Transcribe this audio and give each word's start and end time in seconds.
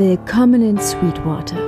Willkommen 0.00 0.62
in 0.62 0.78
Sweetwater. 0.78 1.58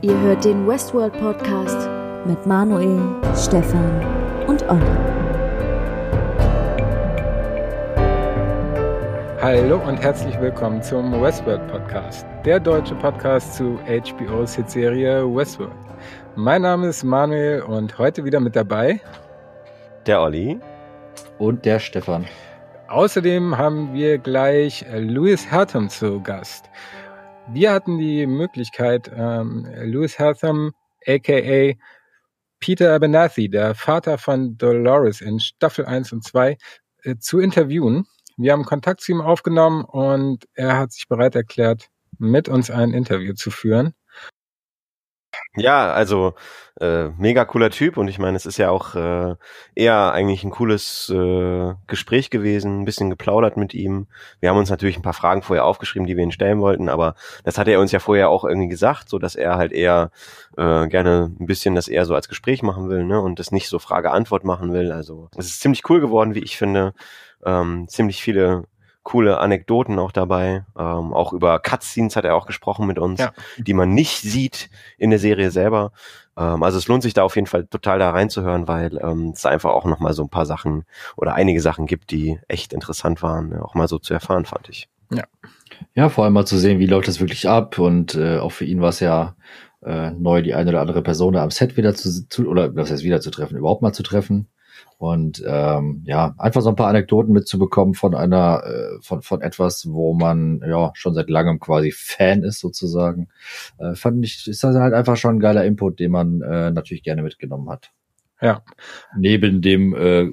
Ihr 0.00 0.20
hört 0.22 0.44
den 0.44 0.66
Westworld 0.66 1.12
Podcast 1.12 1.88
mit 2.26 2.44
Manuel, 2.44 2.98
Stefan 3.36 4.04
und 4.48 4.68
Olli. 4.68 4.82
Hallo 9.40 9.80
und 9.86 9.98
herzlich 9.98 10.40
willkommen 10.40 10.82
zum 10.82 11.12
Westworld 11.22 11.64
Podcast, 11.68 12.26
der 12.44 12.58
deutsche 12.58 12.96
Podcast 12.96 13.54
zu 13.54 13.78
HBO's 13.86 14.56
Hitserie 14.56 15.22
Westworld. 15.24 15.70
Mein 16.34 16.62
Name 16.62 16.88
ist 16.88 17.04
Manuel 17.04 17.62
und 17.62 17.96
heute 17.96 18.24
wieder 18.24 18.40
mit 18.40 18.56
dabei 18.56 19.00
der 20.04 20.20
Olli 20.20 20.58
und 21.38 21.64
der 21.64 21.78
Stefan. 21.78 22.26
Außerdem 22.88 23.58
haben 23.58 23.92
wir 23.92 24.16
gleich 24.16 24.82
äh, 24.84 24.98
Louis 24.98 25.50
Hertham 25.50 25.90
zu 25.90 26.22
Gast. 26.22 26.70
Wir 27.52 27.70
hatten 27.70 27.98
die 27.98 28.26
Möglichkeit, 28.26 29.10
ähm, 29.14 29.68
Louis 29.82 30.18
Hertham, 30.18 30.72
aka 31.06 31.74
Peter 32.60 32.94
Abernathy, 32.94 33.50
der 33.50 33.74
Vater 33.74 34.16
von 34.16 34.56
Dolores 34.56 35.20
in 35.20 35.38
Staffel 35.38 35.84
1 35.84 36.14
und 36.14 36.24
2, 36.24 36.56
äh, 37.02 37.16
zu 37.16 37.40
interviewen. 37.40 38.06
Wir 38.38 38.52
haben 38.52 38.64
Kontakt 38.64 39.02
zu 39.02 39.12
ihm 39.12 39.20
aufgenommen 39.20 39.84
und 39.84 40.46
er 40.54 40.78
hat 40.78 40.92
sich 40.92 41.08
bereit 41.08 41.34
erklärt, 41.34 41.90
mit 42.18 42.48
uns 42.48 42.70
ein 42.70 42.94
Interview 42.94 43.34
zu 43.34 43.50
führen. 43.50 43.92
Ja, 45.58 45.92
also 45.92 46.34
äh, 46.80 47.08
mega 47.18 47.44
cooler 47.44 47.70
Typ 47.70 47.96
und 47.96 48.08
ich 48.08 48.18
meine, 48.18 48.36
es 48.36 48.46
ist 48.46 48.56
ja 48.56 48.70
auch 48.70 48.94
äh, 48.94 49.34
eher 49.74 50.12
eigentlich 50.12 50.44
ein 50.44 50.50
cooles 50.50 51.10
äh, 51.12 51.74
Gespräch 51.86 52.30
gewesen, 52.30 52.80
ein 52.80 52.84
bisschen 52.84 53.10
geplaudert 53.10 53.56
mit 53.56 53.74
ihm. 53.74 54.06
Wir 54.40 54.50
haben 54.50 54.58
uns 54.58 54.70
natürlich 54.70 54.96
ein 54.96 55.02
paar 55.02 55.12
Fragen 55.12 55.42
vorher 55.42 55.64
aufgeschrieben, 55.64 56.06
die 56.06 56.16
wir 56.16 56.22
ihn 56.22 56.32
stellen 56.32 56.60
wollten, 56.60 56.88
aber 56.88 57.14
das 57.44 57.58
hat 57.58 57.68
er 57.68 57.80
uns 57.80 57.92
ja 57.92 57.98
vorher 57.98 58.30
auch 58.30 58.44
irgendwie 58.44 58.68
gesagt, 58.68 59.08
so 59.08 59.18
dass 59.18 59.34
er 59.34 59.56
halt 59.56 59.72
eher 59.72 60.10
äh, 60.56 60.86
gerne 60.86 61.32
ein 61.40 61.46
bisschen 61.46 61.74
das 61.74 61.88
eher 61.88 62.04
so 62.04 62.14
als 62.14 62.28
Gespräch 62.28 62.62
machen 62.62 62.88
will, 62.88 63.04
ne, 63.04 63.20
und 63.20 63.38
das 63.38 63.50
nicht 63.50 63.68
so 63.68 63.78
Frage-Antwort 63.78 64.44
machen 64.44 64.72
will. 64.72 64.92
Also 64.92 65.28
es 65.36 65.46
ist 65.46 65.60
ziemlich 65.60 65.88
cool 65.90 66.00
geworden, 66.00 66.34
wie 66.34 66.44
ich 66.44 66.56
finde. 66.56 66.94
Ähm, 67.44 67.86
ziemlich 67.88 68.22
viele 68.22 68.64
coole 69.08 69.38
Anekdoten 69.38 69.98
auch 69.98 70.12
dabei. 70.12 70.66
Ähm, 70.78 71.14
auch 71.14 71.32
über 71.32 71.58
Cutscenes 71.60 72.14
hat 72.14 72.26
er 72.26 72.34
auch 72.34 72.44
gesprochen 72.44 72.86
mit 72.86 72.98
uns, 72.98 73.20
ja. 73.20 73.32
die 73.56 73.72
man 73.72 73.94
nicht 73.94 74.20
sieht 74.20 74.68
in 74.98 75.08
der 75.08 75.18
Serie 75.18 75.50
selber. 75.50 75.92
Ähm, 76.36 76.62
also 76.62 76.76
es 76.76 76.88
lohnt 76.88 77.02
sich 77.02 77.14
da 77.14 77.22
auf 77.22 77.34
jeden 77.34 77.46
Fall 77.46 77.64
total 77.64 77.98
da 77.98 78.10
reinzuhören, 78.10 78.68
weil 78.68 78.98
ähm, 79.02 79.32
es 79.34 79.46
einfach 79.46 79.70
auch 79.70 79.86
nochmal 79.86 80.12
so 80.12 80.24
ein 80.24 80.28
paar 80.28 80.44
Sachen 80.44 80.84
oder 81.16 81.32
einige 81.32 81.62
Sachen 81.62 81.86
gibt, 81.86 82.10
die 82.10 82.38
echt 82.48 82.74
interessant 82.74 83.22
waren, 83.22 83.58
auch 83.58 83.74
mal 83.74 83.88
so 83.88 83.98
zu 83.98 84.12
erfahren, 84.12 84.44
fand 84.44 84.68
ich. 84.68 84.90
Ja. 85.10 85.24
Ja, 85.94 86.10
vor 86.10 86.24
allem 86.24 86.34
mal 86.34 86.44
zu 86.44 86.58
sehen, 86.58 86.78
wie 86.78 86.86
läuft 86.86 87.08
das 87.08 87.18
wirklich 87.18 87.48
ab 87.48 87.78
und 87.78 88.14
äh, 88.14 88.36
auch 88.40 88.52
für 88.52 88.66
ihn 88.66 88.82
war 88.82 88.90
es 88.90 89.00
ja 89.00 89.36
äh, 89.82 90.10
neu, 90.10 90.42
die 90.42 90.52
eine 90.52 90.68
oder 90.68 90.82
andere 90.82 91.02
Person 91.02 91.34
am 91.36 91.50
Set 91.50 91.78
wieder 91.78 91.94
zu, 91.94 92.28
zu 92.28 92.46
oder 92.46 92.76
was 92.76 92.90
heißt 92.90 93.04
wieder 93.04 93.22
zu 93.22 93.30
treffen, 93.30 93.56
überhaupt 93.56 93.80
mal 93.80 93.94
zu 93.94 94.02
treffen. 94.02 94.48
Und 94.98 95.42
ähm, 95.46 96.02
ja, 96.06 96.34
einfach 96.38 96.60
so 96.60 96.70
ein 96.70 96.76
paar 96.76 96.88
Anekdoten 96.88 97.32
mitzubekommen 97.32 97.94
von 97.94 98.14
einer, 98.14 98.64
äh, 98.64 99.00
von, 99.00 99.22
von 99.22 99.40
etwas, 99.42 99.86
wo 99.88 100.12
man 100.12 100.60
ja 100.66 100.90
schon 100.94 101.14
seit 101.14 101.30
langem 101.30 101.60
quasi 101.60 101.92
Fan 101.92 102.42
ist, 102.42 102.58
sozusagen, 102.58 103.28
äh, 103.78 103.94
fand 103.94 104.24
ich, 104.24 104.48
ist 104.48 104.64
das 104.64 104.74
halt 104.76 104.94
einfach 104.94 105.16
schon 105.16 105.36
ein 105.36 105.40
geiler 105.40 105.64
Input, 105.64 106.00
den 106.00 106.10
man 106.10 106.42
äh, 106.42 106.70
natürlich 106.72 107.04
gerne 107.04 107.22
mitgenommen 107.22 107.70
hat. 107.70 107.92
Ja. 108.40 108.62
Neben 109.16 109.62
dem 109.62 109.94
äh, 109.94 110.30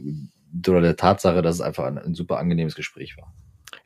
oder 0.67 0.81
der 0.81 0.95
Tatsache, 0.95 1.41
dass 1.41 1.55
es 1.55 1.61
einfach 1.61 1.85
ein, 1.85 1.97
ein 1.97 2.15
super 2.15 2.37
angenehmes 2.37 2.75
Gespräch 2.75 3.17
war. 3.17 3.33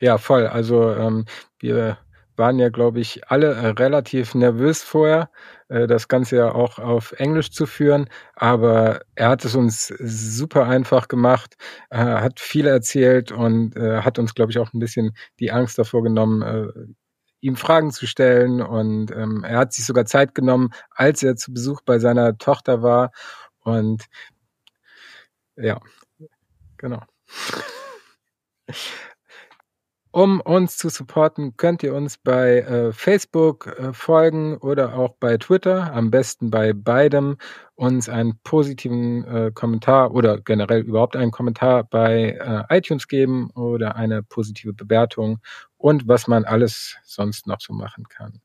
Ja, 0.00 0.18
voll. 0.18 0.46
Also 0.46 0.92
ähm, 0.94 1.26
wir 1.58 1.98
waren 2.40 2.58
ja, 2.58 2.70
glaube 2.70 2.98
ich, 2.98 3.28
alle 3.28 3.54
äh, 3.54 3.66
relativ 3.68 4.34
nervös 4.34 4.82
vorher, 4.82 5.30
äh, 5.68 5.86
das 5.86 6.08
Ganze 6.08 6.36
ja 6.36 6.52
auch 6.52 6.80
auf 6.80 7.12
Englisch 7.12 7.52
zu 7.52 7.66
führen. 7.66 8.08
Aber 8.34 9.02
er 9.14 9.28
hat 9.28 9.44
es 9.44 9.54
uns 9.54 9.86
super 9.86 10.66
einfach 10.66 11.06
gemacht, 11.06 11.56
äh, 11.90 11.98
hat 11.98 12.40
viel 12.40 12.66
erzählt 12.66 13.30
und 13.30 13.76
hat 13.76 14.18
uns, 14.18 14.34
glaube 14.34 14.50
ich, 14.50 14.58
auch 14.58 14.72
ein 14.72 14.80
bisschen 14.80 15.14
die 15.38 15.52
Angst 15.52 15.78
davor 15.78 16.02
genommen, 16.02 16.96
ihm 17.40 17.56
Fragen 17.56 17.92
zu 17.92 18.06
stellen. 18.06 18.62
Und 18.62 19.10
ähm, 19.12 19.44
er 19.44 19.58
hat 19.58 19.72
sich 19.72 19.84
sogar 19.84 20.06
Zeit 20.06 20.34
genommen, 20.34 20.70
als 20.90 21.22
er 21.22 21.36
zu 21.36 21.52
Besuch 21.52 21.82
bei 21.82 21.98
seiner 21.98 22.38
Tochter 22.38 22.82
war. 22.82 23.12
Und 23.60 24.06
ja, 25.56 25.80
genau. 26.78 27.02
Um 30.12 30.40
uns 30.40 30.76
zu 30.76 30.88
supporten, 30.88 31.56
könnt 31.56 31.84
ihr 31.84 31.94
uns 31.94 32.18
bei 32.18 32.58
äh, 32.58 32.92
Facebook 32.92 33.68
äh, 33.78 33.92
folgen 33.92 34.56
oder 34.56 34.94
auch 34.94 35.14
bei 35.20 35.36
Twitter, 35.36 35.92
am 35.92 36.10
besten 36.10 36.50
bei 36.50 36.72
beidem, 36.72 37.36
uns 37.76 38.08
einen 38.08 38.40
positiven 38.42 39.24
äh, 39.24 39.52
Kommentar 39.54 40.12
oder 40.12 40.40
generell 40.40 40.80
überhaupt 40.80 41.14
einen 41.14 41.30
Kommentar 41.30 41.84
bei 41.84 42.30
äh, 42.40 42.76
iTunes 42.76 43.06
geben 43.06 43.50
oder 43.54 43.94
eine 43.94 44.24
positive 44.24 44.72
Bewertung 44.72 45.38
und 45.76 46.08
was 46.08 46.26
man 46.26 46.44
alles 46.44 46.96
sonst 47.04 47.46
noch 47.46 47.60
so 47.60 47.72
machen 47.72 48.08
kann. 48.08 48.40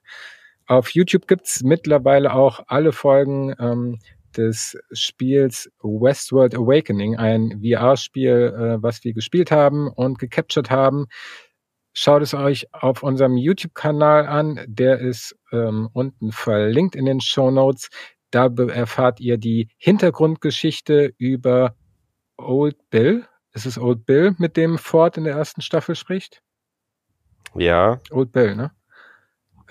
Auf 0.68 0.92
YouTube 0.92 1.28
gibt's 1.28 1.64
mittlerweile 1.64 2.34
auch 2.34 2.60
alle 2.68 2.92
Folgen 2.92 3.56
ähm, 3.58 3.98
des 4.38 4.78
Spiels 4.92 5.72
Westworld 5.82 6.54
Awakening, 6.54 7.16
ein 7.16 7.62
VR-Spiel, 7.64 8.54
äh, 8.56 8.84
was 8.84 9.04
wir 9.04 9.14
gespielt 9.14 9.50
haben 9.50 9.88
und 9.88 10.20
gecaptured 10.20 10.70
haben. 10.70 11.08
Schaut 11.98 12.22
es 12.22 12.34
euch 12.34 12.68
auf 12.74 13.04
unserem 13.04 13.38
YouTube-Kanal 13.38 14.28
an. 14.28 14.60
Der 14.68 15.00
ist 15.00 15.34
ähm, 15.54 15.88
unten 15.94 16.34
verlinkt 16.34 16.94
in 16.94 17.06
den 17.06 17.22
Show 17.22 17.52
Notes. 17.52 17.90
Da 18.32 18.48
erfahrt 18.48 19.22
ihr 19.22 19.38
die 19.38 19.70
Hintergrundgeschichte 19.78 21.14
über 21.18 21.74
Old 22.36 22.76
Bill. 22.90 23.26
Ist 23.54 23.66
es 23.66 23.78
Old 23.78 24.06
Bill, 24.06 24.36
mit 24.40 24.58
dem 24.58 24.78
Ford 24.78 25.16
in 25.16 25.24
der 25.24 25.36
ersten 25.36 25.62
Staffel 25.62 25.96
spricht? 25.96 26.42
Ja. 27.56 28.02
Old 28.12 28.34
Bill, 28.34 28.56
ne? 28.58 28.72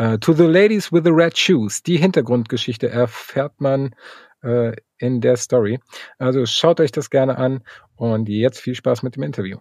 Uh, 0.00 0.16
to 0.16 0.32
the 0.32 0.46
Ladies 0.46 0.90
with 0.90 1.02
the 1.04 1.12
Red 1.12 1.36
Shoes. 1.36 1.82
Die 1.82 1.98
Hintergrundgeschichte 1.98 2.88
erfährt 2.88 3.60
man 3.60 3.94
uh, 4.42 4.72
in 4.96 5.20
der 5.20 5.36
Story. 5.36 5.78
Also 6.16 6.46
schaut 6.46 6.80
euch 6.80 6.90
das 6.90 7.10
gerne 7.10 7.36
an 7.36 7.62
und 7.96 8.30
jetzt 8.30 8.60
viel 8.60 8.74
Spaß 8.74 9.02
mit 9.02 9.16
dem 9.16 9.24
Interview. 9.24 9.58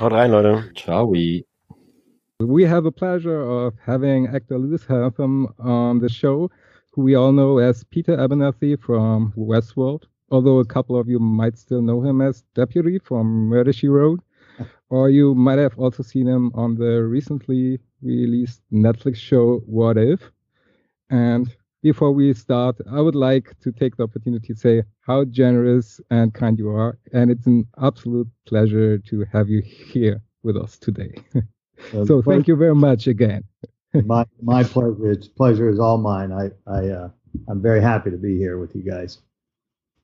Haut 0.00 0.12
rein, 0.12 0.32
Leute. 0.32 0.72
Ciao. 0.74 1.14
We 2.40 2.62
have 2.66 2.86
a 2.86 2.92
pleasure 2.92 3.40
of 3.40 3.74
having 3.84 4.28
actor 4.28 4.60
Louis 4.60 4.84
Herthum 4.84 5.52
on 5.58 5.98
the 5.98 6.08
show, 6.08 6.52
who 6.92 7.02
we 7.02 7.16
all 7.16 7.32
know 7.32 7.58
as 7.58 7.82
Peter 7.82 8.16
Abernathy 8.16 8.80
from 8.80 9.32
Westworld, 9.36 10.04
although 10.30 10.60
a 10.60 10.64
couple 10.64 10.96
of 10.96 11.08
you 11.08 11.18
might 11.18 11.58
still 11.58 11.82
know 11.82 12.00
him 12.00 12.20
as 12.20 12.44
Deputy 12.54 13.00
from 13.00 13.26
Murder 13.48 13.72
She 13.72 13.88
Wrote, 13.88 14.20
or 14.88 15.10
you 15.10 15.34
might 15.34 15.58
have 15.58 15.76
also 15.80 16.04
seen 16.04 16.28
him 16.28 16.52
on 16.54 16.76
the 16.76 17.02
recently 17.02 17.80
released 18.02 18.62
Netflix 18.72 19.16
show 19.16 19.58
What 19.66 19.98
If. 19.98 20.30
And 21.10 21.52
before 21.82 22.12
we 22.12 22.34
start, 22.34 22.76
I 22.88 23.00
would 23.00 23.16
like 23.16 23.58
to 23.62 23.72
take 23.72 23.96
the 23.96 24.04
opportunity 24.04 24.54
to 24.54 24.60
say 24.60 24.84
how 25.00 25.24
generous 25.24 26.00
and 26.12 26.32
kind 26.32 26.56
you 26.56 26.68
are. 26.70 27.00
And 27.12 27.32
it's 27.32 27.48
an 27.48 27.66
absolute 27.82 28.28
pleasure 28.46 28.96
to 28.96 29.24
have 29.32 29.48
you 29.48 29.60
here 29.60 30.22
with 30.44 30.56
us 30.56 30.78
today. 30.78 31.16
so 32.06 32.22
thank 32.22 32.48
you 32.48 32.56
very 32.56 32.74
much 32.74 33.06
again. 33.06 33.44
my 33.94 34.24
my 34.42 34.64
pleasure. 34.64 35.10
It's 35.10 35.28
pleasure 35.28 35.68
is 35.68 35.78
all 35.78 35.98
mine. 35.98 36.32
I 36.32 36.50
I 36.70 36.88
uh, 36.88 37.08
I'm 37.48 37.62
very 37.62 37.80
happy 37.80 38.10
to 38.10 38.16
be 38.16 38.36
here 38.36 38.58
with 38.58 38.74
you 38.74 38.82
guys. 38.82 39.18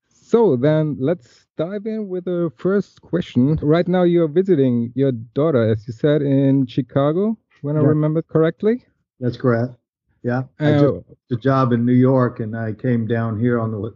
So 0.08 0.56
then 0.56 0.96
let's 0.98 1.46
dive 1.56 1.86
in 1.86 2.08
with 2.08 2.24
the 2.24 2.50
first 2.56 3.02
question. 3.02 3.58
Right 3.62 3.86
now 3.86 4.02
you're 4.02 4.28
visiting 4.28 4.90
your 4.94 5.12
daughter, 5.12 5.70
as 5.70 5.86
you 5.86 5.92
said, 5.92 6.22
in 6.22 6.66
Chicago, 6.66 7.36
when 7.60 7.76
yeah. 7.76 7.82
I 7.82 7.84
remember 7.84 8.22
correctly. 8.22 8.84
That's 9.20 9.36
correct. 9.36 9.74
Yeah, 10.22 10.44
I 10.58 10.72
uh, 10.72 10.80
took 10.80 11.04
a 11.30 11.36
job 11.36 11.72
in 11.72 11.84
New 11.84 11.92
York, 11.92 12.40
and 12.40 12.56
I 12.56 12.72
came 12.72 13.06
down 13.06 13.38
here 13.38 13.60
on 13.60 13.70
the 13.70 13.94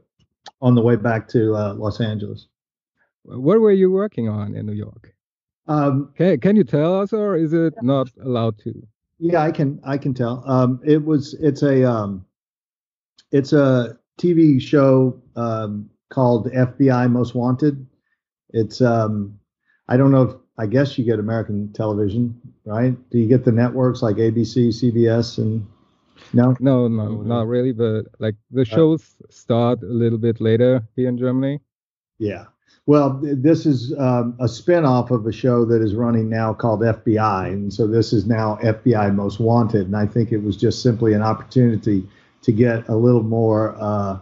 on 0.61 0.75
the 0.75 0.83
way 0.83 0.97
back 0.97 1.29
to 1.29 1.55
uh, 1.55 1.75
Los 1.75 2.01
Angeles. 2.01 2.49
What 3.23 3.61
were 3.61 3.73
you 3.73 3.91
working 3.91 4.29
on 4.29 4.55
in 4.55 4.67
New 4.67 4.73
York? 4.73 5.15
Um, 5.69 6.13
can 6.17 6.41
can 6.41 6.57
you 6.57 6.65
tell 6.65 6.99
us, 7.01 7.13
or 7.13 7.37
is 7.37 7.53
it 7.53 7.75
not 7.83 8.09
allowed 8.23 8.59
to? 8.61 8.75
Yeah, 9.19 9.43
I 9.43 9.51
can 9.51 9.81
I 9.85 9.99
can 9.99 10.15
tell. 10.15 10.43
Um, 10.47 10.81
it 10.85 11.05
was 11.05 11.35
it's 11.35 11.63
a 11.63 11.89
um, 11.89 12.25
it's 13.33 13.53
a 13.53 13.99
TV 14.19 14.61
show 14.61 15.21
um, 15.37 15.91
called 16.11 16.51
FBI 16.53 17.11
Most 17.11 17.35
Wanted. 17.35 17.87
It's 18.51 18.81
um, 18.81 19.39
I 19.89 19.97
don't 19.97 20.11
know 20.11 20.23
if 20.23 20.35
I 20.57 20.67
guess 20.67 20.97
you 20.99 21.05
get 21.05 21.19
American 21.19 21.73
television, 21.73 22.41
right? 22.65 22.97
Do 23.11 23.19
you 23.19 23.29
get 23.29 23.45
the 23.45 23.53
networks 23.53 24.03
like 24.03 24.17
ABC, 24.17 24.69
CBS, 24.69 25.39
and 25.39 25.67
no? 26.33 26.57
No, 26.61 26.89
no, 26.89 27.23
not 27.23 27.47
really. 27.47 27.73
But 27.73 28.07
like 28.19 28.37
the 28.51 28.63
uh, 28.63 28.65
shows 28.65 29.17
start 29.29 29.83
a 29.83 29.87
little 29.87 30.19
bit 30.19 30.41
later 30.41 30.83
here 30.97 31.09
in 31.09 31.19
Germany. 31.19 31.61
Yeah. 32.19 32.47
Well, 32.89 33.21
this 33.23 33.67
is 33.67 33.93
um, 33.99 34.35
a 34.41 34.49
spin-off 34.49 35.11
of 35.11 35.27
a 35.27 35.31
show 35.31 35.67
that 35.67 35.83
is 35.83 35.95
running 35.95 36.31
now 36.31 36.55
called 36.55 36.81
FBI, 36.81 37.49
and 37.49 37.71
so 37.71 37.87
this 37.87 38.15
is 38.15 38.25
now 38.25 38.59
FBI 38.63 39.15
Most 39.15 39.41
Wanted, 39.41 39.89
and 39.89 39.95
I 39.95 40.07
think 40.07 40.33
it 40.33 40.39
was 40.39 40.57
just 40.57 40.83
simply 40.83 41.13
an 41.13 41.21
opportunity 41.21 42.09
to 42.41 42.51
get 42.51 42.89
a 42.89 42.97
little 42.97 43.23
more, 43.23 43.77
uh, 43.79 44.21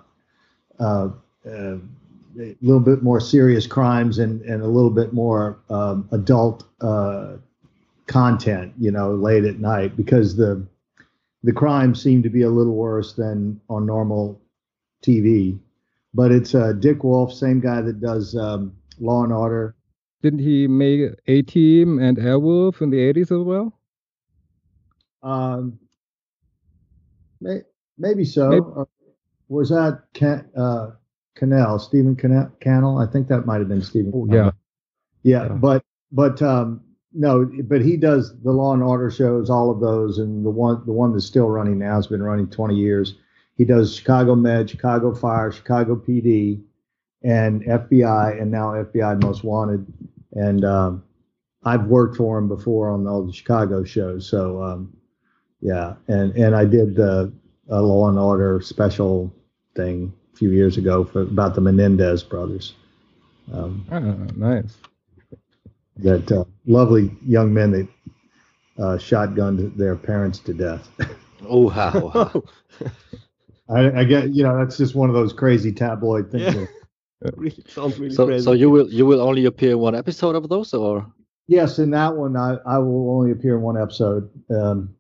uh, 0.81 1.11
uh, 1.49 1.77
a 2.41 2.57
little 2.61 2.81
bit 2.81 3.05
more 3.05 3.21
serious 3.21 3.69
crimes 3.69 4.19
and 4.19 4.43
and 4.43 4.65
a 4.65 4.67
little 4.67 4.91
bit 4.91 5.13
more 5.13 5.61
um, 5.71 6.09
adult 6.11 6.65
uh, 6.81 7.35
content, 8.09 8.73
you 8.81 8.91
know, 8.91 9.15
late 9.15 9.45
at 9.45 9.61
night. 9.61 9.97
Because 9.97 10.35
the 10.35 10.67
the 11.45 11.53
crimes 11.53 12.03
seem 12.03 12.21
to 12.25 12.31
be 12.31 12.43
a 12.43 12.51
little 12.51 12.75
worse 12.75 13.13
than 13.13 13.61
on 13.71 13.87
normal 13.87 14.41
TV 15.05 15.57
but 16.17 16.33
it's 16.33 16.55
uh, 16.55 16.73
Dick 16.73 17.05
Wolf, 17.05 17.33
same 17.33 17.61
guy 17.61 17.83
that 17.83 18.01
does 18.01 18.35
um, 18.35 18.75
Law 18.99 19.23
and 19.23 19.33
Order. 19.33 19.77
Didn't 20.23 20.39
he 20.39 20.67
make 20.67 21.11
A 21.27 21.43
Team 21.43 21.99
and 21.99 22.17
Airwolf 22.17 22.81
in 22.81 22.89
the 22.89 22.97
80s 22.97 23.25
as 23.25 23.45
well? 23.45 23.79
Um, 25.23 25.79
may, 27.43 27.61
maybe 27.99 28.25
so. 28.25 28.49
Maybe. 28.49 28.65
Or 28.65 28.89
was 29.49 29.69
that 29.69 30.05
Can, 30.15 30.49
uh, 30.57 30.93
Cannell, 31.37 31.79
Stephen 31.79 32.17
Cannell, 32.17 32.51
Cannell? 32.61 32.99
I 32.99 33.07
think 33.07 33.29
that 33.29 33.45
might 33.45 33.59
have 33.59 33.69
been 33.69 33.83
Stephen. 33.83 34.13
Oh, 34.15 34.27
yeah. 34.31 34.53
yeah, 35.23 35.45
Yeah. 35.45 35.49
but 35.51 35.85
but 36.13 36.41
um, 36.41 36.81
no, 37.13 37.45
but 37.65 37.83
he 37.83 37.99
does 37.99 38.35
the 38.43 38.53
Law 38.53 38.73
and 38.73 38.83
Order 38.83 39.11
shows, 39.11 39.51
all 39.51 39.71
of 39.71 39.81
those, 39.81 40.19
and 40.19 40.47
the 40.47 40.51
one 40.51 40.83
the 40.87 40.93
one 40.93 41.13
that's 41.13 41.27
still 41.27 41.49
running 41.49 41.79
now 41.79 41.97
has 41.97 42.07
been 42.07 42.23
running 42.23 42.49
20 42.49 42.75
years. 42.75 43.17
He 43.57 43.65
does 43.65 43.97
Chicago 43.97 44.35
Med, 44.35 44.69
Chicago 44.71 45.15
Fire, 45.15 45.51
Chicago 45.51 45.97
PD, 45.97 46.61
and 47.23 47.63
FBI, 47.65 48.41
and 48.41 48.51
now 48.51 48.73
FBI 48.73 49.23
Most 49.23 49.45
Wanted. 49.45 49.87
And 50.33 50.65
um, 50.65 51.03
I've 51.65 51.87
worked 51.87 52.17
for 52.17 52.39
him 52.39 52.49
before 52.49 52.91
on 52.91 53.07
all 53.07 53.25
the 53.25 53.33
Chicago 53.33 53.83
shows. 53.85 54.29
So 54.29 54.63
um, 54.63 54.97
yeah, 55.61 55.95
and 56.09 56.35
and 56.37 56.55
I 56.55 56.65
did 56.67 56.95
the 56.97 57.33
uh, 57.71 57.81
Law 57.83 58.09
and 58.09 58.19
Order 58.19 58.61
special 58.61 59.33
thing 59.75 60.13
a 60.35 60.37
few 60.37 60.51
years 60.51 60.77
ago 60.77 61.05
for 61.05 61.23
about 61.23 61.55
the 61.55 61.61
Menendez 61.63 62.23
brothers. 62.23 62.75
Um, 63.53 63.87
Ah, 63.91 64.01
nice. 64.37 64.77
that 65.99 66.31
uh, 66.31 66.45
lovely 66.67 67.17
young 67.25 67.55
men 67.55 67.71
that 67.71 67.89
uh, 68.79 68.97
shotgunned 68.99 69.77
their 69.77 69.97
parents 69.97 70.39
to 70.41 70.53
death. 70.53 70.89
Oh, 71.49 71.69
wow. 71.71 72.43
I, 73.69 74.01
I 74.01 74.05
get, 74.05 74.35
you 74.35 74.43
know, 74.43 74.57
that's 74.57 74.77
just 74.77 74.95
one 74.95 75.09
of 75.09 75.15
those 75.15 75.33
crazy 75.33 75.73
tabloid 75.73 76.31
things. 76.31 76.55
Yeah. 76.55 76.67
really 77.37 77.65
sounds 77.67 77.99
really 77.99 78.15
so, 78.15 78.27
crazy. 78.27 78.45
so 78.45 78.53
you 78.53 78.69
will 78.69 78.93
you 78.93 79.07
will 79.07 79.23
only 79.23 79.47
appear 79.47 79.71
in 79.71 79.79
one 79.79 79.95
episode 79.95 80.37
of 80.37 80.51
those, 80.51 80.75
or 80.75 81.11
Yes, 81.49 81.79
in 81.79 81.91
that 81.91 82.17
one, 82.17 82.37
I, 82.37 82.57
I 82.67 82.79
will 82.79 83.11
only 83.11 83.31
appear 83.31 83.57
in 83.57 83.63
one 83.63 83.81
episode 83.81 84.29
um, 84.51 84.95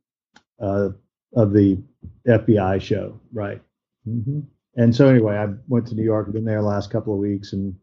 uh, 0.61 0.91
of 1.35 1.53
the 1.53 1.83
FBI 2.27 2.81
show, 2.81 3.21
right? 3.33 3.61
hmm 4.05 4.41
And 4.77 4.95
so, 4.95 5.09
anyway, 5.09 5.37
I 5.37 5.49
went 5.67 5.89
to 5.89 5.95
New 5.95 6.05
York. 6.05 6.33
Been 6.33 6.45
there 6.45 6.63
last 6.63 6.91
couple 6.91 7.13
of 7.13 7.19
weeks, 7.19 7.53
and 7.53 7.75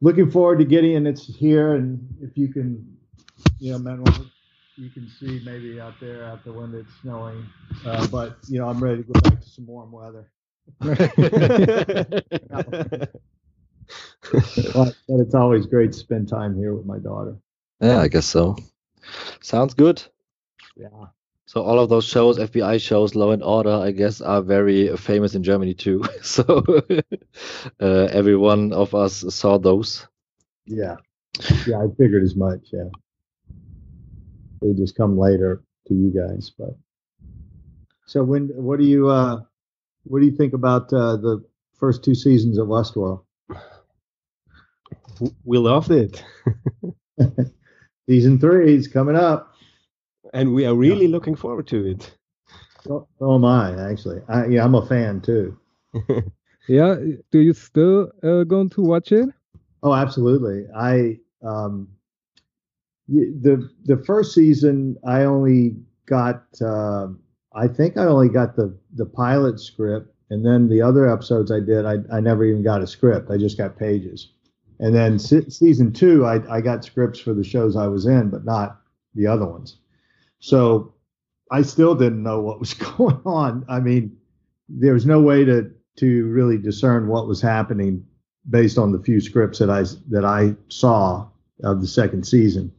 looking 0.00 0.30
forward 0.30 0.58
to 0.58 0.64
getting. 0.64 0.96
And 0.96 1.06
it's 1.06 1.26
here, 1.26 1.76
and 1.76 2.00
if 2.20 2.36
you 2.36 2.48
can, 2.48 2.96
you 3.60 3.72
know, 3.72 3.78
Manuel, 3.78 4.26
you 4.80 4.90
can 4.90 5.08
see 5.20 5.40
maybe 5.44 5.80
out 5.80 5.94
there 6.00 6.24
out 6.24 6.44
the 6.44 6.52
window 6.52 6.78
it's 6.78 6.90
snowing. 7.02 7.46
Uh, 7.84 8.06
but 8.08 8.38
you 8.48 8.58
know, 8.58 8.68
I'm 8.68 8.82
ready 8.82 9.02
to 9.02 9.12
go 9.12 9.20
back 9.20 9.40
to 9.40 9.48
some 9.48 9.66
warm 9.66 9.92
weather. 9.92 10.30
But, 14.32 14.94
but 15.08 15.20
it's 15.20 15.34
always 15.34 15.66
great 15.66 15.92
to 15.92 15.98
spend 15.98 16.28
time 16.28 16.56
here 16.56 16.74
with 16.74 16.86
my 16.86 16.98
daughter. 16.98 17.36
yeah, 17.80 18.00
I 18.00 18.06
guess 18.06 18.26
so. 18.26 18.56
Sounds 19.40 19.74
good. 19.74 20.00
Yeah. 20.76 21.06
So 21.46 21.62
all 21.62 21.80
of 21.80 21.88
those 21.88 22.04
shows, 22.04 22.38
FBI 22.38 22.80
shows, 22.80 23.16
Law 23.16 23.32
and 23.32 23.42
Order, 23.42 23.72
I 23.72 23.90
guess, 23.90 24.20
are 24.20 24.40
very 24.40 24.96
famous 24.96 25.34
in 25.34 25.42
Germany 25.42 25.74
too. 25.74 26.04
So 26.22 26.44
uh, 27.80 28.08
every 28.12 28.36
one 28.36 28.72
of 28.72 28.94
us 28.94 29.24
saw 29.34 29.58
those. 29.58 30.06
Yeah. 30.66 30.96
Yeah, 31.66 31.82
I 31.82 31.86
figured 31.96 32.22
as 32.22 32.36
much. 32.36 32.68
Yeah. 32.72 32.90
They 34.60 34.72
just 34.72 34.96
come 34.96 35.18
later 35.18 35.62
to 35.88 35.94
you 35.94 36.10
guys, 36.10 36.50
but 36.58 36.76
so 38.06 38.22
when 38.22 38.48
what 38.48 38.78
do 38.78 38.84
you 38.84 39.08
uh 39.08 39.40
what 40.04 40.20
do 40.20 40.26
you 40.26 40.36
think 40.36 40.52
about 40.52 40.92
uh 40.92 41.16
the 41.16 41.44
first 41.78 42.04
two 42.04 42.14
seasons 42.14 42.58
of 42.58 42.68
Westworld? 42.68 43.22
we 45.44 45.58
loved 45.58 45.90
it. 45.90 46.24
Season 48.08 48.38
three 48.38 48.74
is 48.74 48.88
coming 48.88 49.16
up. 49.16 49.54
And 50.32 50.54
we 50.54 50.64
are 50.64 50.74
really 50.74 51.08
looking 51.08 51.34
forward 51.34 51.66
to 51.68 51.86
it. 51.86 52.16
So, 52.84 53.06
so 53.18 53.34
am 53.34 53.44
I 53.44 53.90
actually. 53.90 54.22
I, 54.28 54.46
yeah, 54.46 54.64
I'm 54.64 54.74
a 54.74 54.86
fan 54.86 55.20
too. 55.20 55.58
Yeah. 56.68 56.94
Do 57.32 57.40
you 57.40 57.52
still 57.52 58.12
uh, 58.22 58.44
going 58.44 58.70
to 58.70 58.82
watch 58.82 59.10
it? 59.10 59.28
Oh, 59.82 59.92
absolutely. 59.92 60.66
I 60.76 61.18
um 61.42 61.88
the 63.10 63.68
the 63.84 64.02
first 64.04 64.34
season 64.34 64.96
I 65.06 65.24
only 65.24 65.76
got 66.06 66.44
uh, 66.60 67.08
I 67.54 67.68
think 67.68 67.96
I 67.96 68.04
only 68.04 68.28
got 68.28 68.56
the 68.56 68.76
the 68.94 69.06
pilot 69.06 69.58
script 69.60 70.14
and 70.30 70.46
then 70.46 70.68
the 70.68 70.82
other 70.82 71.12
episodes 71.12 71.50
I 71.50 71.60
did 71.60 71.84
I 71.84 71.96
I 72.12 72.20
never 72.20 72.44
even 72.44 72.62
got 72.62 72.82
a 72.82 72.86
script. 72.86 73.30
I 73.30 73.36
just 73.36 73.58
got 73.58 73.78
pages. 73.78 74.32
And 74.78 74.94
then 74.94 75.18
se- 75.18 75.50
season 75.50 75.92
2 75.92 76.24
I 76.24 76.56
I 76.56 76.60
got 76.60 76.84
scripts 76.84 77.18
for 77.18 77.34
the 77.34 77.44
shows 77.44 77.76
I 77.76 77.88
was 77.88 78.06
in 78.06 78.30
but 78.30 78.44
not 78.44 78.80
the 79.14 79.26
other 79.26 79.46
ones. 79.46 79.76
So 80.38 80.94
I 81.50 81.62
still 81.62 81.96
didn't 81.96 82.22
know 82.22 82.40
what 82.40 82.60
was 82.60 82.74
going 82.96 83.20
on. 83.26 83.64
I 83.68 83.80
mean, 83.80 84.16
there 84.68 84.94
was 84.94 85.06
no 85.06 85.20
way 85.20 85.44
to 85.44 85.70
to 85.96 86.26
really 86.26 86.58
discern 86.58 87.08
what 87.08 87.26
was 87.26 87.42
happening 87.42 88.06
based 88.48 88.78
on 88.78 88.92
the 88.92 89.02
few 89.02 89.20
scripts 89.20 89.58
that 89.58 89.68
I 89.68 89.82
that 90.10 90.24
I 90.24 90.54
saw 90.68 91.26
of 91.64 91.80
the 91.80 91.88
second 91.88 92.24
season. 92.24 92.72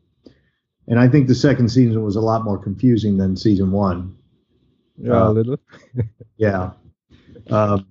And 0.92 1.00
I 1.00 1.08
think 1.08 1.30
the 1.30 1.36
second 1.36 1.70
season 1.70 2.04
was 2.04 2.18
a 2.18 2.22
lot 2.22 2.44
more 2.44 2.58
confusing 2.58 3.16
than 3.16 3.38
season 3.38 3.72
one. 3.72 4.14
Yeah, 4.98 5.14
a 5.14 5.26
Uh, 5.28 5.32
little. 5.32 5.58
Yeah. 6.38 6.72
Um, 7.50 7.88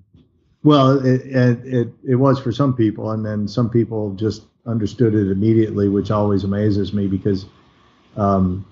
well, 0.63 0.99
it, 1.05 1.23
it 1.25 1.59
it 1.65 1.89
it 2.07 2.15
was 2.17 2.39
for 2.39 2.53
some 2.53 2.75
people, 2.77 3.13
and 3.13 3.25
then 3.25 3.49
some 3.49 3.71
people 3.71 4.13
just 4.17 4.43
understood 4.67 5.15
it 5.15 5.31
immediately, 5.31 5.89
which 5.89 6.11
always 6.11 6.45
amazes 6.45 6.93
me 6.93 7.07
because 7.07 7.47
um, 8.19 8.67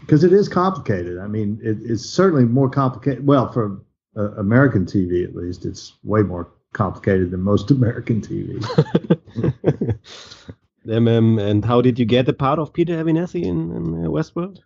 because 0.00 0.22
it 0.22 0.32
is 0.32 0.48
complicated. 0.48 1.18
I 1.18 1.26
mean, 1.26 1.58
it, 1.60 1.78
it's 1.82 2.04
certainly 2.08 2.44
more 2.44 2.70
complicated. 2.70 3.26
Well, 3.26 3.50
for 3.50 3.80
uh, 4.16 4.30
American 4.34 4.86
TV 4.86 5.24
at 5.24 5.34
least, 5.34 5.64
it's 5.64 5.94
way 6.04 6.22
more 6.22 6.46
complicated 6.72 7.32
than 7.32 7.40
most 7.40 7.70
American 7.78 8.20
TV. 8.20 8.62
um, 10.90 11.38
and 11.38 11.64
how 11.64 11.80
did 11.80 11.98
you 11.98 12.04
get 12.04 12.28
a 12.28 12.32
part 12.32 12.58
of 12.58 12.72
Peter 12.72 13.02
Avinesi 13.02 13.42
in, 13.42 13.70
in 13.72 14.04
uh, 14.06 14.08
Westworld? 14.08 14.58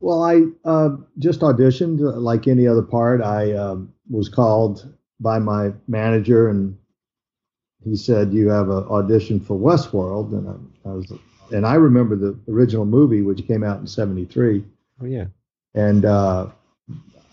Well, 0.00 0.22
I 0.22 0.44
uh, 0.64 0.96
just 1.18 1.40
auditioned 1.40 2.00
uh, 2.00 2.18
like 2.18 2.48
any 2.48 2.66
other 2.66 2.82
part. 2.82 3.20
I 3.22 3.52
um, 3.52 3.92
was 4.08 4.28
called 4.28 4.88
by 5.20 5.38
my 5.38 5.72
manager, 5.88 6.48
and 6.48 6.76
he 7.84 7.96
said, 7.96 8.32
"You 8.32 8.48
have 8.48 8.70
an 8.70 8.84
audition 8.84 9.40
for 9.40 9.58
Westworld." 9.58 10.32
And 10.32 10.48
I, 10.48 10.88
I 10.88 10.92
was, 10.94 11.12
and 11.52 11.66
I 11.66 11.74
remember 11.74 12.16
the 12.16 12.38
original 12.48 12.86
movie, 12.86 13.20
which 13.22 13.46
came 13.46 13.62
out 13.62 13.80
in 13.80 13.86
'73, 13.86 14.64
Oh 15.02 15.04
yeah. 15.04 15.26
and 15.74 16.04
uh, 16.04 16.46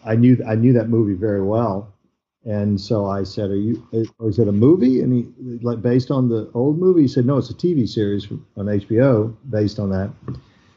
I 0.06 0.16
knew 0.16 0.38
I 0.46 0.56
knew 0.56 0.74
that 0.74 0.90
movie 0.90 1.14
very 1.16 1.42
well. 1.42 1.94
And 2.48 2.80
so 2.80 3.06
I 3.08 3.24
said, 3.24 3.52
"Are 3.52 3.58
you? 3.58 3.86
Is 3.92 4.40
it 4.40 4.48
a 4.48 4.54
movie?" 4.54 5.02
And 5.02 5.14
he, 5.14 5.60
like, 5.62 5.82
based 5.82 6.12
on 6.12 6.30
the 6.30 6.50
old 6.54 6.80
movie, 6.80 7.02
he 7.02 7.08
said, 7.08 7.26
"No, 7.26 7.38
it's 7.38 7.50
a 7.50 7.54
TV 7.54 7.86
series 7.86 8.26
on 8.56 8.70
HBO 8.70 9.36
based 9.50 9.80
on 9.80 9.90
that." 9.90 10.10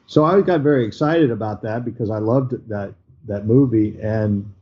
So 0.07 0.25
I 0.25 0.41
got 0.41 0.63
very 0.63 0.85
excited 0.85 1.31
about 1.31 1.63
that 1.63 1.85
because 1.85 2.11
I 2.11 2.19
loved 2.19 2.55
that 2.69 2.95
that 3.29 3.47
movie. 3.47 3.97
And 4.01 4.53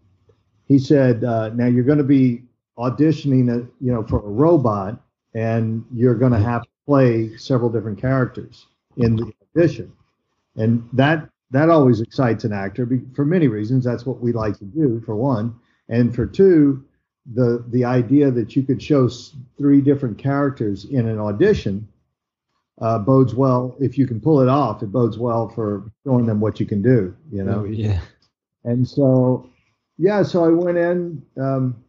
he 0.67 0.79
said, 0.79 1.25
uh, 1.25 1.49
"Now 1.55 1.65
you're 1.65 1.83
going 1.83 1.97
to 1.97 2.05
be 2.05 2.43
auditioning, 2.77 3.49
a, 3.49 3.67
you 3.81 3.91
know, 3.91 4.03
for 4.03 4.19
a 4.19 4.29
robot, 4.29 5.01
and 5.33 5.85
you're 5.95 6.15
going 6.15 6.33
to 6.33 6.39
have 6.39 6.63
to 6.65 6.69
play 6.85 7.35
several 7.39 7.71
different 7.71 7.99
characters 7.99 8.67
in 8.99 9.17
the 9.17 9.33
audition." 9.57 9.91
And 10.57 10.87
that 10.93 11.31
that 11.53 11.71
always 11.71 12.03
excites 12.03 12.45
an 12.45 12.53
actor 12.53 12.87
for 13.15 13.25
many 13.25 13.49
reasons. 13.49 13.83
That's 13.83 14.05
what 14.05 14.21
we 14.21 14.33
like 14.33 14.59
to 14.59 14.67
do, 14.67 15.01
for 15.07 15.17
one, 15.17 15.55
and 15.89 16.15
for 16.15 16.27
two, 16.27 16.85
the 17.35 17.65
the 17.69 17.85
idea 17.85 18.31
that 18.31 18.57
you 18.57 18.63
could 18.63 18.83
show 18.83 19.09
three 19.57 19.81
different 19.81 20.19
characters 20.19 20.85
in 20.85 21.07
an 21.09 21.19
audition 21.19 21.87
uh, 22.81 22.99
bodes 22.99 23.35
well 23.35 23.77
if 23.81 23.99
you 23.99 24.07
can 24.07 24.21
pull 24.21 24.41
it 24.41 24.49
off. 24.49 24.83
It 24.83 24.93
bodes 24.93 25.19
well 25.19 25.49
for 25.49 25.91
showing 26.05 26.27
them 26.27 26.41
what 26.41 26.61
you 26.61 26.67
can 26.67 26.83
do. 26.83 27.15
You 27.31 27.45
know. 27.45 27.61
Oh, 27.61 27.65
yeah. 27.65 28.01
And 28.65 28.87
so, 28.87 29.49
yeah, 29.97 30.23
so 30.23 30.45
I 30.45 30.49
went 30.49 30.79
in. 30.79 31.23
Um, 31.41 31.85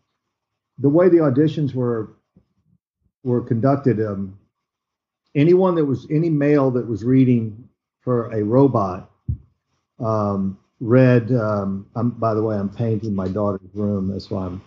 the 0.78 0.90
way 0.90 1.10
the 1.10 1.18
auditions 1.18 1.74
were 1.74 2.16
were 3.24 3.42
conducted, 3.42 4.00
um, 4.00 4.38
anyone 5.36 5.76
that 5.76 5.86
was 5.86 6.08
any 6.10 6.30
male 6.30 6.72
that 6.72 6.88
was 6.88 7.04
reading 7.04 7.68
for 8.02 8.32
a 8.32 8.44
robot 8.44 9.12
um, 10.00 10.58
read. 10.80 11.32
Um, 11.32 11.86
I'm, 11.96 12.12
by 12.12 12.34
the 12.34 12.42
way, 12.42 12.58
I'm 12.58 12.70
painting 12.70 13.14
my 13.14 13.28
daughter's 13.28 13.70
room. 13.74 14.08
That's 14.08 14.30
why 14.30 14.46
I'm. 14.46 14.62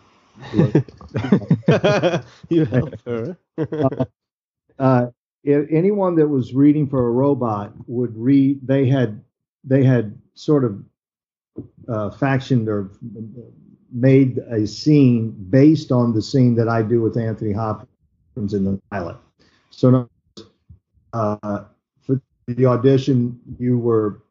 you 2.49 2.65
help 2.65 2.95
her. 3.07 3.37
uh, 4.79 5.07
if 5.45 5.67
anyone 5.71 6.15
that 6.17 6.29
was 6.29 6.55
reading 6.55 6.89
for 6.89 7.07
a 7.07 7.11
robot 7.11 7.73
would 7.87 8.17
read. 8.17 8.61
They 8.67 8.87
had 8.87 9.23
they 9.65 9.85
had 9.85 10.19
sort 10.35 10.65
of 10.65 10.83
uh, 11.89 12.11
factioned 12.11 12.69
or 12.69 12.91
made 13.93 14.39
a 14.51 14.67
scene 14.67 15.31
based 15.51 15.93
on 15.93 16.15
the 16.15 16.23
scene 16.23 16.55
that 16.57 16.69
I 16.69 16.83
do 16.83 17.03
with 17.03 17.17
Anthony 17.17 17.53
Hopkins 17.53 18.55
in 18.55 18.65
the 18.65 18.81
pilot. 18.91 19.17
So, 19.71 20.09
uh, 21.13 21.65
for 22.01 22.21
the 22.47 22.67
audition, 22.67 23.39
you 23.59 23.79
were 23.79 24.23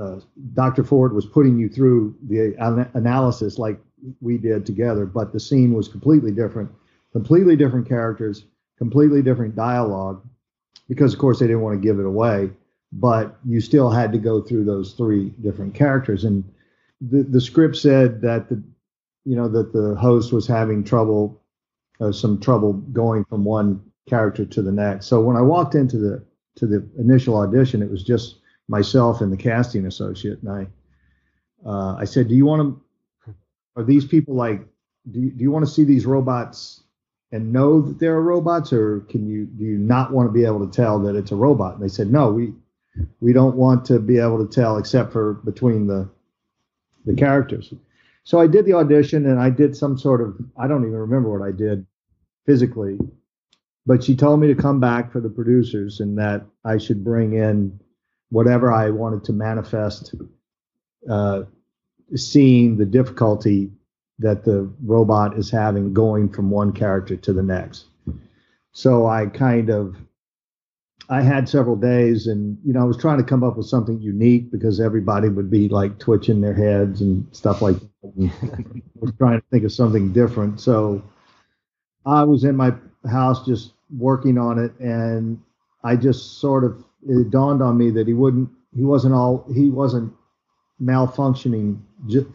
uh, 0.00 0.20
Dr. 0.54 0.84
Ford 0.84 1.12
was 1.12 1.26
putting 1.26 1.58
you 1.58 1.68
through 1.68 2.16
the 2.22 2.54
an- 2.58 2.90
analysis 2.94 3.58
like 3.58 3.78
we 4.20 4.38
did 4.38 4.66
together, 4.66 5.06
but 5.06 5.32
the 5.32 5.40
scene 5.40 5.72
was 5.72 5.88
completely 5.88 6.32
different, 6.32 6.70
completely 7.12 7.56
different 7.56 7.88
characters, 7.88 8.44
completely 8.78 9.22
different 9.22 9.56
dialogue, 9.56 10.22
because 10.88 11.12
of 11.12 11.18
course 11.18 11.38
they 11.38 11.46
didn't 11.46 11.62
want 11.62 11.80
to 11.80 11.86
give 11.86 11.98
it 11.98 12.06
away, 12.06 12.50
but 12.92 13.38
you 13.46 13.60
still 13.60 13.90
had 13.90 14.12
to 14.12 14.18
go 14.18 14.40
through 14.40 14.64
those 14.64 14.94
three 14.94 15.30
different 15.40 15.74
characters. 15.74 16.24
And 16.24 16.44
the, 17.00 17.22
the 17.22 17.40
script 17.40 17.76
said 17.76 18.20
that 18.22 18.48
the, 18.48 18.62
you 19.24 19.36
know, 19.36 19.48
that 19.48 19.72
the 19.72 19.94
host 19.94 20.32
was 20.32 20.46
having 20.46 20.82
trouble, 20.82 21.42
uh, 22.00 22.12
some 22.12 22.40
trouble 22.40 22.72
going 22.72 23.24
from 23.26 23.44
one 23.44 23.82
character 24.08 24.44
to 24.44 24.62
the 24.62 24.72
next. 24.72 25.06
So 25.06 25.20
when 25.20 25.36
I 25.36 25.42
walked 25.42 25.74
into 25.74 25.98
the 25.98 26.24
to 26.56 26.66
the 26.66 26.86
initial 26.98 27.36
audition, 27.36 27.82
it 27.82 27.90
was 27.90 28.02
just 28.02 28.40
myself 28.68 29.20
and 29.20 29.32
the 29.32 29.36
casting 29.36 29.86
associate, 29.86 30.42
and 30.42 30.50
I 30.50 30.66
uh, 31.68 31.96
I 31.96 32.04
said, 32.04 32.28
"Do 32.28 32.34
you 32.34 32.46
want 32.46 32.62
to? 32.62 32.82
Are 33.76 33.84
these 33.84 34.04
people 34.04 34.34
like? 34.34 34.66
Do 35.10 35.20
you, 35.20 35.30
do 35.30 35.42
you 35.42 35.50
want 35.50 35.64
to 35.64 35.70
see 35.70 35.84
these 35.84 36.06
robots 36.06 36.82
and 37.32 37.52
know 37.52 37.80
that 37.80 37.98
they're 37.98 38.20
robots, 38.20 38.72
or 38.72 39.00
can 39.08 39.26
you 39.26 39.46
do 39.46 39.64
you 39.64 39.78
not 39.78 40.12
want 40.12 40.28
to 40.28 40.32
be 40.32 40.44
able 40.44 40.66
to 40.66 40.72
tell 40.72 40.98
that 41.00 41.16
it's 41.16 41.32
a 41.32 41.36
robot?" 41.36 41.74
And 41.74 41.82
they 41.82 41.88
said, 41.88 42.10
"No, 42.10 42.32
we 42.32 42.52
we 43.20 43.32
don't 43.32 43.56
want 43.56 43.84
to 43.86 43.98
be 43.98 44.18
able 44.18 44.44
to 44.44 44.52
tell 44.52 44.76
except 44.76 45.12
for 45.12 45.34
between 45.34 45.86
the 45.86 46.08
the 47.06 47.14
characters." 47.14 47.72
So 48.24 48.38
I 48.38 48.46
did 48.46 48.66
the 48.66 48.74
audition, 48.74 49.26
and 49.26 49.40
I 49.40 49.50
did 49.50 49.76
some 49.76 49.96
sort 49.96 50.20
of 50.20 50.36
I 50.56 50.66
don't 50.66 50.82
even 50.82 50.96
remember 50.96 51.30
what 51.30 51.46
I 51.46 51.52
did 51.52 51.86
physically, 52.46 52.98
but 53.86 54.04
she 54.04 54.14
told 54.16 54.40
me 54.40 54.48
to 54.48 54.54
come 54.54 54.80
back 54.80 55.12
for 55.12 55.20
the 55.20 55.30
producers 55.30 56.00
and 56.00 56.18
that 56.18 56.44
I 56.64 56.78
should 56.78 57.04
bring 57.04 57.34
in 57.34 57.80
whatever 58.30 58.72
I 58.72 58.90
wanted 58.90 59.24
to 59.24 59.32
manifest, 59.32 60.14
uh, 61.08 61.42
seeing 62.14 62.76
the 62.76 62.86
difficulty 62.86 63.70
that 64.18 64.44
the 64.44 64.70
robot 64.84 65.38
is 65.38 65.50
having 65.50 65.92
going 65.92 66.28
from 66.28 66.50
one 66.50 66.72
character 66.72 67.16
to 67.16 67.32
the 67.32 67.42
next. 67.42 67.86
So 68.72 69.06
I 69.06 69.26
kind 69.26 69.70
of, 69.70 69.96
I 71.08 71.22
had 71.22 71.48
several 71.48 71.74
days 71.74 72.26
and, 72.26 72.58
you 72.64 72.72
know, 72.72 72.80
I 72.80 72.84
was 72.84 72.98
trying 72.98 73.18
to 73.18 73.24
come 73.24 73.42
up 73.42 73.56
with 73.56 73.66
something 73.66 74.00
unique 74.00 74.52
because 74.52 74.78
everybody 74.78 75.28
would 75.28 75.50
be 75.50 75.68
like 75.68 75.98
twitching 75.98 76.40
their 76.40 76.54
heads 76.54 77.00
and 77.00 77.26
stuff 77.34 77.62
like 77.62 77.76
that. 77.80 77.88
I 78.30 79.00
was 79.00 79.12
trying 79.18 79.40
to 79.40 79.46
think 79.50 79.64
of 79.64 79.72
something 79.72 80.12
different. 80.12 80.60
So 80.60 81.02
I 82.06 82.22
was 82.22 82.44
in 82.44 82.56
my 82.56 82.74
house 83.10 83.44
just 83.44 83.72
working 83.96 84.38
on 84.38 84.58
it 84.58 84.78
and 84.78 85.40
I 85.82 85.96
just 85.96 86.40
sort 86.40 86.64
of 86.64 86.84
it 87.08 87.30
dawned 87.30 87.62
on 87.62 87.78
me 87.78 87.90
that 87.90 88.06
he 88.06 88.12
wouldn't 88.12 88.50
he 88.76 88.84
wasn't 88.84 89.14
all 89.14 89.44
he 89.52 89.70
wasn't 89.70 90.12
malfunctioning 90.82 91.78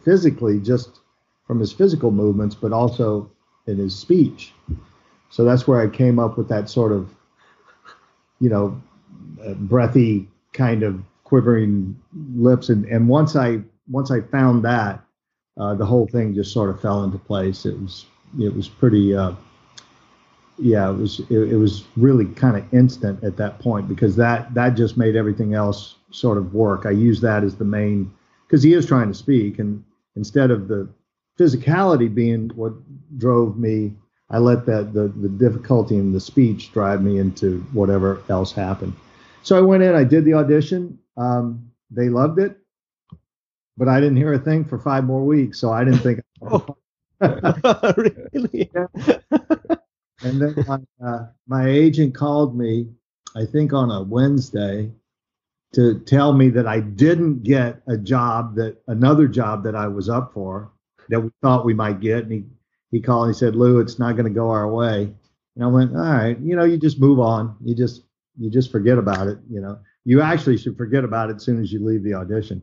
physically 0.04 0.60
just 0.60 1.00
from 1.46 1.60
his 1.60 1.72
physical 1.72 2.10
movements 2.10 2.54
but 2.54 2.72
also 2.72 3.30
in 3.66 3.78
his 3.78 3.96
speech. 3.96 4.52
So 5.30 5.44
that's 5.44 5.66
where 5.66 5.80
i 5.80 5.88
came 5.88 6.18
up 6.18 6.38
with 6.38 6.48
that 6.48 6.68
sort 6.68 6.92
of 6.92 7.10
you 8.40 8.48
know 8.48 8.80
uh, 9.44 9.54
breathy 9.54 10.28
kind 10.52 10.82
of 10.82 11.00
quivering 11.24 12.00
lips. 12.34 12.68
And 12.68 12.84
and 12.86 13.08
once 13.08 13.36
i 13.36 13.60
once 13.88 14.10
i 14.10 14.20
found 14.20 14.64
that 14.64 15.02
uh, 15.58 15.74
the 15.74 15.86
whole 15.86 16.06
thing 16.06 16.34
just 16.34 16.52
sort 16.52 16.70
of 16.70 16.80
fell 16.80 17.02
into 17.04 17.18
place. 17.18 17.64
It 17.64 17.80
was 17.80 18.06
it 18.38 18.54
was 18.54 18.68
pretty 18.68 19.14
uh, 19.14 19.32
yeah, 20.58 20.90
it 20.90 20.94
was 20.94 21.20
it, 21.30 21.52
it 21.52 21.56
was 21.56 21.84
really 21.96 22.26
kind 22.26 22.56
of 22.56 22.74
instant 22.74 23.22
at 23.24 23.36
that 23.38 23.58
point 23.58 23.88
because 23.88 24.16
that 24.16 24.52
that 24.54 24.70
just 24.70 24.96
made 24.96 25.16
everything 25.16 25.54
else 25.54 25.96
sort 26.10 26.38
of 26.38 26.54
work. 26.54 26.86
I 26.86 26.90
used 26.90 27.22
that 27.22 27.42
as 27.42 27.56
the 27.56 27.64
main 27.64 28.12
because 28.46 28.62
he 28.62 28.72
is 28.72 28.86
trying 28.86 29.08
to 29.08 29.14
speak, 29.14 29.58
and 29.58 29.82
instead 30.14 30.50
of 30.50 30.68
the 30.68 30.88
physicality 31.38 32.12
being 32.12 32.50
what 32.54 32.72
drove 33.18 33.58
me, 33.58 33.92
I 34.30 34.38
let 34.38 34.66
that 34.66 34.92
the 34.92 35.08
the 35.08 35.28
difficulty 35.28 35.96
in 35.96 36.12
the 36.12 36.20
speech 36.20 36.72
drive 36.72 37.02
me 37.02 37.18
into 37.18 37.60
whatever 37.72 38.22
else 38.28 38.52
happened. 38.52 38.94
So 39.42 39.56
I 39.56 39.60
went 39.60 39.82
in, 39.82 39.94
I 39.94 40.04
did 40.04 40.24
the 40.24 40.34
audition. 40.34 40.98
Um, 41.16 41.70
they 41.90 42.08
loved 42.08 42.40
it, 42.40 42.58
but 43.76 43.88
I 43.88 44.00
didn't 44.00 44.16
hear 44.16 44.32
a 44.32 44.38
thing 44.38 44.64
for 44.64 44.78
five 44.78 45.04
more 45.04 45.24
weeks, 45.24 45.60
so 45.60 45.72
I 45.72 45.84
didn't 45.84 46.00
think. 46.00 46.20
oh. 46.42 46.76
really? 47.20 48.70
and 50.22 50.42
then 50.42 50.54
my, 50.66 50.78
uh, 51.02 51.26
my 51.46 51.66
agent 51.66 52.14
called 52.14 52.56
me, 52.56 52.88
I 53.34 53.44
think 53.46 53.72
on 53.72 53.90
a 53.90 54.02
Wednesday, 54.02 54.90
to 55.74 56.00
tell 56.00 56.32
me 56.32 56.48
that 56.50 56.66
I 56.66 56.80
didn't 56.80 57.42
get 57.42 57.82
a 57.86 57.96
job 57.96 58.54
that 58.56 58.82
another 58.88 59.28
job 59.28 59.64
that 59.64 59.74
I 59.74 59.88
was 59.88 60.08
up 60.08 60.32
for 60.32 60.72
that 61.08 61.20
we 61.20 61.30
thought 61.42 61.64
we 61.64 61.74
might 61.74 62.00
get. 62.00 62.24
And 62.24 62.32
he, 62.32 62.44
he 62.90 63.00
called 63.00 63.26
and 63.26 63.34
he 63.34 63.38
said, 63.38 63.56
Lou, 63.56 63.80
it's 63.80 63.98
not 63.98 64.12
going 64.12 64.24
to 64.24 64.30
go 64.30 64.50
our 64.50 64.68
way. 64.70 65.12
And 65.54 65.64
I 65.64 65.66
went, 65.68 65.92
all 65.94 66.02
right, 66.02 66.38
you 66.40 66.56
know, 66.56 66.64
you 66.64 66.78
just 66.78 67.00
move 67.00 67.18
on. 67.18 67.56
You 67.62 67.74
just, 67.74 68.02
you 68.38 68.50
just 68.50 68.70
forget 68.70 68.98
about 68.98 69.28
it. 69.28 69.38
You 69.50 69.60
know, 69.60 69.78
you 70.04 70.22
actually 70.22 70.58
should 70.58 70.76
forget 70.76 71.04
about 71.04 71.30
it 71.30 71.36
as 71.36 71.42
soon 71.44 71.60
as 71.60 71.72
you 71.72 71.84
leave 71.84 72.02
the 72.02 72.14
audition. 72.14 72.62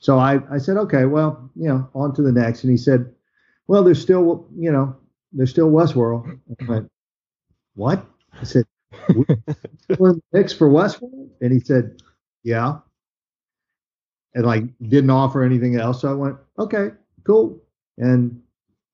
So 0.00 0.18
I, 0.18 0.40
I 0.50 0.58
said, 0.58 0.76
okay, 0.76 1.04
well, 1.04 1.50
you 1.56 1.68
know, 1.68 1.88
on 1.94 2.14
to 2.14 2.22
the 2.22 2.32
next. 2.32 2.62
And 2.62 2.70
he 2.70 2.76
said, 2.76 3.12
well, 3.66 3.82
there's 3.82 4.00
still, 4.00 4.46
you 4.56 4.70
know, 4.70 4.96
there's 5.32 5.50
still 5.50 5.70
Westworld. 5.70 6.38
I 6.60 6.64
went, 6.64 6.90
what? 7.74 8.04
I 8.40 8.44
said, 8.44 8.64
we're 9.14 10.10
in 10.10 10.16
the 10.16 10.22
mix 10.32 10.52
for 10.52 10.68
Westworld? 10.68 11.30
And 11.40 11.52
he 11.52 11.60
said, 11.60 12.00
yeah. 12.42 12.78
And 14.34 14.44
like 14.44 14.64
didn't 14.80 15.10
offer 15.10 15.42
anything 15.42 15.76
else. 15.76 16.02
So 16.02 16.10
I 16.10 16.14
went, 16.14 16.36
okay, 16.58 16.90
cool. 17.24 17.60
And 17.96 18.40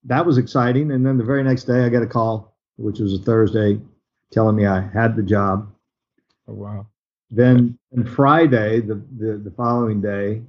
that 0.04 0.24
was 0.24 0.38
exciting. 0.38 0.90
And 0.92 1.04
then 1.04 1.18
the 1.18 1.24
very 1.24 1.42
next 1.42 1.64
day 1.64 1.84
I 1.84 1.88
got 1.88 2.02
a 2.02 2.06
call, 2.06 2.56
which 2.76 2.98
was 2.98 3.14
a 3.14 3.18
Thursday, 3.18 3.80
telling 4.32 4.56
me 4.56 4.66
I 4.66 4.80
had 4.80 5.16
the 5.16 5.22
job. 5.22 5.70
Oh, 6.48 6.54
wow. 6.54 6.86
Then 7.30 7.78
on 7.96 8.04
Friday, 8.04 8.80
the, 8.80 9.02
the, 9.18 9.38
the 9.38 9.52
following 9.56 10.00
day, 10.00 10.42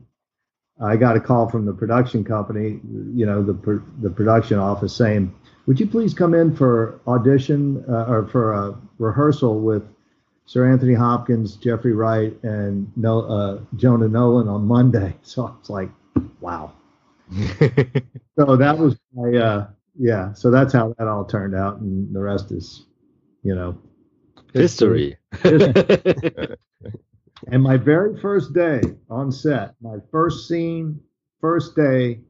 I 0.82 0.98
got 0.98 1.16
a 1.16 1.22
call 1.22 1.50
from 1.50 1.66
the 1.66 1.74
production 1.74 2.24
company, 2.24 2.80
you 3.14 3.26
know, 3.26 3.42
the 3.42 3.82
the 4.02 4.10
production 4.10 4.60
office 4.60 4.94
saying, 4.94 5.34
"Would 5.68 5.80
you 5.80 5.88
please 5.88 6.14
come 6.14 6.34
in 6.34 6.54
for 6.54 7.00
audition 7.08 7.84
uh, 7.88 8.06
or 8.10 8.28
for 8.28 8.52
a 8.54 8.78
rehearsal 8.98 9.62
with 9.62 9.84
Sir 10.46 10.72
Anthony 10.72 10.94
Hopkins, 10.94 11.56
Jeffrey 11.56 11.94
Wright, 11.94 12.34
and 12.44 12.92
no, 12.96 13.22
uh, 13.22 13.62
Jonah 13.76 14.08
Nolan 14.08 14.48
on 14.48 14.66
Monday?" 14.66 15.16
So 15.24 15.46
I 15.46 15.52
was 15.60 15.70
like, 15.70 15.90
"Wow." 16.40 16.74
so 18.38 18.56
that 18.56 18.78
was 18.78 18.98
my 19.14 19.38
uh, 19.38 19.68
yeah. 19.98 20.34
So 20.34 20.52
that's 20.52 20.74
how 20.74 20.94
that 20.98 21.08
all 21.08 21.26
turned 21.26 21.56
out, 21.56 21.80
and 21.80 22.16
the 22.16 22.22
rest 22.22 22.52
is, 22.52 22.86
you 23.44 23.56
know, 23.56 23.78
history. 24.54 25.18
history. 25.42 26.58
And 27.48 27.62
my 27.62 27.78
very 27.78 28.20
first 28.20 28.54
day 28.54 28.82
on 29.10 29.32
set, 29.32 29.76
my 29.82 29.98
first 30.12 30.48
scene, 30.48 31.00
first 31.42 31.76
day 31.76 32.22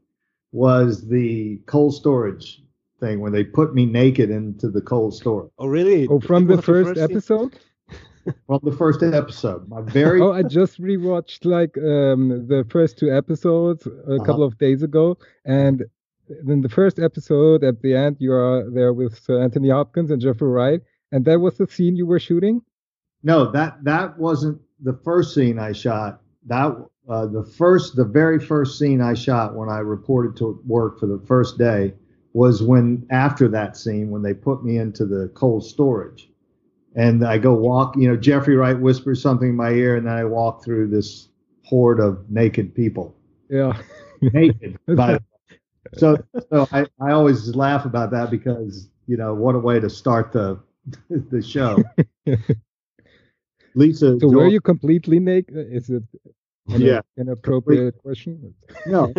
was 0.52 1.06
the 1.08 1.60
cold 1.66 1.94
storage 1.94 2.62
thing 3.00 3.20
when 3.20 3.32
they 3.32 3.44
put 3.44 3.74
me 3.74 3.86
naked 3.86 4.30
into 4.30 4.68
the 4.68 4.80
cold 4.80 5.14
storage. 5.14 5.50
Oh, 5.58 5.66
really? 5.66 6.06
Oh, 6.08 6.20
from 6.20 6.46
the 6.46 6.60
first, 6.60 6.88
first 6.88 7.00
episode? 7.00 7.58
From 8.46 8.60
the 8.62 8.72
first 8.72 9.02
episode. 9.02 9.68
My 9.68 9.82
very 9.82 10.20
Oh, 10.20 10.32
I 10.32 10.42
just 10.42 10.80
rewatched 10.80 11.44
like 11.44 11.76
um 11.78 12.46
the 12.46 12.66
first 12.68 12.98
two 12.98 13.12
episodes 13.12 13.86
a 13.86 13.90
uh-huh. 13.90 14.24
couple 14.24 14.42
of 14.42 14.58
days 14.58 14.82
ago 14.82 15.18
and 15.44 15.84
then 16.44 16.60
the 16.60 16.68
first 16.68 16.98
episode 16.98 17.62
at 17.62 17.82
the 17.82 17.94
end 17.94 18.16
you 18.18 18.32
are 18.32 18.68
there 18.70 18.92
with 18.92 19.18
Sir 19.18 19.42
Anthony 19.42 19.70
Hopkins 19.70 20.10
and 20.10 20.20
Jeffrey 20.20 20.48
Wright 20.48 20.80
and 21.12 21.24
that 21.24 21.40
was 21.40 21.56
the 21.56 21.66
scene 21.66 21.96
you 21.96 22.06
were 22.06 22.18
shooting? 22.18 22.62
No, 23.22 23.50
that 23.52 23.82
that 23.84 24.18
wasn't 24.18 24.60
the 24.80 24.98
first 25.04 25.34
scene 25.34 25.58
I 25.58 25.72
shot, 25.72 26.20
that 26.46 26.76
uh, 27.08 27.26
the 27.26 27.44
first, 27.44 27.96
the 27.96 28.04
very 28.04 28.38
first 28.38 28.78
scene 28.78 29.00
I 29.00 29.14
shot 29.14 29.54
when 29.54 29.68
I 29.68 29.78
reported 29.78 30.36
to 30.38 30.60
work 30.66 30.98
for 30.98 31.06
the 31.06 31.20
first 31.26 31.58
day 31.58 31.94
was 32.32 32.62
when 32.62 33.06
after 33.10 33.48
that 33.48 33.76
scene 33.76 34.10
when 34.10 34.22
they 34.22 34.34
put 34.34 34.64
me 34.64 34.76
into 34.76 35.06
the 35.06 35.28
cold 35.34 35.64
storage, 35.64 36.30
and 36.96 37.24
I 37.24 37.38
go 37.38 37.52
walk. 37.54 37.94
You 37.96 38.08
know, 38.08 38.16
Jeffrey 38.16 38.56
Wright 38.56 38.78
whispers 38.78 39.22
something 39.22 39.50
in 39.50 39.56
my 39.56 39.70
ear, 39.70 39.96
and 39.96 40.06
then 40.06 40.14
I 40.14 40.24
walk 40.24 40.64
through 40.64 40.88
this 40.88 41.28
horde 41.64 42.00
of 42.00 42.28
naked 42.30 42.74
people. 42.74 43.14
Yeah. 43.48 43.80
Naked, 44.20 44.78
by. 44.96 45.20
So, 45.98 46.16
so 46.50 46.66
I, 46.72 46.86
I 47.00 47.12
always 47.12 47.54
laugh 47.54 47.84
about 47.84 48.10
that 48.10 48.30
because 48.30 48.88
you 49.06 49.16
know 49.16 49.34
what 49.34 49.54
a 49.54 49.58
way 49.58 49.78
to 49.78 49.88
start 49.88 50.32
the 50.32 50.58
the 51.30 51.42
show. 51.42 51.82
Lisa, 53.74 54.18
So 54.20 54.28
were 54.28 54.48
you 54.48 54.60
completely 54.60 55.20
naked? 55.20 55.54
Is 55.70 55.90
it 55.90 56.02
an 56.68 56.80
Yeah. 56.80 57.02
inappropriate 57.18 57.98
question? 57.98 58.54
No, 58.86 59.12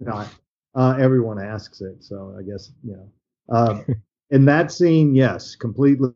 not. 0.00 0.28
Uh, 0.74 0.96
everyone 0.98 1.38
asks 1.38 1.80
it, 1.80 2.02
so 2.02 2.34
I 2.38 2.42
guess 2.42 2.72
you 2.82 2.92
know. 2.96 3.08
Um, 3.48 3.84
in 4.30 4.44
that 4.46 4.72
scene, 4.72 5.14
yes, 5.14 5.54
completely 5.54 6.10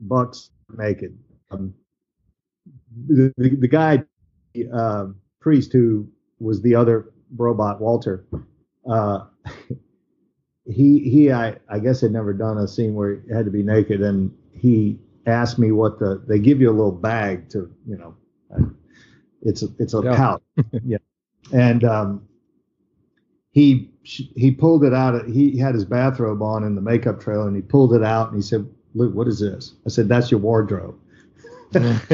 bucks 0.00 0.50
naked. 0.76 1.16
Um, 1.50 1.74
the, 3.08 3.32
the 3.36 3.56
the 3.56 3.68
guy, 3.68 4.02
uh, 4.72 5.06
priest 5.40 5.72
who 5.72 6.08
was 6.38 6.62
the 6.62 6.74
other 6.74 7.12
robot, 7.36 7.80
Walter. 7.80 8.24
Uh, 8.88 9.26
he 10.66 10.98
he 11.00 11.32
I 11.32 11.56
I 11.68 11.78
guess 11.78 12.00
had 12.00 12.12
never 12.12 12.32
done 12.32 12.58
a 12.58 12.68
scene 12.68 12.94
where 12.94 13.20
he 13.26 13.32
had 13.32 13.44
to 13.44 13.50
be 13.50 13.62
naked, 13.62 14.02
and 14.02 14.32
he 14.52 14.98
asked 15.26 15.58
me 15.58 15.72
what 15.72 15.98
the 15.98 16.22
they 16.28 16.38
give 16.38 16.60
you 16.60 16.70
a 16.70 16.72
little 16.72 16.92
bag 16.92 17.48
to 17.50 17.70
you 17.86 17.96
know, 17.96 18.14
uh, 18.54 18.64
it's 19.42 19.62
a 19.62 19.68
it's 19.78 19.94
a 19.94 20.02
Yeah. 20.02 20.16
pouch, 20.16 20.42
yeah, 20.84 20.98
and 21.52 21.84
um, 21.84 22.28
he 23.52 23.90
he 24.02 24.50
pulled 24.50 24.84
it 24.84 24.94
out. 24.94 25.26
He 25.26 25.58
had 25.58 25.74
his 25.74 25.84
bathrobe 25.84 26.42
on 26.42 26.64
in 26.64 26.74
the 26.74 26.80
makeup 26.80 27.20
trailer, 27.20 27.46
and 27.48 27.56
he 27.56 27.62
pulled 27.62 27.94
it 27.94 28.02
out, 28.02 28.28
and 28.28 28.36
he 28.36 28.42
said, 28.42 28.66
"Luke, 28.94 29.14
what 29.14 29.28
is 29.28 29.40
this?" 29.40 29.74
I 29.86 29.88
said, 29.88 30.08
"That's 30.08 30.30
your 30.30 30.40
wardrobe." 30.40 30.96
because 31.72 32.10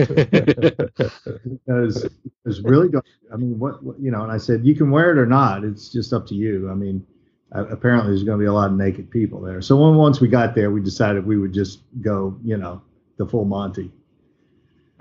because 2.45 2.61
really 2.63 2.91
I 3.33 3.37
mean 3.37 3.59
what, 3.59 3.83
what 3.83 3.99
you 3.99 4.11
know 4.11 4.23
and 4.23 4.31
I 4.31 4.37
said 4.37 4.67
you 4.67 4.75
can 4.75 4.91
wear 4.91 5.13
it 5.13 5.19
or 5.19 5.25
not. 5.25 5.65
It's 5.65 5.89
just 5.89 6.13
up 6.13 6.27
to 6.27 6.35
you. 6.35 6.71
I 6.71 6.75
mean 6.75 7.07
uh, 7.55 7.67
apparently 7.69 8.11
there's 8.11 8.23
going 8.23 8.39
to 8.39 8.43
be 8.43 8.49
a 8.49 8.53
lot 8.53 8.71
of 8.71 8.77
naked 8.77 9.11
people 9.11 9.41
there. 9.41 9.63
So 9.63 9.77
when 9.77 9.97
once 9.97 10.21
we 10.21 10.29
got 10.29 10.55
there 10.55 10.71
we 10.71 10.83
decided 10.83 11.25
we 11.25 11.39
would 11.39 11.55
just 11.55 11.81
go 12.03 12.39
you 12.45 12.59
know 12.59 12.83
the 13.17 13.25
full 13.27 13.47
Monty. 13.47 13.91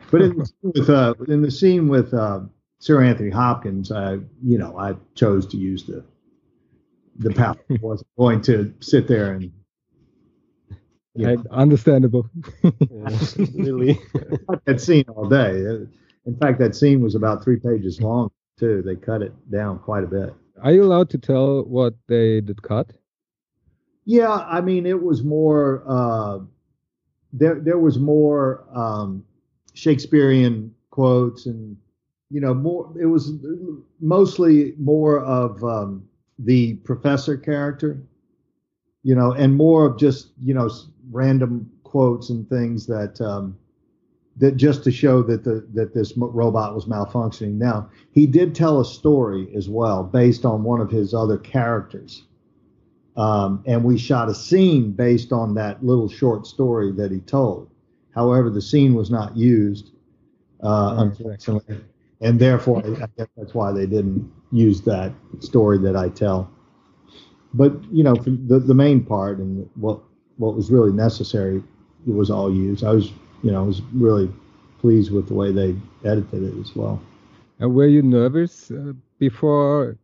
But 0.10 0.22
in 0.22 0.38
the 0.38 0.46
scene 0.62 0.72
with 0.74 0.90
uh 0.90 1.16
in 1.28 1.42
the 1.42 1.52
scene 1.52 1.90
with 1.90 2.14
uh, 2.14 2.40
Sir 2.80 3.04
Anthony 3.04 3.32
Hopkins 3.32 3.92
I 3.92 4.20
you 4.42 4.58
know 4.58 4.80
I 4.80 4.96
chose 5.16 5.46
to 5.48 5.58
use 5.58 5.84
the 5.84 6.02
the 7.20 7.34
power. 7.34 7.58
I 7.70 7.78
wasn't 7.82 8.08
going 8.18 8.42
to 8.44 8.74
sit 8.80 9.10
there 9.10 9.34
and 9.34 9.52
you 11.16 11.26
know, 11.28 11.44
I- 11.52 11.56
Understandable. 11.62 12.30
really? 13.54 14.00
that 14.66 14.82
scene 14.82 15.06
all 15.08 15.28
day. 15.28 15.52
In 16.26 16.36
fact, 16.42 16.60
that 16.60 16.76
scene 16.76 17.02
was 17.02 17.16
about 17.16 17.44
three 17.44 17.58
pages 17.58 18.02
long 18.02 18.32
too. 18.58 18.82
They 18.82 18.96
cut 18.96 19.22
it 19.22 19.34
down 19.52 19.80
quite 19.80 20.04
a 20.04 20.08
bit. 20.08 20.34
Are 20.62 20.72
you 20.72 20.84
allowed 20.84 21.10
to 21.12 21.18
tell 21.18 21.64
what 21.64 21.94
they 22.08 22.42
did 22.42 22.62
cut? 22.62 22.92
Yeah, 24.06 24.32
I 24.34 24.62
mean, 24.62 24.86
it 24.86 25.02
was 25.02 25.24
more. 25.24 25.84
Uh, 25.88 26.40
there, 27.34 27.56
there 27.60 27.80
was 27.80 27.98
more 28.00 28.66
um, 28.74 29.24
Shakespearean 29.74 30.74
quotes, 30.92 31.46
and 31.48 31.76
you 32.30 32.40
know, 32.40 32.54
more. 32.54 32.94
It 33.00 33.08
was 33.08 33.34
mostly 34.00 34.74
more 34.78 35.20
of 35.22 35.64
um, 35.64 36.08
the 36.40 36.76
professor 36.76 37.36
character, 37.38 38.00
you 39.04 39.16
know, 39.16 39.34
and 39.34 39.56
more 39.56 39.86
of 39.88 39.98
just 39.98 40.32
you 40.42 40.54
know 40.54 40.68
s- 40.68 40.88
random 41.16 41.72
quotes 41.84 42.30
and 42.30 42.48
things 42.50 42.86
that 42.88 43.20
um, 43.22 43.58
that 44.38 44.58
just 44.58 44.84
to 44.84 44.92
show 44.92 45.24
that 45.24 45.44
the 45.44 45.66
that 45.74 45.94
this 45.94 46.14
robot 46.18 46.76
was 46.76 46.86
malfunctioning. 46.86 47.54
Now, 47.54 47.90
he 48.12 48.28
did 48.28 48.54
tell 48.54 48.82
a 48.82 48.86
story 48.86 49.54
as 49.56 49.70
well 49.70 50.04
based 50.04 50.46
on 50.46 50.64
one 50.64 50.82
of 50.82 50.92
his 50.92 51.14
other 51.14 51.38
characters 51.38 52.24
um, 53.18 53.64
and 53.66 53.84
we 53.84 53.98
shot 53.98 54.30
a 54.30 54.36
scene 54.36 54.92
based 54.92 55.32
on 55.32 55.54
that 55.56 55.84
little 55.86 56.10
short 56.10 56.46
story 56.46 56.92
that 56.94 57.12
he 57.12 57.20
told. 57.22 57.70
However, 58.14 58.50
the 58.50 58.62
scene 58.62 58.94
was 58.94 59.10
not 59.10 59.36
used, 59.38 59.92
uh, 60.64 60.96
Oh, 60.98 61.02
unfortunately, 61.02 61.82
and 62.22 62.40
therefore 62.40 62.84
I 62.86 63.08
guess 63.18 63.28
that's 63.38 63.54
why 63.54 63.72
they 63.72 63.86
didn't 63.86 64.32
use 64.52 64.82
that 64.82 65.14
story 65.40 65.78
that 65.80 65.96
I 65.96 66.10
tell. 66.10 66.52
But 67.54 67.74
you 67.92 68.04
know, 68.04 68.16
for 68.16 68.32
the 68.32 68.60
the 68.60 68.74
main 68.74 69.04
part 69.04 69.40
and 69.40 69.70
what 69.76 70.02
what 70.38 70.56
was 70.56 70.72
really 70.72 70.92
necessary 70.92 71.64
it 72.08 72.14
was 72.14 72.30
all 72.30 72.54
used. 72.54 72.84
I 72.84 72.92
was 72.92 73.12
you 73.44 73.52
know 73.52 73.64
I 73.64 73.68
was 73.68 73.82
really 73.94 74.32
pleased 74.80 75.12
with 75.12 75.28
the 75.28 75.34
way 75.34 75.52
they 75.52 75.76
edited 76.04 76.44
it 76.44 76.60
as 76.60 76.76
well. 76.76 77.02
And 77.60 77.74
were 77.74 77.88
you 77.88 78.02
nervous 78.02 78.70
uh, 78.70 78.94
before 79.18 79.98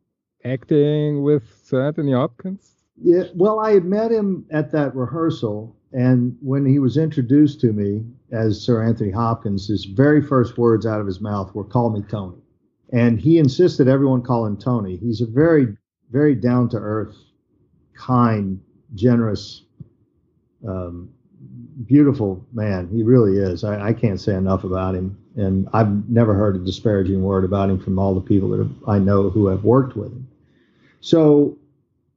acting 0.45 1.23
with 1.23 1.43
Sir 1.63 1.85
Anthony 1.85 2.13
Hopkins? 2.13 2.71
Yeah, 2.97 3.23
well, 3.35 3.59
I 3.59 3.71
had 3.71 3.85
met 3.85 4.11
him 4.11 4.45
at 4.51 4.71
that 4.71 4.95
rehearsal, 4.95 5.75
and 5.91 6.37
when 6.41 6.65
he 6.65 6.79
was 6.79 6.97
introduced 6.97 7.59
to 7.61 7.73
me 7.73 8.05
as 8.31 8.61
Sir 8.61 8.83
Anthony 8.83 9.11
Hopkins, 9.11 9.67
his 9.67 9.85
very 9.85 10.21
first 10.21 10.57
words 10.57 10.85
out 10.85 11.01
of 11.01 11.07
his 11.07 11.19
mouth 11.19 11.53
were 11.53 11.63
"Call 11.63 11.89
me 11.89 12.03
Tony," 12.07 12.41
and 12.91 13.19
he 13.19 13.37
insisted 13.37 13.87
everyone 13.87 14.21
call 14.21 14.45
him 14.45 14.57
Tony. 14.57 14.97
He's 14.97 15.21
a 15.21 15.25
very, 15.25 15.75
very 16.11 16.35
down 16.35 16.69
to 16.69 16.77
earth, 16.77 17.15
kind, 17.95 18.61
generous, 18.93 19.63
um, 20.67 21.09
beautiful 21.85 22.45
man. 22.53 22.87
He 22.89 23.03
really 23.03 23.37
is. 23.37 23.63
I, 23.63 23.89
I 23.89 23.93
can't 23.93 24.19
say 24.19 24.35
enough 24.35 24.63
about 24.63 24.95
him, 24.95 25.17
and 25.35 25.67
I've 25.73 26.09
never 26.09 26.33
heard 26.33 26.55
a 26.55 26.59
disparaging 26.59 27.23
word 27.23 27.43
about 27.43 27.69
him 27.69 27.79
from 27.79 27.97
all 27.97 28.13
the 28.13 28.21
people 28.21 28.49
that 28.49 28.59
have, 28.59 28.71
I 28.87 28.99
know 28.99 29.29
who 29.29 29.47
have 29.47 29.63
worked 29.63 29.95
with 29.95 30.11
him. 30.11 30.27
So 30.99 31.57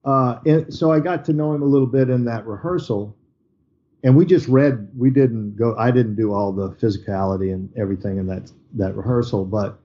uh, 0.04 0.38
and 0.44 0.72
so 0.72 0.92
I 0.92 1.00
got 1.00 1.24
to 1.26 1.32
know 1.32 1.54
him 1.54 1.62
a 1.62 1.66
little 1.66 1.86
bit 1.86 2.10
in 2.10 2.24
that 2.26 2.46
rehearsal, 2.46 3.16
and 4.02 4.14
we 4.14 4.26
just 4.26 4.46
read. 4.48 4.88
We 4.96 5.10
didn't 5.10 5.56
go. 5.56 5.74
I 5.78 5.90
didn't 5.90 6.16
do 6.16 6.34
all 6.34 6.52
the 6.52 6.70
physicality 6.72 7.54
and 7.54 7.74
everything 7.76 8.18
in 8.18 8.26
that 8.26 8.52
that 8.74 8.94
rehearsal. 8.96 9.46
But 9.46 9.78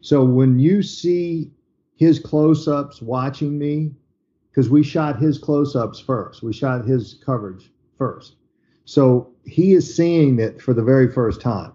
so 0.00 0.24
when 0.24 0.58
you 0.58 0.82
see 0.82 1.50
his 1.94 2.18
close-ups 2.18 3.00
watching 3.00 3.58
me, 3.58 3.92
because 4.50 4.68
we 4.68 4.82
shot 4.82 5.20
his 5.20 5.38
close-ups 5.38 6.00
first, 6.00 6.42
we 6.42 6.52
shot 6.52 6.84
his 6.84 7.20
coverage 7.24 7.70
first. 8.00 8.36
So 8.84 9.30
he 9.44 9.74
is 9.74 9.94
seeing 9.94 10.40
it 10.40 10.60
for 10.60 10.74
the 10.74 10.82
very 10.82 11.12
first 11.12 11.40
time. 11.40 11.72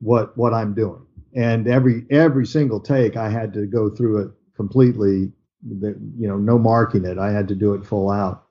What 0.00 0.38
what 0.38 0.54
I'm 0.54 0.74
doing, 0.74 1.04
and 1.34 1.66
every 1.66 2.06
every 2.08 2.46
single 2.46 2.78
take, 2.78 3.16
I 3.16 3.28
had 3.28 3.52
to 3.54 3.66
go 3.66 3.90
through 3.90 4.22
it 4.22 4.30
completely 4.54 5.32
you 5.66 6.28
know 6.28 6.36
no 6.36 6.58
marking 6.58 7.04
it 7.04 7.18
i 7.18 7.32
had 7.32 7.48
to 7.48 7.54
do 7.54 7.74
it 7.74 7.84
full 7.84 8.10
out 8.10 8.44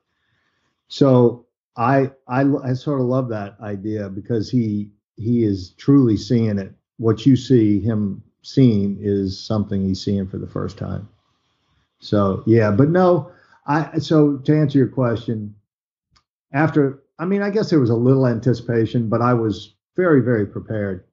so 0.88 1.46
I, 1.78 2.12
I 2.28 2.44
i 2.64 2.74
sort 2.74 3.00
of 3.00 3.08
love 3.08 3.30
that 3.30 3.58
idea 3.62 4.10
because 4.10 4.50
he 4.50 4.90
he 5.16 5.44
is 5.44 5.72
truly 5.78 6.18
seeing 6.18 6.58
it 6.58 6.74
what 6.98 7.26
you 7.26 7.36
see 7.36 7.80
him 7.80 8.24
seeing 8.42 8.98
is 9.02 9.40
something 9.40 9.86
he's 9.86 10.04
seeing 10.04 10.28
for 10.28 10.38
the 10.38 10.48
first 10.48 10.78
time 10.78 11.08
so 12.00 12.44
yeah 12.46 12.72
but 12.72 12.90
no 12.90 13.32
i 13.68 14.00
so 14.00 14.38
to 14.38 14.58
answer 14.58 14.78
your 14.78 14.88
question 14.88 15.56
after 16.54 17.04
i 17.20 17.26
mean 17.26 17.42
i 17.42 17.50
guess 17.50 17.70
there 17.70 17.80
was 17.80 17.90
a 17.90 17.96
little 17.96 18.28
anticipation 18.28 19.10
but 19.10 19.22
i 19.22 19.34
was 19.34 19.76
very 19.96 20.22
very 20.22 20.46
prepared 20.46 21.04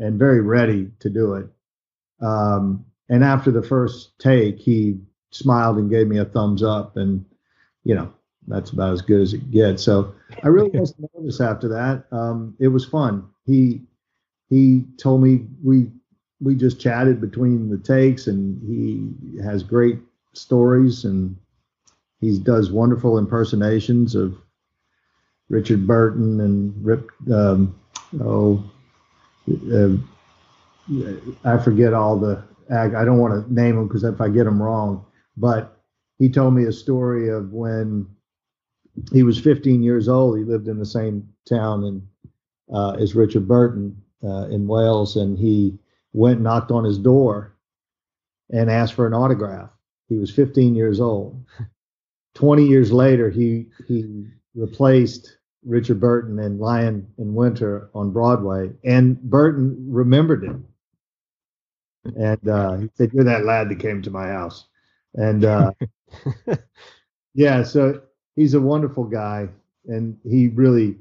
and 0.00 0.18
very 0.18 0.40
ready 0.40 0.90
to 0.98 1.10
do 1.10 1.34
it. 1.34 1.46
Um, 2.20 2.84
and 3.08 3.22
after 3.22 3.50
the 3.50 3.62
first 3.62 4.18
take 4.18 4.58
he 4.58 4.98
smiled 5.30 5.76
and 5.78 5.90
gave 5.90 6.08
me 6.08 6.18
a 6.18 6.24
thumbs 6.24 6.62
up 6.62 6.96
and 6.96 7.24
you 7.84 7.94
know 7.94 8.12
that's 8.48 8.70
about 8.70 8.92
as 8.92 9.02
good 9.02 9.20
as 9.20 9.34
it 9.34 9.50
gets. 9.50 9.82
So 9.82 10.12
i 10.42 10.48
really 10.48 10.70
wasn't 10.74 11.08
nervous 11.14 11.40
after 11.40 11.68
that. 11.68 12.04
Um, 12.10 12.56
it 12.58 12.68
was 12.68 12.84
fun. 12.84 13.28
He 13.46 13.82
he 14.48 14.84
told 14.96 15.22
me 15.22 15.46
we 15.62 15.90
we 16.40 16.56
just 16.56 16.80
chatted 16.80 17.20
between 17.20 17.68
the 17.68 17.78
takes 17.78 18.26
and 18.26 18.60
he 18.66 19.40
has 19.42 19.62
great 19.62 19.98
stories 20.32 21.04
and 21.04 21.36
he 22.20 22.38
does 22.38 22.70
wonderful 22.70 23.18
impersonations 23.18 24.14
of 24.14 24.36
richard 25.50 25.86
burton 25.86 26.40
and 26.40 26.74
rip 26.84 27.10
um, 27.32 27.78
oh 28.22 28.64
uh, 29.72 29.90
i 31.44 31.58
forget 31.58 31.92
all 31.92 32.18
the 32.18 32.42
i 32.70 33.04
don't 33.04 33.18
want 33.18 33.34
to 33.34 33.52
name 33.52 33.76
them 33.76 33.86
because 33.86 34.04
if 34.04 34.20
i 34.20 34.28
get 34.28 34.44
them 34.44 34.62
wrong 34.62 35.04
but 35.36 35.82
he 36.18 36.28
told 36.28 36.54
me 36.54 36.64
a 36.64 36.72
story 36.72 37.28
of 37.28 37.52
when 37.52 38.06
he 39.12 39.22
was 39.22 39.40
15 39.40 39.82
years 39.82 40.08
old. 40.08 40.38
He 40.38 40.44
lived 40.44 40.68
in 40.68 40.78
the 40.78 40.86
same 40.86 41.28
town 41.48 41.84
and 41.84 42.06
uh, 42.72 42.92
as 43.00 43.14
Richard 43.14 43.48
Burton 43.48 43.96
uh, 44.22 44.46
in 44.48 44.68
Wales, 44.68 45.16
and 45.16 45.38
he 45.38 45.78
went 46.12 46.36
and 46.36 46.44
knocked 46.44 46.70
on 46.70 46.84
his 46.84 46.98
door 46.98 47.56
and 48.50 48.70
asked 48.70 48.94
for 48.94 49.06
an 49.06 49.14
autograph. 49.14 49.70
He 50.08 50.16
was 50.16 50.30
15 50.30 50.74
years 50.74 51.00
old. 51.00 51.44
20 52.34 52.64
years 52.64 52.92
later, 52.92 53.28
he 53.28 53.66
he 53.88 54.24
replaced 54.54 55.38
Richard 55.64 56.00
Burton 56.00 56.38
in 56.38 56.58
Lion 56.58 57.06
in 57.18 57.34
Winter 57.34 57.90
on 57.94 58.12
Broadway, 58.12 58.70
and 58.84 59.20
Burton 59.20 59.76
remembered 59.88 60.44
it, 60.44 60.56
and 62.16 62.48
uh, 62.48 62.76
he 62.76 62.90
said, 62.94 63.12
"You're 63.12 63.24
that 63.24 63.44
lad 63.44 63.68
that 63.68 63.80
came 63.80 64.02
to 64.02 64.10
my 64.10 64.28
house," 64.28 64.66
and 65.14 65.44
uh, 65.44 65.72
yeah, 67.34 67.62
so 67.62 68.00
he's 68.36 68.54
a 68.54 68.60
wonderful 68.60 69.04
guy, 69.04 69.48
and 69.86 70.16
he 70.24 70.48
really. 70.48 70.96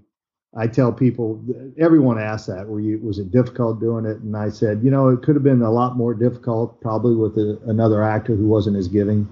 I 0.58 0.65
tell 0.65 0.91
people, 0.91 1.39
everyone 1.78 2.19
asks 2.19 2.48
that, 2.48 2.67
were 2.67 2.80
you, 2.80 2.98
was 3.04 3.19
it 3.19 3.30
difficult 3.30 3.80
doing 3.80 4.04
it? 4.04 4.17
And 4.17 4.36
I 4.36 4.50
said, 4.50 4.82
you 4.84 4.89
know, 4.89 5.10
it 5.10 5.22
could 5.22 5.36
have 5.36 5.43
been 5.43 5.62
a 5.62 5.69
lot 5.69 5.95
more 5.95 6.15
difficult, 6.15 6.82
probably 6.82 7.13
with 7.13 7.38
a, 7.38 7.60
another 7.67 8.02
actor 8.02 8.36
who 8.36 8.48
wasn't 8.48 8.76
as 8.76 8.88
giving. 8.88 9.30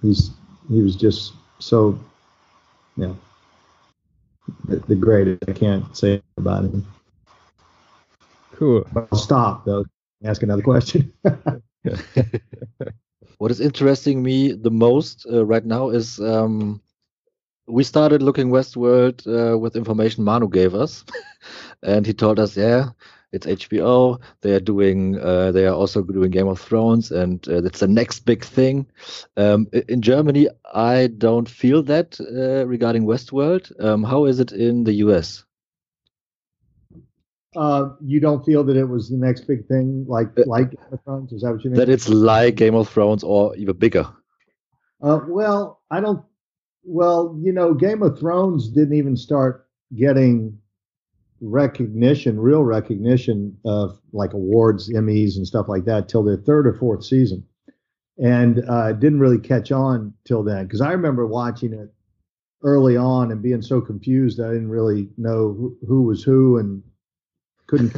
He's, 0.00 0.30
he 0.70 0.80
was 0.80 0.96
just 0.96 1.34
so, 1.58 2.00
you 2.96 3.08
know, 3.08 3.18
the, 4.64 4.76
the 4.76 4.94
greatest. 4.94 5.42
I 5.48 5.52
can't 5.52 5.96
say 5.96 6.22
about 6.36 6.64
him. 6.64 6.86
Cool. 8.52 8.86
I'll 8.94 9.18
stop 9.18 9.64
though. 9.64 9.84
Ask 10.24 10.42
another 10.42 10.62
question. 10.62 11.12
What 13.40 13.50
is 13.50 13.60
interesting 13.60 14.22
me 14.22 14.52
the 14.52 14.70
most 14.70 15.26
uh, 15.30 15.46
right 15.46 15.64
now 15.64 15.88
is 15.88 16.20
um, 16.20 16.82
we 17.66 17.84
started 17.84 18.20
looking 18.22 18.50
Westworld 18.50 19.26
uh, 19.26 19.56
with 19.56 19.76
information 19.76 20.24
Manu 20.24 20.46
gave 20.46 20.74
us, 20.74 21.04
and 21.82 22.06
he 22.06 22.12
told 22.12 22.38
us, 22.38 22.54
yeah, 22.54 22.90
it's 23.32 23.46
HBO. 23.46 24.18
They 24.42 24.52
are 24.52 24.60
doing, 24.60 25.18
uh, 25.20 25.52
they 25.52 25.66
are 25.66 25.74
also 25.74 26.02
doing 26.02 26.30
Game 26.30 26.48
of 26.48 26.60
Thrones, 26.60 27.10
and 27.10 27.46
uh, 27.48 27.60
that's 27.60 27.80
the 27.80 27.88
next 27.88 28.20
big 28.20 28.44
thing. 28.44 28.86
Um, 29.36 29.68
in 29.88 30.02
Germany, 30.02 30.48
I 30.72 31.08
don't 31.08 31.48
feel 31.48 31.82
that 31.84 32.20
uh, 32.20 32.66
regarding 32.66 33.04
Westworld. 33.04 33.72
Um, 33.82 34.04
how 34.04 34.24
is 34.26 34.40
it 34.40 34.52
in 34.52 34.84
the 34.84 34.94
US? 34.94 35.44
uh, 37.56 37.90
you 38.04 38.20
don't 38.20 38.44
feel 38.44 38.64
that 38.64 38.76
it 38.76 38.84
was 38.84 39.10
the 39.10 39.16
next 39.16 39.42
big 39.46 39.66
thing, 39.68 40.04
like 40.08 40.30
Uh, 40.36 40.44
like 40.44 40.70
Game 40.70 40.92
of 40.92 41.02
Thrones? 41.04 41.32
Is 41.32 41.42
that 41.42 41.52
what 41.52 41.64
you 41.64 41.70
mean? 41.70 41.78
That 41.78 41.88
it's 41.88 42.08
like 42.08 42.56
Game 42.56 42.74
of 42.74 42.88
Thrones 42.88 43.24
or 43.24 43.56
even 43.56 43.76
bigger. 43.76 44.06
Uh, 45.02 45.20
well, 45.28 45.82
I 45.90 46.00
don't. 46.00 46.24
Well, 46.84 47.38
you 47.42 47.52
know, 47.52 47.74
Game 47.74 48.02
of 48.02 48.18
Thrones 48.18 48.70
didn't 48.70 48.94
even 48.94 49.16
start 49.16 49.68
getting 49.96 50.59
recognition, 51.40 52.38
real 52.38 52.62
recognition 52.62 53.56
of 53.64 53.98
like 54.12 54.32
awards, 54.32 54.90
Emmys, 54.90 55.36
and 55.36 55.46
stuff 55.46 55.68
like 55.68 55.84
that 55.84 56.08
till 56.08 56.22
their 56.22 56.36
third 56.36 56.66
or 56.66 56.74
fourth 56.74 57.04
season, 57.04 57.44
and 58.18 58.62
uh, 58.68 58.92
didn't 58.92 59.20
really 59.20 59.38
catch 59.38 59.72
on 59.72 60.12
till 60.24 60.42
then. 60.42 60.64
Because 60.66 60.80
I 60.80 60.92
remember 60.92 61.26
watching 61.26 61.72
it 61.72 61.92
early 62.62 62.96
on 62.96 63.30
and 63.32 63.42
being 63.42 63.62
so 63.62 63.80
confused 63.80 64.38
I 64.40 64.48
didn't 64.48 64.68
really 64.68 65.08
know 65.16 65.54
who, 65.54 65.76
who 65.86 66.02
was 66.02 66.22
who 66.22 66.58
and 66.58 66.82
couldn't 67.66 67.94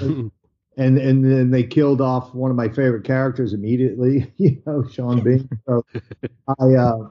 and 0.78 0.96
and 0.96 1.24
then 1.24 1.50
they 1.50 1.64
killed 1.64 2.00
off 2.00 2.34
one 2.34 2.50
of 2.50 2.56
my 2.56 2.68
favorite 2.68 3.04
characters 3.04 3.52
immediately, 3.52 4.32
you 4.36 4.62
know, 4.64 4.86
Sean 4.88 5.22
Bean. 5.22 5.48
So 5.66 5.84
I, 6.58 6.74
uh, 6.74 7.08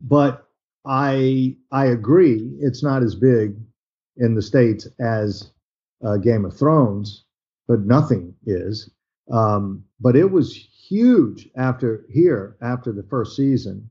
but 0.00 0.48
I 0.86 1.56
I 1.72 1.86
agree, 1.86 2.56
it's 2.60 2.82
not 2.82 3.02
as 3.02 3.14
big 3.14 3.56
in 4.18 4.34
the 4.34 4.42
states 4.42 4.86
as 5.00 5.50
uh, 6.04 6.16
Game 6.16 6.44
of 6.44 6.56
Thrones, 6.56 7.24
but 7.66 7.80
nothing 7.80 8.34
is. 8.46 8.90
Um, 9.30 9.84
but 10.00 10.16
it 10.16 10.30
was 10.30 10.54
huge 10.54 11.48
after 11.56 12.04
here 12.08 12.56
after 12.62 12.92
the 12.92 13.02
first 13.02 13.36
season. 13.36 13.90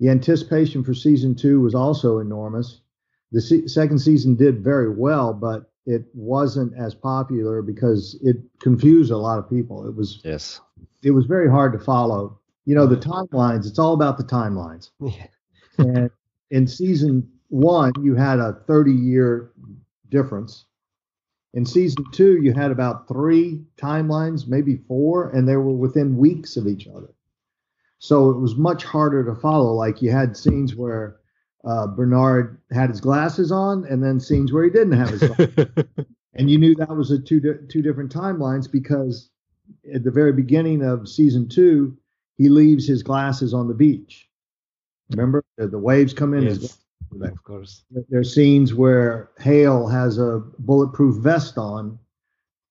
The 0.00 0.08
anticipation 0.08 0.82
for 0.84 0.94
season 0.94 1.34
two 1.34 1.60
was 1.60 1.74
also 1.74 2.18
enormous. 2.18 2.80
The 3.32 3.40
se- 3.40 3.66
second 3.68 3.98
season 3.98 4.36
did 4.36 4.62
very 4.62 4.90
well, 4.90 5.32
but 5.34 5.70
it 5.86 6.06
wasn't 6.14 6.72
as 6.78 6.94
popular 6.94 7.60
because 7.62 8.18
it 8.22 8.36
confused 8.60 9.10
a 9.10 9.16
lot 9.18 9.38
of 9.38 9.48
people. 9.50 9.86
It 9.86 9.94
was 9.94 10.20
Yes. 10.24 10.60
it 11.02 11.10
was 11.10 11.26
very 11.26 11.48
hard 11.50 11.72
to 11.74 11.78
follow. 11.78 12.38
You 12.64 12.74
know, 12.74 12.86
the 12.86 12.96
timelines, 12.96 13.66
it's 13.66 13.78
all 13.78 13.92
about 13.94 14.16
the 14.18 14.24
timelines. 14.24 14.90
Yeah. 15.00 15.26
and 15.78 16.10
in 16.50 16.66
season 16.68 17.28
one, 17.54 17.92
you 18.02 18.14
had 18.14 18.38
a 18.40 18.60
30 18.66 18.92
year 18.92 19.52
difference. 20.08 20.66
In 21.52 21.64
season 21.64 22.04
two, 22.12 22.42
you 22.42 22.52
had 22.52 22.72
about 22.72 23.06
three 23.06 23.62
timelines, 23.76 24.48
maybe 24.48 24.76
four, 24.88 25.30
and 25.30 25.48
they 25.48 25.56
were 25.56 25.70
within 25.70 26.16
weeks 26.16 26.56
of 26.56 26.66
each 26.66 26.88
other. 26.88 27.14
So 28.00 28.30
it 28.30 28.38
was 28.38 28.56
much 28.56 28.82
harder 28.82 29.24
to 29.24 29.40
follow. 29.40 29.72
Like 29.72 30.02
you 30.02 30.10
had 30.10 30.36
scenes 30.36 30.74
where 30.74 31.20
uh, 31.64 31.86
Bernard 31.86 32.60
had 32.72 32.90
his 32.90 33.00
glasses 33.00 33.52
on, 33.52 33.86
and 33.86 34.02
then 34.02 34.18
scenes 34.18 34.52
where 34.52 34.64
he 34.64 34.70
didn't 34.70 34.98
have 34.98 35.10
his 35.10 35.22
glasses 35.22 35.66
and 36.34 36.50
you 36.50 36.58
knew 36.58 36.74
that 36.74 36.90
was 36.90 37.10
a 37.10 37.18
two 37.18 37.40
di- 37.40 37.66
two 37.68 37.82
different 37.82 38.12
timelines 38.12 38.70
because 38.70 39.30
at 39.94 40.02
the 40.02 40.10
very 40.10 40.32
beginning 40.32 40.82
of 40.82 41.08
season 41.08 41.48
two, 41.48 41.96
he 42.36 42.48
leaves 42.48 42.86
his 42.86 43.02
glasses 43.02 43.54
on 43.54 43.68
the 43.68 43.74
beach. 43.74 44.28
Remember, 45.10 45.44
the, 45.56 45.78
waves 45.78 46.12
come 46.12 46.34
in. 46.34 46.44
his 46.44 46.62
Yes. 46.62 46.83
Of 47.22 47.44
course. 47.44 47.84
there's 48.08 48.34
scenes 48.34 48.74
where 48.74 49.30
Hale 49.38 49.86
has 49.88 50.18
a 50.18 50.42
bulletproof 50.58 51.16
vest 51.16 51.58
on, 51.58 51.98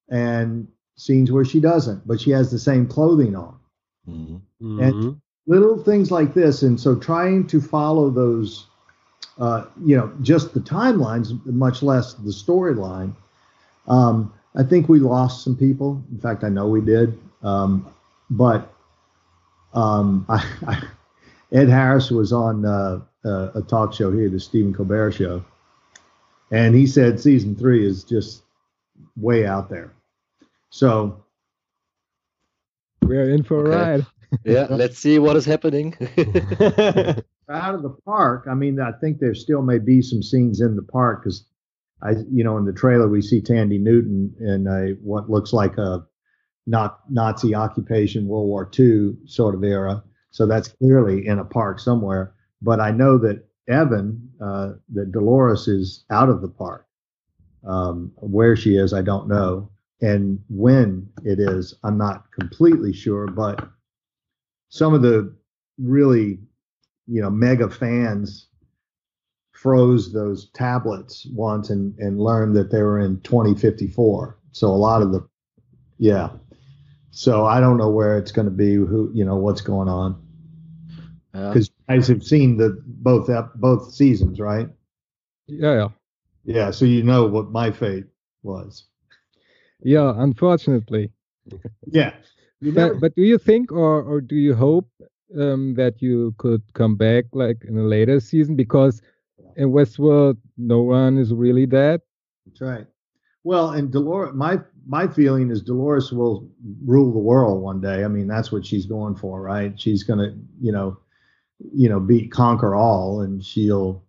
and 0.09 0.67
scenes 0.95 1.31
where 1.31 1.45
she 1.45 1.59
doesn't, 1.59 2.07
but 2.07 2.19
she 2.21 2.31
has 2.31 2.51
the 2.51 2.59
same 2.59 2.87
clothing 2.87 3.35
on. 3.35 3.55
Mhm. 4.07 4.41
Mhm. 4.61 5.21
Little 5.47 5.77
things 5.77 6.11
like 6.11 6.33
this, 6.33 6.63
and 6.63 6.79
so 6.79 6.95
trying 6.95 7.47
to 7.47 7.59
follow 7.59 8.09
those, 8.09 8.67
uh, 9.37 9.65
you 9.83 9.97
know, 9.97 10.11
just 10.21 10.53
the 10.53 10.59
timelines, 10.59 11.33
much 11.45 11.83
less 11.83 12.13
the 12.13 12.31
storyline. 12.31 13.13
Um, 13.87 14.31
I 14.55 14.63
think 14.63 14.87
we 14.87 14.99
lost 14.99 15.43
some 15.43 15.55
people. 15.55 16.01
In 16.11 16.19
fact, 16.19 16.43
I 16.43 16.49
know 16.49 16.67
we 16.67 16.81
did. 16.81 17.17
Um, 17.41 17.87
but 18.29 18.73
um, 19.73 20.25
I, 20.29 20.45
I, 20.67 20.83
Ed 21.51 21.69
Harris 21.69 22.09
was 22.11 22.31
on 22.31 22.65
uh, 22.65 23.01
uh, 23.25 23.51
a 23.55 23.61
talk 23.61 23.93
show 23.93 24.11
here, 24.11 24.29
the 24.29 24.39
Stephen 24.39 24.73
Colbert 24.73 25.11
show, 25.11 25.43
and 26.51 26.75
he 26.75 26.87
said 26.87 27.19
season 27.19 27.55
three 27.55 27.85
is 27.85 28.03
just 28.03 28.43
way 29.15 29.45
out 29.45 29.69
there. 29.69 29.93
So 30.69 31.23
We're 33.01 33.29
in 33.29 33.43
for 33.43 33.65
a 33.65 33.69
ride. 33.69 34.05
yeah, 34.43 34.67
let's 34.69 34.97
see 34.97 35.19
what 35.19 35.35
is 35.35 35.45
happening. 35.45 35.95
out 37.49 37.75
of 37.75 37.83
the 37.83 37.95
park, 38.05 38.47
I 38.49 38.53
mean, 38.53 38.79
I 38.79 38.91
think 38.91 39.19
there 39.19 39.35
still 39.35 39.61
may 39.61 39.79
be 39.79 40.01
some 40.01 40.23
scenes 40.23 40.61
in 40.61 40.75
the 40.75 40.81
park 40.81 41.23
because 41.23 41.45
I, 42.01 42.11
you 42.31 42.43
know, 42.43 42.57
in 42.57 42.65
the 42.65 42.73
trailer 42.73 43.07
we 43.07 43.21
see 43.21 43.41
Thandie 43.41 43.79
Newton 43.79 44.33
in 44.39 44.67
a 44.67 44.93
what 45.01 45.29
looks 45.29 45.53
like 45.53 45.77
a 45.77 46.05
not 46.65 46.99
Nazi 47.09 47.55
occupation, 47.55 48.27
World 48.27 48.47
War 48.47 48.69
II 48.77 49.15
sort 49.25 49.55
of 49.55 49.63
era. 49.63 50.03
So 50.31 50.45
that's 50.45 50.69
clearly 50.69 51.27
in 51.27 51.39
a 51.39 51.45
park 51.45 51.79
somewhere. 51.79 52.32
But 52.63 52.79
I 52.79 52.91
know 52.91 53.17
that 53.19 53.45
Evan, 53.67 54.29
uh, 54.41 54.73
that 54.93 55.11
Dolores 55.11 55.67
is 55.67 56.05
out 56.09 56.29
of 56.29 56.41
the 56.41 56.49
park. 56.49 56.87
Um, 57.65 58.11
where 58.17 58.57
she 58.57 58.75
is, 58.75 58.93
I 58.93 59.01
don't 59.01 59.29
know, 59.29 59.69
and 60.01 60.37
when 60.49 61.07
it 61.23 61.39
is, 61.39 61.73
I'm 61.85 61.97
not 61.97 62.29
completely 62.33 62.91
sure. 62.91 63.25
But 63.27 63.65
some 64.67 64.93
of 64.93 65.01
the 65.01 65.33
really 65.77 66.39
you 67.07 67.21
know 67.21 67.29
mega 67.29 67.69
fans 67.69 68.47
froze 69.51 70.11
those 70.11 70.49
tablets 70.51 71.27
once 71.33 71.69
and 71.69 71.97
and 71.99 72.19
learned 72.19 72.55
that 72.55 72.71
they 72.71 72.81
were 72.81 72.99
in 72.99 73.19
2054 73.21 74.37
so 74.51 74.67
a 74.67 74.69
lot 74.69 75.01
of 75.01 75.11
the 75.11 75.25
yeah 75.97 76.29
so 77.11 77.45
i 77.45 77.59
don't 77.59 77.77
know 77.77 77.89
where 77.89 78.17
it's 78.17 78.31
going 78.31 78.45
to 78.45 78.51
be 78.51 78.73
who 78.73 79.11
you 79.13 79.23
know 79.25 79.35
what's 79.35 79.61
going 79.61 79.87
on 79.87 80.21
because 81.31 81.69
guys 81.89 82.07
have 82.07 82.23
seen 82.23 82.57
the 82.57 82.81
both 82.85 83.29
both 83.55 83.93
seasons 83.93 84.39
right 84.39 84.69
Yeah, 85.47 85.73
yeah. 85.73 85.89
yeah 86.45 86.71
so 86.71 86.85
you 86.85 87.03
know 87.03 87.25
what 87.25 87.51
my 87.51 87.71
fate 87.71 88.05
was 88.43 88.85
Yeah, 89.81 90.13
unfortunately. 90.17 91.11
yeah 91.85 92.13
But, 92.61 92.99
but 92.99 93.15
do 93.15 93.21
you 93.23 93.37
think 93.37 93.71
or, 93.71 94.01
or 94.03 94.21
do 94.21 94.35
you 94.35 94.55
hope 94.55 94.89
um, 95.37 95.73
that 95.75 96.01
you 96.01 96.33
could 96.37 96.61
come 96.73 96.95
back 96.95 97.25
like 97.33 97.63
in 97.67 97.77
a 97.77 97.83
later 97.83 98.19
season? 98.19 98.55
Because 98.55 99.01
in 99.55 99.69
Westworld, 99.71 100.37
no 100.57 100.81
one 100.81 101.17
is 101.17 101.33
really 101.33 101.65
dead. 101.65 102.01
That's 102.45 102.61
right. 102.61 102.87
Well, 103.43 103.71
and 103.71 103.91
Dolores, 103.91 104.33
my 104.35 104.59
my 104.87 105.07
feeling 105.07 105.49
is 105.51 105.61
Dolores 105.61 106.11
will 106.11 106.49
rule 106.85 107.11
the 107.11 107.19
world 107.19 107.61
one 107.61 107.81
day. 107.81 108.03
I 108.03 108.07
mean, 108.07 108.27
that's 108.27 108.51
what 108.51 108.65
she's 108.65 108.85
going 108.85 109.15
for, 109.15 109.41
right? 109.41 109.79
She's 109.79 110.03
gonna, 110.03 110.35
you 110.61 110.71
know, 110.71 110.97
you 111.73 111.89
know, 111.89 111.99
be 111.99 112.27
conquer 112.27 112.75
all, 112.75 113.21
and 113.21 113.43
she'll, 113.43 114.03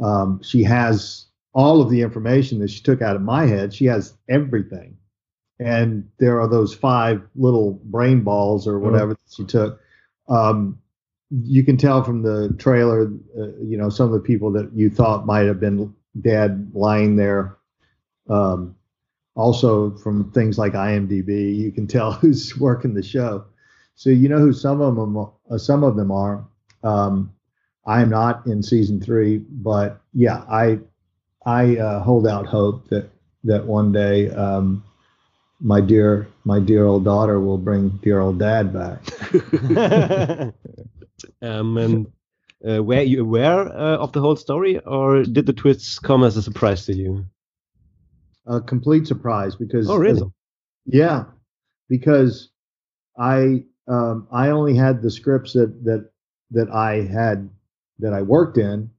um, 0.00 0.40
she 0.42 0.62
has 0.64 1.26
all 1.52 1.80
of 1.80 1.90
the 1.90 2.02
information 2.02 2.58
that 2.60 2.70
she 2.70 2.82
took 2.82 3.02
out 3.02 3.16
of 3.16 3.22
my 3.22 3.46
head. 3.46 3.72
She 3.72 3.86
has 3.86 4.14
everything, 4.28 4.96
and 5.58 6.08
there 6.18 6.40
are 6.40 6.48
those 6.48 6.74
five 6.74 7.22
little 7.34 7.80
brain 7.84 8.22
balls 8.22 8.66
or 8.66 8.78
whatever 8.78 9.12
that 9.14 9.34
she 9.34 9.44
took. 9.44 9.80
Um, 10.28 10.78
you 11.30 11.64
can 11.64 11.76
tell 11.76 12.04
from 12.04 12.22
the 12.22 12.54
trailer, 12.58 13.10
uh, 13.38 13.56
you 13.60 13.76
know, 13.76 13.88
some 13.88 14.06
of 14.06 14.12
the 14.12 14.20
people 14.20 14.52
that 14.52 14.70
you 14.74 14.90
thought 14.90 15.26
might 15.26 15.46
have 15.46 15.58
been 15.58 15.94
dead 16.20 16.70
lying 16.72 17.16
there. 17.16 17.56
Um, 18.28 18.76
also, 19.34 19.96
from 19.96 20.30
things 20.32 20.56
like 20.58 20.72
IMDb, 20.72 21.54
you 21.54 21.70
can 21.72 21.86
tell 21.86 22.12
who's 22.12 22.56
working 22.58 22.94
the 22.94 23.02
show. 23.02 23.44
So 23.94 24.10
you 24.10 24.28
know 24.28 24.38
who 24.38 24.52
some 24.52 24.80
of 24.80 24.94
them, 24.96 25.16
uh, 25.50 25.58
some 25.58 25.82
of 25.82 25.96
them 25.96 26.10
are. 26.10 26.46
Um, 26.86 27.32
I 27.86 28.02
am 28.02 28.10
not 28.10 28.46
in 28.46 28.62
season 28.62 29.00
three, 29.00 29.38
but 29.38 30.00
yeah, 30.12 30.44
I 30.48 30.78
I 31.44 31.76
uh, 31.76 32.00
hold 32.02 32.26
out 32.26 32.46
hope 32.46 32.88
that 32.88 33.10
that 33.44 33.66
one 33.66 33.92
day 33.92 34.30
um, 34.30 34.82
my 35.60 35.80
dear 35.80 36.28
my 36.44 36.60
dear 36.60 36.84
old 36.86 37.04
daughter 37.04 37.40
will 37.40 37.58
bring 37.58 37.88
dear 38.02 38.20
old 38.20 38.38
dad 38.38 38.72
back. 38.72 39.00
um, 41.42 41.76
and 41.76 42.06
uh, 42.68 42.82
were 42.82 43.02
you 43.02 43.22
aware 43.22 43.60
uh, 43.68 43.96
of 43.98 44.12
the 44.12 44.20
whole 44.20 44.36
story, 44.36 44.78
or 44.80 45.22
did 45.22 45.46
the 45.46 45.52
twists 45.52 45.98
come 45.98 46.24
as 46.24 46.36
a 46.36 46.42
surprise 46.42 46.86
to 46.86 46.94
you? 46.94 47.24
A 48.46 48.60
complete 48.60 49.06
surprise 49.06 49.56
because 49.56 49.88
Oh, 49.88 49.96
really? 49.96 50.22
as- 50.22 50.28
yeah, 50.86 51.24
because 51.88 52.50
I 53.18 53.64
um, 53.88 54.28
I 54.32 54.50
only 54.50 54.74
had 54.76 55.02
the 55.02 55.10
scripts 55.10 55.52
that 55.54 55.84
that 55.84 56.10
that 56.50 56.70
I 56.70 57.02
had 57.02 57.48
that 57.98 58.12
I 58.12 58.22
worked 58.22 58.58
in. 58.58 58.90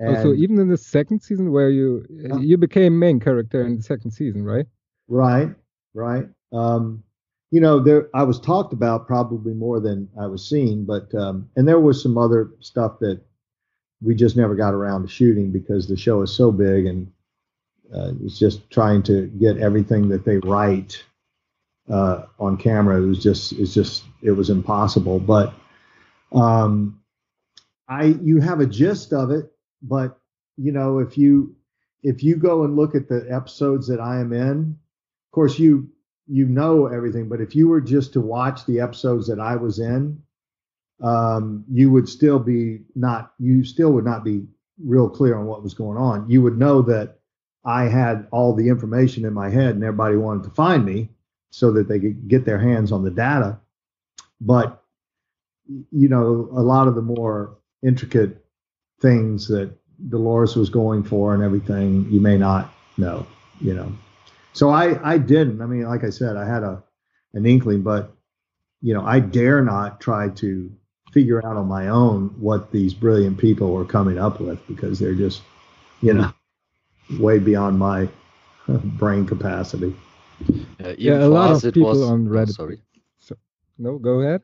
And 0.00 0.16
Oh, 0.16 0.22
so 0.22 0.32
even 0.34 0.58
in 0.58 0.68
the 0.68 0.76
second 0.76 1.20
season, 1.22 1.52
where 1.52 1.70
you 1.70 2.04
Yeah. 2.10 2.38
you 2.38 2.56
became 2.58 2.98
main 2.98 3.20
character 3.20 3.64
in 3.64 3.76
the 3.76 3.82
second 3.82 4.10
season, 4.10 4.44
right? 4.44 4.66
Right, 5.08 5.54
right. 5.94 6.28
Um, 6.52 7.02
you 7.50 7.60
know, 7.60 7.78
there 7.80 8.08
I 8.14 8.22
was 8.24 8.40
talked 8.40 8.72
about 8.72 9.06
probably 9.06 9.52
more 9.54 9.78
than 9.80 10.08
I 10.18 10.26
was 10.26 10.48
seen, 10.48 10.84
but 10.84 11.14
um, 11.14 11.48
and 11.56 11.68
there 11.68 11.78
was 11.80 12.02
some 12.02 12.16
other 12.18 12.50
stuff 12.60 12.98
that 13.00 13.20
we 14.00 14.14
just 14.14 14.36
never 14.36 14.54
got 14.56 14.74
around 14.74 15.02
to 15.02 15.08
shooting 15.08 15.52
because 15.52 15.86
the 15.86 15.96
show 15.96 16.22
is 16.22 16.34
so 16.34 16.50
big 16.50 16.86
and 16.86 17.12
uh, 17.94 18.12
it's 18.24 18.38
just 18.38 18.68
trying 18.70 19.02
to 19.04 19.26
get 19.38 19.58
everything 19.58 20.08
that 20.08 20.24
they 20.24 20.38
write 20.38 21.04
uh, 21.90 22.22
on 22.40 22.56
camera. 22.56 23.00
It 23.00 23.06
was 23.06 23.22
just 23.22 23.52
it's 23.52 23.74
just 23.74 24.04
it 24.22 24.32
was 24.32 24.50
impossible. 24.50 25.20
But 25.20 25.52
um, 26.34 27.00
I 27.88 28.04
you 28.22 28.40
have 28.40 28.60
a 28.60 28.66
gist 28.66 29.12
of 29.12 29.30
it, 29.30 29.52
but 29.82 30.18
you 30.56 30.72
know 30.72 30.98
if 30.98 31.18
you 31.18 31.56
if 32.02 32.22
you 32.22 32.36
go 32.36 32.64
and 32.64 32.76
look 32.76 32.94
at 32.94 33.08
the 33.08 33.26
episodes 33.30 33.86
that 33.88 34.00
I 34.00 34.20
am 34.20 34.32
in, 34.32 34.78
of 35.28 35.34
course 35.34 35.58
you 35.58 35.88
you 36.26 36.46
know 36.46 36.86
everything 36.86 37.28
but 37.28 37.40
if 37.40 37.54
you 37.54 37.68
were 37.68 37.80
just 37.80 38.12
to 38.12 38.20
watch 38.20 38.64
the 38.64 38.80
episodes 38.80 39.26
that 39.26 39.40
i 39.40 39.56
was 39.56 39.80
in 39.80 40.22
um, 41.02 41.64
you 41.70 41.90
would 41.90 42.08
still 42.08 42.38
be 42.38 42.82
not 42.94 43.32
you 43.38 43.64
still 43.64 43.92
would 43.92 44.04
not 44.04 44.22
be 44.24 44.46
real 44.82 45.08
clear 45.08 45.36
on 45.36 45.46
what 45.46 45.62
was 45.62 45.74
going 45.74 45.98
on. 45.98 46.30
You 46.30 46.42
would 46.42 46.58
know 46.58 46.82
that 46.82 47.18
i 47.64 47.84
had 47.84 48.26
all 48.30 48.54
the 48.54 48.68
information 48.68 49.24
in 49.24 49.32
my 49.32 49.48
head 49.50 49.74
and 49.74 49.84
everybody 49.84 50.16
wanted 50.16 50.44
to 50.44 50.50
find 50.50 50.84
me 50.84 51.10
so 51.50 51.72
that 51.72 51.88
they 51.88 51.98
could 51.98 52.28
get 52.28 52.44
their 52.44 52.58
hands 52.58 52.92
on 52.92 53.04
the 53.04 53.10
data. 53.10 53.58
But 54.40 54.81
you 55.68 56.08
know 56.08 56.48
a 56.52 56.62
lot 56.62 56.88
of 56.88 56.94
the 56.94 57.02
more 57.02 57.56
intricate 57.82 58.44
things 59.00 59.48
that 59.48 59.72
dolores 60.08 60.56
was 60.56 60.68
going 60.70 61.02
for 61.02 61.34
and 61.34 61.42
everything 61.42 62.06
you 62.10 62.20
may 62.20 62.36
not 62.36 62.72
know 62.98 63.26
you 63.60 63.72
know 63.74 63.92
so 64.54 64.68
I 64.68 65.12
I 65.14 65.16
didn't. 65.16 65.62
I 65.62 65.66
mean, 65.66 65.84
like 65.84 66.04
I 66.04 66.10
said, 66.10 66.36
I 66.36 66.46
had 66.46 66.62
a 66.62 66.82
an 67.32 67.46
inkling, 67.46 67.80
but 67.80 68.12
you 68.82 68.92
know, 68.92 69.02
I 69.02 69.18
dare 69.18 69.62
not 69.64 69.98
try 69.98 70.28
to 70.28 70.70
figure 71.10 71.38
out 71.46 71.56
on 71.56 71.66
my 71.68 71.88
own 71.88 72.34
what 72.38 72.70
these 72.70 72.92
brilliant 72.92 73.38
people 73.38 73.72
were 73.72 73.86
coming 73.86 74.18
up 74.18 74.40
with 74.40 74.60
because 74.66 74.98
they're 74.98 75.14
just, 75.14 75.40
you 76.02 76.12
know, 76.12 76.30
way 77.18 77.38
beyond 77.38 77.78
my 77.78 78.08
brain 78.68 79.24
capacity. 79.24 79.96
Uh, 80.84 80.94
Yeah, 80.98 81.24
a 81.24 81.28
lot 81.28 81.52
of 81.52 81.72
people 81.72 81.88
was- 81.88 82.02
on 82.02 82.28
oh, 82.28 82.30
Reddit. 82.30 82.54
sorry. 82.54 82.82
No, 83.78 83.96
go 83.98 84.20
ahead. 84.20 84.42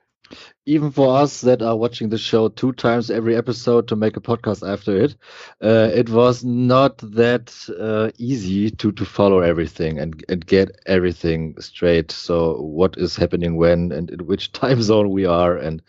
Even 0.66 0.90
for 0.90 1.16
us 1.16 1.40
that 1.42 1.62
are 1.62 1.76
watching 1.76 2.08
the 2.10 2.18
show 2.18 2.48
two 2.48 2.72
times 2.72 3.10
every 3.10 3.34
episode 3.36 3.88
to 3.88 3.96
make 3.96 4.16
a 4.16 4.20
podcast 4.20 4.66
after 4.66 4.96
it, 4.96 5.16
uh, 5.62 5.90
it 5.94 6.08
was 6.10 6.44
not 6.44 6.98
that 6.98 7.54
uh, 7.78 8.10
easy 8.18 8.70
to 8.70 8.92
to 8.92 9.04
follow 9.04 9.40
everything 9.40 9.98
and 9.98 10.22
and 10.28 10.46
get 10.46 10.70
everything 10.86 11.54
straight. 11.60 12.10
So 12.10 12.60
what 12.60 12.96
is 12.98 13.16
happening 13.16 13.56
when 13.56 13.92
and 13.92 14.10
in 14.10 14.26
which 14.26 14.52
time 14.52 14.82
zone 14.82 15.10
we 15.10 15.24
are, 15.24 15.56
and 15.56 15.82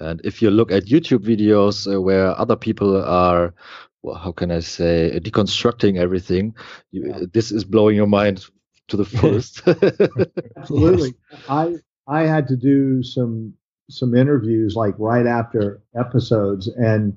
and 0.00 0.20
if 0.24 0.42
you 0.42 0.50
look 0.50 0.70
at 0.70 0.86
YouTube 0.86 1.24
videos 1.24 1.92
uh, 1.92 2.00
where 2.00 2.38
other 2.38 2.56
people 2.56 3.02
are. 3.02 3.54
Well, 4.02 4.14
how 4.14 4.30
can 4.30 4.52
I 4.52 4.60
say 4.60 5.18
deconstructing 5.20 5.98
everything? 5.98 6.54
You, 6.92 7.26
This 7.32 7.50
is 7.50 7.64
blowing 7.64 7.96
your 7.96 8.06
mind 8.06 8.44
to 8.88 8.96
the 8.96 9.04
fullest. 9.16 9.62
Absolutely. 10.56 11.14
I 11.48 11.76
I 12.06 12.22
had 12.26 12.46
to 12.48 12.56
do 12.56 13.02
some 13.02 13.54
some 13.88 14.14
interviews 14.14 14.74
like 14.74 14.94
right 14.98 15.26
after 15.26 15.82
episodes 15.94 16.68
and 16.68 17.16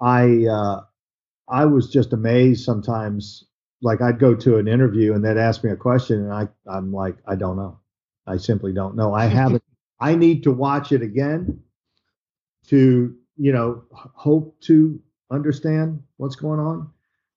I 0.00 0.46
uh 0.46 0.80
I 1.48 1.64
was 1.64 1.90
just 1.90 2.12
amazed 2.12 2.64
sometimes 2.64 3.44
like 3.80 4.00
I'd 4.00 4.18
go 4.18 4.34
to 4.34 4.58
an 4.58 4.68
interview 4.68 5.14
and 5.14 5.24
they'd 5.24 5.36
ask 5.36 5.62
me 5.62 5.70
a 5.70 5.76
question 5.76 6.20
and 6.20 6.32
I 6.32 6.48
I'm 6.66 6.92
like 6.92 7.16
I 7.26 7.36
don't 7.36 7.56
know. 7.56 7.78
I 8.26 8.36
simply 8.36 8.72
don't 8.72 8.96
know. 8.96 9.14
I 9.14 9.26
haven't 9.40 9.62
I 10.00 10.14
need 10.14 10.42
to 10.44 10.52
watch 10.52 10.92
it 10.92 11.02
again 11.02 11.60
to, 12.66 13.14
you 13.36 13.52
know, 13.52 13.82
hope 13.92 14.60
to 14.62 15.00
understand 15.30 16.02
what's 16.16 16.36
going 16.36 16.60
on. 16.60 16.90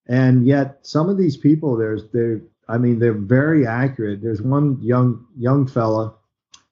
And 0.08 0.46
yet 0.46 0.80
some 0.82 1.10
of 1.10 1.18
these 1.18 1.38
people 1.38 1.78
there's 1.78 2.10
they're 2.12 2.42
I 2.68 2.80
mean 2.80 2.98
they're 2.98 3.14
very 3.14 3.68
accurate. 3.68 4.22
There's 4.24 4.42
one 4.42 4.82
young 4.82 5.28
young 5.38 5.68
fella 5.68 6.16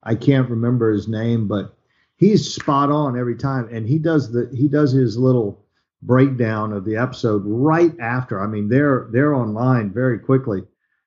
I 0.03 0.15
can't 0.15 0.49
remember 0.49 0.91
his 0.91 1.07
name, 1.07 1.47
but 1.47 1.75
he's 2.15 2.53
spot 2.53 2.91
on 2.91 3.17
every 3.17 3.35
time, 3.35 3.67
and 3.71 3.87
he 3.87 3.99
does 3.99 4.31
the 4.31 4.49
he 4.53 4.67
does 4.67 4.91
his 4.91 5.17
little 5.17 5.63
breakdown 6.01 6.71
of 6.71 6.85
the 6.85 6.95
episode 6.95 7.43
right 7.45 7.97
after. 7.99 8.41
I 8.41 8.47
mean, 8.47 8.69
they're 8.69 9.07
they're 9.11 9.35
online 9.35 9.91
very 9.91 10.19
quickly, 10.19 10.63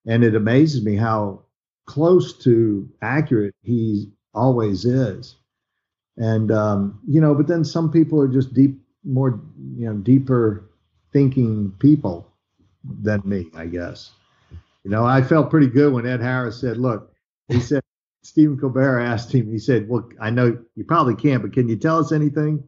and 0.06 0.24
it 0.24 0.34
amazes 0.34 0.84
me 0.84 0.96
how 0.96 1.42
close 1.86 2.36
to 2.38 2.88
accurate 3.00 3.54
he 3.62 4.10
always 4.34 4.84
is. 4.84 5.36
And 6.16 6.50
um, 6.50 7.00
you 7.06 7.20
know, 7.20 7.34
but 7.34 7.46
then 7.46 7.64
some 7.64 7.90
people 7.90 8.20
are 8.20 8.28
just 8.28 8.52
deep, 8.52 8.78
more 9.04 9.40
you 9.76 9.86
know, 9.86 9.94
deeper 9.94 10.70
thinking 11.12 11.72
people 11.78 12.26
than 12.84 13.22
me, 13.24 13.48
I 13.54 13.66
guess. 13.66 14.10
You 14.84 14.90
know, 14.90 15.04
I 15.04 15.22
felt 15.22 15.50
pretty 15.50 15.68
good 15.68 15.92
when 15.92 16.06
Ed 16.06 16.20
Harris 16.20 16.60
said, 16.60 16.76
"Look," 16.76 17.14
he 17.48 17.60
said. 17.60 17.81
Stephen 18.22 18.58
Colbert 18.58 19.00
asked 19.00 19.32
him, 19.34 19.50
he 19.50 19.58
said, 19.58 19.88
Well, 19.88 20.08
I 20.20 20.30
know 20.30 20.56
you 20.76 20.84
probably 20.84 21.16
can't, 21.16 21.42
but 21.42 21.52
can 21.52 21.68
you 21.68 21.76
tell 21.76 21.98
us 21.98 22.12
anything 22.12 22.62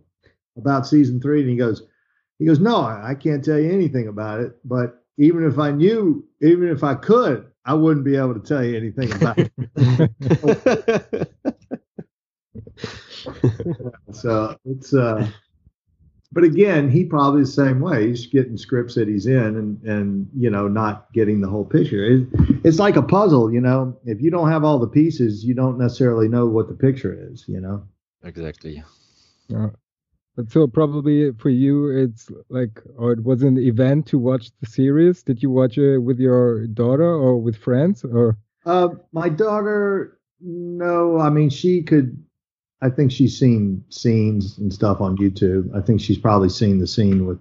about 0.57 0.87
season 0.87 1.21
three? 1.21 1.41
And 1.43 1.51
he 1.51 1.57
goes, 1.57 1.83
he 2.39 2.45
goes, 2.45 2.61
No, 2.61 2.77
I 2.77 3.11
I 3.11 3.15
can't 3.15 3.45
tell 3.45 3.59
you 3.59 3.73
anything 3.73 4.09
about 4.09 4.41
it. 4.41 4.57
But 4.65 5.03
even 5.17 5.45
if 5.45 5.59
I 5.59 5.71
knew, 5.71 6.27
even 6.41 6.69
if 6.69 6.83
I 6.83 6.95
could, 6.95 7.47
I 7.65 7.75
wouldn't 7.75 8.05
be 8.05 8.17
able 8.17 8.35
to 8.35 8.41
tell 8.41 8.65
you 8.65 8.77
anything 8.77 9.13
about 9.13 9.39
it. 9.39 9.53
so 14.13 14.57
it's 14.65 14.93
uh 14.93 15.29
but 16.35 16.45
again, 16.45 16.91
he 16.91 17.05
probably 17.05 17.43
the 17.43 17.47
same 17.47 17.81
way. 17.81 18.09
He's 18.09 18.27
getting 18.27 18.57
scripts 18.57 18.97
that 18.97 19.09
he's 19.09 19.27
in 19.27 19.57
and 19.57 19.83
and 19.85 20.29
you 20.37 20.51
know, 20.51 20.69
not 20.69 21.13
getting 21.13 21.41
the 21.41 21.49
whole 21.49 21.65
picture. 21.65 22.05
It, 22.05 22.29
it's 22.65 22.79
like 22.79 22.97
a 22.97 23.03
puzzle, 23.03 23.53
you 23.53 23.61
know. 23.61 23.97
If 24.05 24.21
you 24.21 24.31
don't 24.31 24.51
have 24.51 24.65
all 24.65 24.79
the 24.79 24.89
pieces, 24.89 25.45
you 25.45 25.55
don't 25.55 25.79
necessarily 25.79 26.29
know 26.29 26.47
what 26.47 26.69
the 26.69 26.75
picture 26.75 27.17
is, 27.31 27.45
you 27.47 27.61
know. 27.61 27.87
exactly. 28.25 28.83
Yeah. 29.49 29.71
But 30.37 30.51
so 30.51 30.67
probably 30.67 31.31
for 31.33 31.51
you, 31.51 31.91
it's 31.91 32.29
like, 32.49 32.83
or 32.97 33.13
it 33.13 33.23
was 33.23 33.43
an 33.43 33.57
event 33.57 34.07
to 34.07 34.19
watch 34.19 34.51
the 34.61 34.67
series. 34.67 35.23
Did 35.23 35.43
you 35.43 35.51
watch 35.51 35.79
it 35.79 35.99
with 35.99 36.19
your 36.19 36.67
daughter 36.67 37.05
or 37.05 37.41
with 37.41 37.57
friends 37.57 38.05
or? 38.05 38.37
Uh, 38.67 38.89
my 39.13 39.29
daughter, 39.29 40.19
no, 40.41 41.21
I 41.21 41.31
mean 41.31 41.51
she 41.51 41.83
could. 41.83 42.24
I 42.83 42.91
think 42.91 43.13
she's 43.13 43.39
seen 43.39 43.85
scenes 43.89 44.59
and 44.59 44.73
stuff 44.73 45.01
on 45.01 45.17
YouTube. 45.17 45.75
I 45.77 45.81
think 45.81 46.01
she's 46.01 46.19
probably 46.19 46.49
seen 46.49 46.79
the 46.79 46.87
scene 46.87 47.27
with 47.27 47.39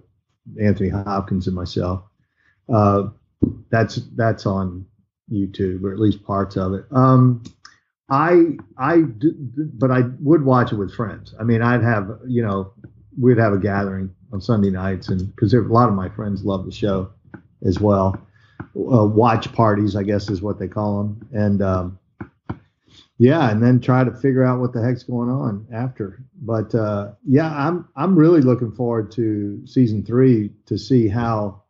Anthony 0.60 0.88
Hopkins 0.88 1.46
and 1.46 1.56
myself. 1.56 2.02
Uh, 2.72 3.08
that's 3.70 3.96
that's 4.16 4.46
on 4.46 4.86
YouTube 5.30 5.82
or 5.84 5.92
at 5.92 5.98
least 5.98 6.24
parts 6.24 6.56
of 6.56 6.72
it. 6.74 6.84
Um, 6.90 7.42
I 8.10 8.56
I 8.78 9.02
d- 9.02 9.32
d- 9.32 9.70
but 9.74 9.90
I 9.90 10.02
would 10.20 10.44
watch 10.44 10.72
it 10.72 10.76
with 10.76 10.94
friends. 10.94 11.34
I 11.38 11.44
mean, 11.44 11.62
I'd 11.62 11.82
have 11.82 12.18
you 12.26 12.42
know 12.42 12.72
we'd 13.20 13.38
have 13.38 13.52
a 13.52 13.58
gathering 13.58 14.14
on 14.32 14.40
Sunday 14.40 14.70
nights, 14.70 15.08
and 15.08 15.34
because 15.34 15.52
a 15.54 15.60
lot 15.60 15.88
of 15.88 15.94
my 15.94 16.08
friends 16.08 16.44
love 16.44 16.64
the 16.64 16.72
show 16.72 17.10
as 17.64 17.80
well. 17.80 18.16
Uh, 18.76 19.04
watch 19.04 19.52
parties, 19.52 19.94
I 19.96 20.02
guess, 20.02 20.28
is 20.30 20.42
what 20.42 20.58
they 20.58 20.68
call 20.68 21.02
them, 21.02 21.28
and 21.32 21.62
um, 21.62 21.98
yeah, 23.18 23.50
and 23.50 23.62
then 23.62 23.80
try 23.80 24.04
to 24.04 24.12
figure 24.12 24.44
out 24.44 24.60
what 24.60 24.72
the 24.72 24.82
heck's 24.82 25.02
going 25.02 25.30
on 25.30 25.66
after. 25.72 26.24
But 26.42 26.74
uh, 26.74 27.12
yeah, 27.26 27.52
I'm 27.54 27.88
I'm 27.96 28.16
really 28.16 28.40
looking 28.40 28.72
forward 28.72 29.12
to 29.12 29.64
season 29.66 30.04
three 30.04 30.50
to 30.66 30.78
see 30.78 31.08
how. 31.08 31.62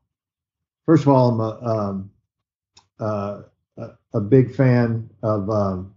First 0.86 1.04
of 1.04 1.08
all, 1.08 1.30
I'm 1.30 1.40
a 1.40 1.60
um, 1.62 2.10
uh, 3.00 3.42
a, 3.78 3.88
a 4.14 4.20
big 4.20 4.54
fan 4.54 5.08
of. 5.22 5.48
Um, 5.50 5.94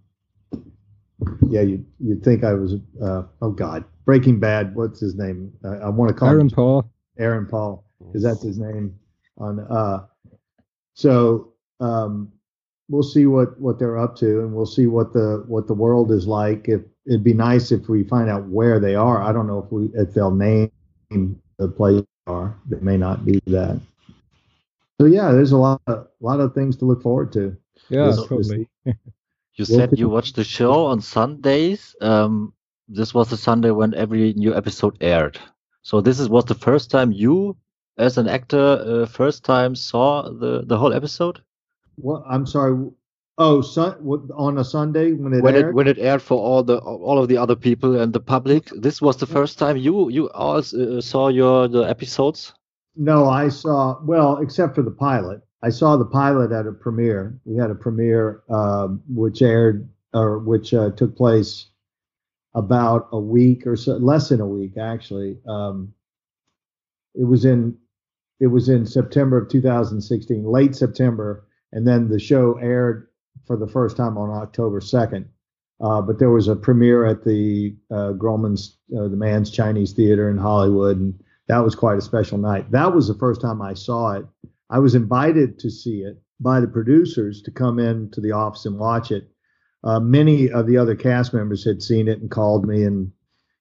yeah, 1.50 1.62
you 1.62 1.86
you'd 2.00 2.24
think 2.24 2.44
I 2.44 2.54
was. 2.54 2.76
Uh, 3.02 3.24
oh 3.42 3.52
God, 3.52 3.84
Breaking 4.06 4.40
Bad. 4.40 4.76
What's 4.76 5.00
his 5.00 5.16
name? 5.16 5.52
I, 5.64 5.86
I 5.86 5.90
want 5.90 6.10
to 6.10 6.14
call 6.16 6.30
Aaron 6.30 6.42
him 6.42 6.50
Paul. 6.50 6.92
Aaron 7.18 7.46
Paul 7.46 7.88
because 8.00 8.24
that's 8.24 8.42
his 8.42 8.58
name 8.58 8.98
on 9.38 9.60
uh 9.60 10.06
so 10.94 11.54
um 11.80 12.32
we'll 12.90 13.04
see 13.04 13.26
what 13.26 13.60
what 13.60 13.80
they're 13.80 13.98
up 13.98 14.16
to 14.18 14.40
and 14.42 14.54
we'll 14.54 14.66
see 14.66 14.88
what 14.88 15.14
the 15.14 15.44
what 15.48 15.68
the 15.68 15.74
world 15.74 16.12
is 16.12 16.26
like 16.28 16.68
if 16.70 16.82
it'd 17.06 17.24
be 17.24 17.34
nice 17.34 17.72
if 17.72 17.88
we 17.90 18.04
find 18.04 18.30
out 18.30 18.48
where 18.48 18.80
they 18.80 18.96
are 18.96 19.22
i 19.22 19.32
don't 19.34 19.48
know 19.48 19.60
if 19.60 19.72
we 19.72 19.90
if 19.94 20.14
they'll 20.14 20.32
name 20.32 20.72
the 21.58 21.68
place 21.68 22.02
they 22.26 22.32
are 22.32 22.56
they 22.70 22.80
may 22.80 22.98
not 22.98 23.26
be 23.26 23.40
that 23.48 23.80
so 25.00 25.06
yeah 25.08 25.32
there's 25.32 25.52
a 25.52 25.58
lot 25.58 25.82
of, 25.88 26.08
lot 26.22 26.40
of 26.40 26.54
things 26.54 26.76
to 26.78 26.86
look 26.86 27.02
forward 27.02 27.32
to 27.34 27.56
Yeah, 27.90 28.08
This- 28.08 28.28
this. 28.28 28.52
You 29.56 29.66
said 29.66 29.90
you 29.94 29.98
you- 30.06 30.10
watched 30.10 30.36
the 30.36 30.44
show 30.44 30.86
on 30.86 31.02
Sundays. 31.02 31.96
Um, 32.00 32.54
this 32.88 33.12
was 33.16 33.30
the 33.32 33.38
Sunday 33.38 33.72
when 33.72 33.96
every 33.96 34.34
new 34.34 34.54
episode 34.56 34.96
aired. 35.02 35.40
So 35.82 36.00
this 36.00 36.20
is 36.20 36.30
was 36.30 36.46
the 36.46 36.54
first 36.54 36.92
time 36.92 37.12
you, 37.12 37.58
as 37.98 38.20
an 38.20 38.28
actor, 38.28 38.78
uh, 38.86 39.06
first 39.08 39.44
time 39.44 39.74
saw 39.74 40.30
the 40.30 40.62
the 40.64 40.78
whole 40.78 40.94
episode 40.94 41.42
what 41.98 42.24
i'm 42.28 42.46
sorry 42.46 42.90
oh 43.38 43.62
sun 43.62 43.94
what, 44.04 44.22
on 44.36 44.58
a 44.58 44.64
sunday 44.64 45.14
when 45.14 45.34
it 45.34 45.42
when 45.42 45.56
aired 45.56 45.70
it 45.70 45.76
when 45.76 45.88
it 45.88 45.98
aired 46.00 46.22
for 46.22 46.40
all 46.40 46.64
the 46.64 46.78
all 46.80 47.22
of 47.22 47.28
the 47.28 47.38
other 47.38 47.56
people 47.56 48.00
and 48.00 48.14
the 48.14 48.20
public. 48.20 48.70
This 48.76 49.02
was 49.02 49.18
the 49.18 49.26
first 49.26 49.60
time 49.60 49.78
you 49.78 50.10
you 50.10 50.30
all 50.32 50.58
uh, 50.58 51.02
saw 51.02 51.28
your 51.28 51.68
the 51.68 51.84
episodes. 51.84 52.54
No, 52.96 53.30
I 53.30 53.50
saw 53.50 54.00
well, 54.04 54.38
except 54.38 54.76
for 54.76 54.82
the 54.82 54.92
pilot. 54.92 55.42
I 55.62 55.70
saw 55.70 55.98
the 55.98 56.06
pilot 56.06 56.52
at 56.52 56.68
a 56.68 56.72
premiere. 56.72 57.40
We 57.46 57.58
had 57.58 57.72
a 57.72 57.76
premiere 57.76 58.44
um, 58.50 59.02
which 59.08 59.42
aired 59.42 59.88
or 60.14 60.40
which 60.40 60.74
uh, 60.74 60.92
took 60.92 61.16
place 61.16 61.68
about 62.56 63.08
a 63.12 63.20
week 63.20 63.68
or 63.68 63.76
so, 63.76 63.98
less 63.98 64.30
than 64.30 64.42
a 64.42 64.48
week 64.48 64.78
actually. 64.78 65.38
Um, 65.48 65.94
it 67.14 67.26
was 67.26 67.46
in 67.46 67.78
it 68.40 68.48
was 68.48 68.70
in 68.70 68.86
September 68.86 69.38
of 69.38 69.50
2016, 69.50 70.44
late 70.44 70.76
September, 70.76 71.47
and 71.72 71.88
then 71.88 72.10
the 72.10 72.20
show 72.20 72.58
aired 72.58 73.08
for 73.46 73.58
the 73.58 73.68
first 73.68 73.98
time 73.98 74.18
on 74.18 74.30
October 74.30 74.80
2nd. 74.80 75.26
Uh, 75.80 76.02
but 76.02 76.18
there 76.18 76.32
was 76.32 76.48
a 76.48 76.56
premiere 76.56 77.06
at 77.06 77.24
the 77.24 77.76
uh, 77.92 78.12
Grauman's, 78.14 78.78
uh, 78.98 79.08
the 79.08 79.16
Mann's 79.16 79.52
Chinese 79.52 79.94
Theater 79.94 80.30
in 80.30 80.38
Hollywood, 80.38 80.98
and 80.98 81.24
that 81.48 81.60
was 81.60 81.76
quite 81.76 81.98
a 81.98 82.02
special 82.02 82.38
night. 82.38 82.72
That 82.72 82.94
was 82.94 83.08
the 83.08 83.14
first 83.14 83.42
time 83.42 83.62
I 83.62 83.74
saw 83.74 84.14
it. 84.14 84.26
I 84.70 84.80
was 84.80 84.96
invited 84.96 85.60
to 85.60 85.70
see 85.70 86.02
it 86.02 86.22
by 86.40 86.60
the 86.60 86.68
producers 86.68 87.42
to 87.44 87.52
come 87.52 87.80
in 87.80 88.10
to 88.12 88.22
the 88.22 88.32
office 88.32 88.66
and 88.66 88.78
watch 88.78 89.12
it. 89.12 89.30
Uh, 89.84 90.00
many 90.00 90.50
of 90.50 90.68
the 90.68 90.78
other 90.78 90.96
cast 90.96 91.34
members 91.34 91.64
had 91.64 91.82
seen 91.82 92.08
it 92.08 92.20
and 92.20 92.32
called 92.32 92.68
me 92.68 92.84
and, 92.84 93.12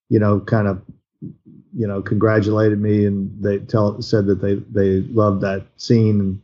you 0.09 0.19
know, 0.19 0.41
kind 0.41 0.67
of, 0.67 0.83
you 1.75 1.87
know, 1.87 2.03
congratulated 2.03 2.81
me 2.81 3.05
and 3.05 3.31
they 3.43 3.59
tell 3.59 4.01
said 4.01 4.27
that 4.27 4.41
they 4.41 4.55
they 4.55 5.07
loved 5.13 5.43
that 5.43 5.67
scene 5.77 6.41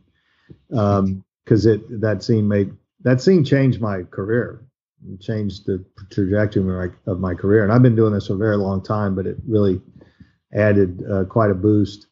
and 0.69 1.23
because 1.43 1.65
it 1.65 2.01
that 2.01 2.23
scene 2.23 2.47
made 2.47 2.71
that 3.03 3.21
scene 3.21 3.43
changed 3.43 3.81
my 3.81 4.03
career, 4.03 4.65
changed 5.19 5.65
the 5.65 5.83
trajectory 6.11 6.61
of 6.61 6.67
my, 6.67 7.11
of 7.11 7.19
my 7.19 7.33
career. 7.33 7.63
And 7.63 7.71
I've 7.71 7.81
been 7.81 7.95
doing 7.95 8.13
this 8.13 8.27
for 8.27 8.33
a 8.33 8.37
very 8.37 8.57
long 8.57 8.81
time, 8.81 9.15
but 9.15 9.27
it 9.27 9.37
really 9.47 9.81
added 10.53 11.03
uh, 11.11 11.25
quite 11.25 11.51
a 11.51 11.55
boost. 11.55 12.07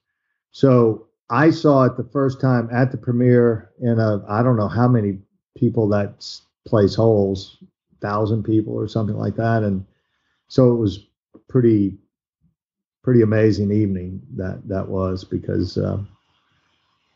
So 0.51 1.07
I 1.29 1.49
saw 1.51 1.85
it 1.85 1.95
the 1.95 2.09
first 2.11 2.41
time 2.41 2.69
at 2.73 2.91
the 2.91 2.97
premiere 2.97 3.71
in 3.79 3.99
a 3.99 4.23
I 4.27 4.43
don't 4.43 4.57
know 4.57 4.67
how 4.67 4.87
many 4.87 5.19
people 5.57 5.87
that 5.89 6.25
place 6.67 6.95
holds, 6.95 7.57
thousand 8.01 8.43
people 8.43 8.73
or 8.73 8.87
something 8.87 9.17
like 9.17 9.35
that, 9.37 9.63
and 9.63 9.85
so 10.47 10.73
it 10.73 10.77
was 10.77 11.07
pretty 11.47 11.97
pretty 13.03 13.21
amazing 13.21 13.71
evening 13.71 14.21
that 14.35 14.67
that 14.67 14.87
was 14.87 15.23
because 15.23 15.77
uh, 15.77 15.97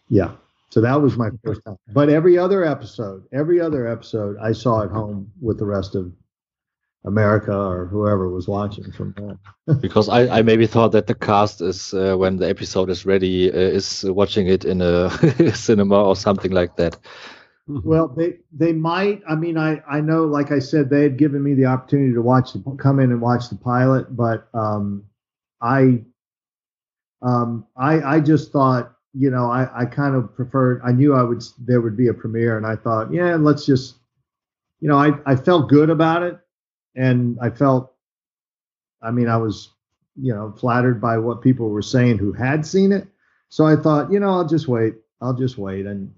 yeah. 0.10 0.32
So 0.72 0.82
that 0.82 1.02
was 1.02 1.18
my 1.18 1.30
first 1.44 1.62
time. 1.66 1.78
But 1.94 2.10
every 2.10 2.38
other 2.38 2.66
episode, 2.66 3.24
every 3.32 3.62
other 3.62 3.88
episode, 3.88 4.38
I 4.42 4.52
saw 4.52 4.84
at 4.84 4.90
home 4.90 5.32
with 5.40 5.58
the 5.60 5.66
rest 5.66 5.96
of 5.96 6.12
America 7.06 7.56
or 7.56 7.86
whoever 7.86 8.30
was 8.30 8.48
watching 8.48 8.92
from 8.92 9.14
home. 9.18 9.40
because 9.80 10.10
I, 10.10 10.40
I 10.40 10.42
maybe 10.42 10.66
thought 10.66 10.92
that 10.94 11.08
the 11.08 11.16
cast 11.16 11.62
is 11.62 11.94
uh, 11.94 12.16
when 12.18 12.38
the 12.38 12.50
episode 12.50 12.90
is 12.90 13.06
ready 13.06 13.52
uh, 13.52 13.56
is 13.56 14.04
watching 14.06 14.48
it 14.48 14.66
in 14.66 14.82
a 14.82 15.10
cinema 15.54 16.04
or 16.04 16.16
something 16.16 16.52
like 16.52 16.76
that. 16.78 16.98
Well, 17.68 18.10
they 18.10 18.38
they 18.56 18.74
might. 18.74 19.24
I 19.28 19.34
mean, 19.34 19.58
I 19.58 19.82
I 19.90 20.00
know, 20.00 20.26
like 20.26 20.52
I 20.52 20.60
said, 20.60 20.88
they 20.88 21.02
had 21.02 21.18
given 21.18 21.42
me 21.42 21.56
the 21.56 21.66
opportunity 21.66 22.14
to 22.14 22.22
watch 22.22 22.54
the 22.54 22.60
come 22.78 23.00
in 23.00 23.10
and 23.12 23.20
watch 23.20 23.50
the 23.50 23.56
pilot, 23.56 24.16
but 24.16 24.48
um, 24.54 25.06
I 25.60 26.04
um 27.24 27.66
I 27.76 28.18
I 28.18 28.20
just 28.20 28.52
thought 28.52 28.95
you 29.18 29.30
know 29.30 29.50
I 29.50 29.70
I 29.74 29.86
kind 29.86 30.16
of 30.16 30.36
preferred. 30.36 30.82
I 30.84 30.92
knew 30.92 31.14
I 31.14 31.24
would 31.24 31.44
there 31.60 31.82
would 31.82 31.98
be 31.98 32.08
a 32.08 32.14
premiere, 32.14 32.58
and 32.58 32.66
I 32.66 32.76
thought, 32.76 33.12
yeah, 33.12 33.36
let's 33.36 33.66
just 33.66 33.96
you 34.80 34.88
know 34.88 34.98
I 34.98 35.14
I 35.26 35.36
felt 35.36 35.70
good 35.70 35.90
about 35.90 36.24
it, 36.24 36.40
and 36.96 37.38
I 37.42 37.50
felt. 37.50 37.92
I 39.02 39.12
mean, 39.12 39.28
I 39.28 39.38
was 39.38 39.70
you 40.16 40.34
know 40.34 40.52
flattered 40.58 41.00
by 41.00 41.18
what 41.18 41.42
people 41.42 41.70
were 41.70 41.82
saying 41.82 42.18
who 42.18 42.34
had 42.34 42.66
seen 42.66 42.92
it, 42.92 43.08
so 43.50 43.66
I 43.66 43.76
thought, 43.76 44.12
you 44.12 44.20
know, 44.20 44.30
I'll 44.30 44.48
just 44.48 44.68
wait. 44.68 44.96
I'll 45.22 45.34
just 45.34 45.58
wait 45.58 45.86
and 45.86 46.14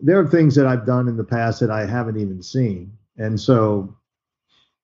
there 0.00 0.18
are 0.18 0.26
things 0.26 0.54
that 0.54 0.66
I've 0.66 0.86
done 0.86 1.08
in 1.08 1.16
the 1.16 1.24
past 1.24 1.60
that 1.60 1.70
I 1.70 1.86
haven't 1.86 2.18
even 2.18 2.42
seen. 2.42 2.92
And 3.16 3.38
so, 3.38 3.94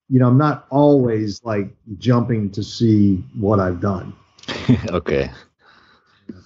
you 0.09 0.19
know, 0.19 0.29
I'm 0.29 0.38
not 0.38 0.67
always 0.71 1.43
like 1.45 1.69
jumping 1.99 2.51
to 2.51 2.62
see 2.62 3.25
what 3.38 3.61
I've 3.61 3.81
done. 3.81 4.14
okay. 4.88 5.31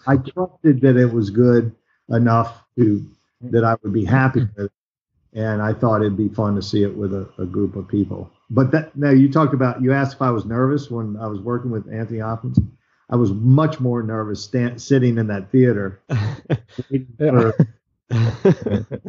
I 0.07 0.17
trusted 0.17 0.81
that 0.83 0.97
it 0.97 1.13
was 1.13 1.31
good 1.31 1.75
enough 2.11 2.65
to 2.77 3.05
that 3.43 3.65
I 3.65 3.77
would 3.83 3.93
be 3.93 4.05
happy 4.05 4.41
with 4.41 4.67
it. 4.67 4.73
And 5.35 5.61
I 5.63 5.73
thought 5.75 6.01
it'd 6.01 6.17
be 6.17 6.29
fun 6.29 6.55
to 6.57 6.63
see 6.63 6.83
it 6.83 6.97
with 6.97 7.13
a, 7.13 7.29
a 7.39 7.47
group 7.47 7.77
of 7.77 7.87
people. 7.87 8.31
But 8.51 8.71
that 8.73 8.97
now 8.97 9.11
you 9.11 9.31
talked 9.31 9.55
about 9.55 9.83
you 9.83 9.93
asked 9.93 10.15
if 10.17 10.23
I 10.23 10.31
was 10.31 10.47
nervous 10.47 10.91
when 10.91 11.17
I 11.19 11.27
was 11.27 11.41
working 11.41 11.71
with 11.71 11.93
Anthony 11.93 12.21
Hopkins. 12.21 12.59
I 13.11 13.17
was 13.17 13.33
much 13.33 13.81
more 13.81 14.03
nervous 14.03 14.43
stand, 14.43 14.81
sitting 14.81 15.19
in 15.19 15.27
that 15.29 15.51
theater. 15.51 16.01
for- 17.19 17.55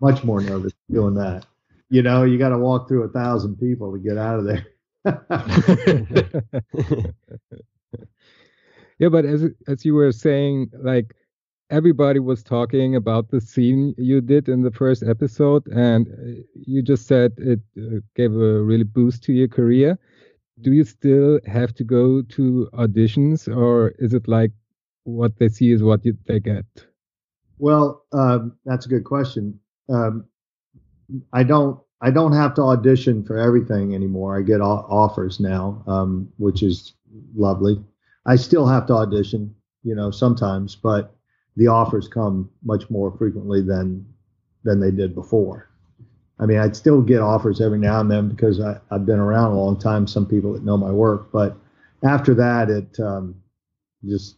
much 0.00 0.24
more 0.24 0.40
nervous 0.40 0.72
doing 0.90 1.14
that. 1.14 1.46
You 1.90 2.02
know, 2.02 2.24
you 2.24 2.38
got 2.38 2.50
to 2.50 2.58
walk 2.58 2.88
through 2.88 3.04
a 3.04 3.08
thousand 3.08 3.56
people 3.56 3.92
to 3.92 3.98
get 3.98 4.18
out 4.18 4.38
of 4.38 4.44
there. 4.44 4.66
yeah, 8.98 9.08
but 9.08 9.24
as 9.24 9.44
as 9.66 9.84
you 9.84 9.94
were 9.94 10.12
saying, 10.12 10.70
like 10.82 11.14
everybody 11.70 12.18
was 12.18 12.42
talking 12.42 12.96
about 12.96 13.30
the 13.30 13.40
scene 13.40 13.94
you 13.98 14.20
did 14.20 14.48
in 14.48 14.62
the 14.62 14.70
first 14.70 15.02
episode, 15.02 15.66
and 15.68 16.08
uh, 16.08 16.42
you 16.54 16.82
just 16.82 17.06
said 17.06 17.32
it 17.38 17.60
uh, 17.78 18.00
gave 18.14 18.32
a 18.32 18.62
really 18.62 18.84
boost 18.84 19.22
to 19.24 19.32
your 19.32 19.48
career. 19.48 19.98
Do 20.60 20.72
you 20.72 20.84
still 20.84 21.38
have 21.46 21.74
to 21.74 21.84
go 21.84 22.22
to 22.22 22.68
auditions, 22.72 23.48
or 23.54 23.94
is 23.98 24.14
it 24.14 24.26
like 24.26 24.52
what 25.04 25.38
they 25.38 25.48
see 25.48 25.70
is 25.70 25.82
what 25.82 26.02
they 26.26 26.40
get? 26.40 26.66
well, 27.58 28.04
um, 28.12 28.56
that's 28.64 28.86
a 28.86 28.88
good 28.88 29.04
question. 29.04 29.58
Um, 29.88 30.26
I 31.32 31.42
don't. 31.42 31.80
I 32.00 32.12
don't 32.12 32.32
have 32.32 32.54
to 32.54 32.62
audition 32.62 33.24
for 33.24 33.36
everything 33.36 33.92
anymore. 33.92 34.38
I 34.38 34.42
get 34.42 34.60
offers 34.60 35.40
now, 35.40 35.82
um, 35.88 36.28
which 36.38 36.62
is 36.62 36.94
lovely. 37.34 37.82
I 38.28 38.36
still 38.36 38.66
have 38.66 38.86
to 38.86 38.92
audition, 38.92 39.54
you 39.82 39.94
know, 39.94 40.10
sometimes, 40.10 40.76
but 40.76 41.16
the 41.56 41.66
offers 41.66 42.08
come 42.08 42.50
much 42.62 42.88
more 42.90 43.10
frequently 43.16 43.62
than 43.62 44.06
than 44.64 44.80
they 44.80 44.90
did 44.90 45.14
before. 45.14 45.70
I 46.38 46.44
mean, 46.44 46.58
I'd 46.58 46.76
still 46.76 47.00
get 47.00 47.22
offers 47.22 47.60
every 47.60 47.78
now 47.78 48.00
and 48.00 48.10
then 48.10 48.28
because 48.28 48.60
I, 48.60 48.78
I've 48.90 49.06
been 49.06 49.18
around 49.18 49.52
a 49.52 49.60
long 49.60 49.78
time. 49.78 50.06
Some 50.06 50.26
people 50.26 50.52
that 50.52 50.62
know 50.62 50.76
my 50.76 50.90
work, 50.90 51.32
but 51.32 51.56
after 52.04 52.34
that, 52.34 52.68
it 52.68 53.00
um, 53.00 53.34
just 54.04 54.36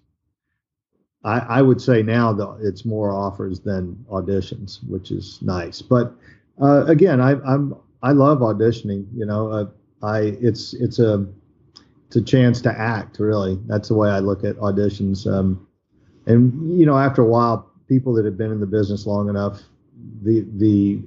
I, 1.24 1.40
I 1.40 1.62
would 1.62 1.82
say 1.82 2.00
now 2.00 2.32
that 2.32 2.58
it's 2.62 2.84
more 2.84 3.10
offers 3.10 3.58
than 3.58 4.06
auditions, 4.08 4.78
which 4.88 5.10
is 5.10 5.40
nice. 5.42 5.82
But 5.82 6.14
uh, 6.62 6.86
again, 6.86 7.20
I, 7.20 7.32
I'm 7.42 7.74
I 8.04 8.12
love 8.12 8.38
auditioning. 8.38 9.06
You 9.12 9.26
know, 9.26 9.50
uh, 9.50 9.66
I 10.00 10.36
it's 10.40 10.74
it's 10.74 11.00
a 11.00 11.26
it's 12.10 12.16
a 12.16 12.22
chance 12.22 12.60
to 12.60 12.76
act. 12.76 13.20
Really, 13.20 13.56
that's 13.66 13.86
the 13.86 13.94
way 13.94 14.10
I 14.10 14.18
look 14.18 14.42
at 14.42 14.56
auditions. 14.56 15.32
Um, 15.32 15.64
and 16.26 16.76
you 16.76 16.84
know, 16.84 16.98
after 16.98 17.22
a 17.22 17.24
while, 17.24 17.70
people 17.88 18.12
that 18.14 18.24
have 18.24 18.36
been 18.36 18.50
in 18.50 18.58
the 18.58 18.66
business 18.66 19.06
long 19.06 19.28
enough, 19.28 19.62
the 20.24 20.44
the 20.56 21.00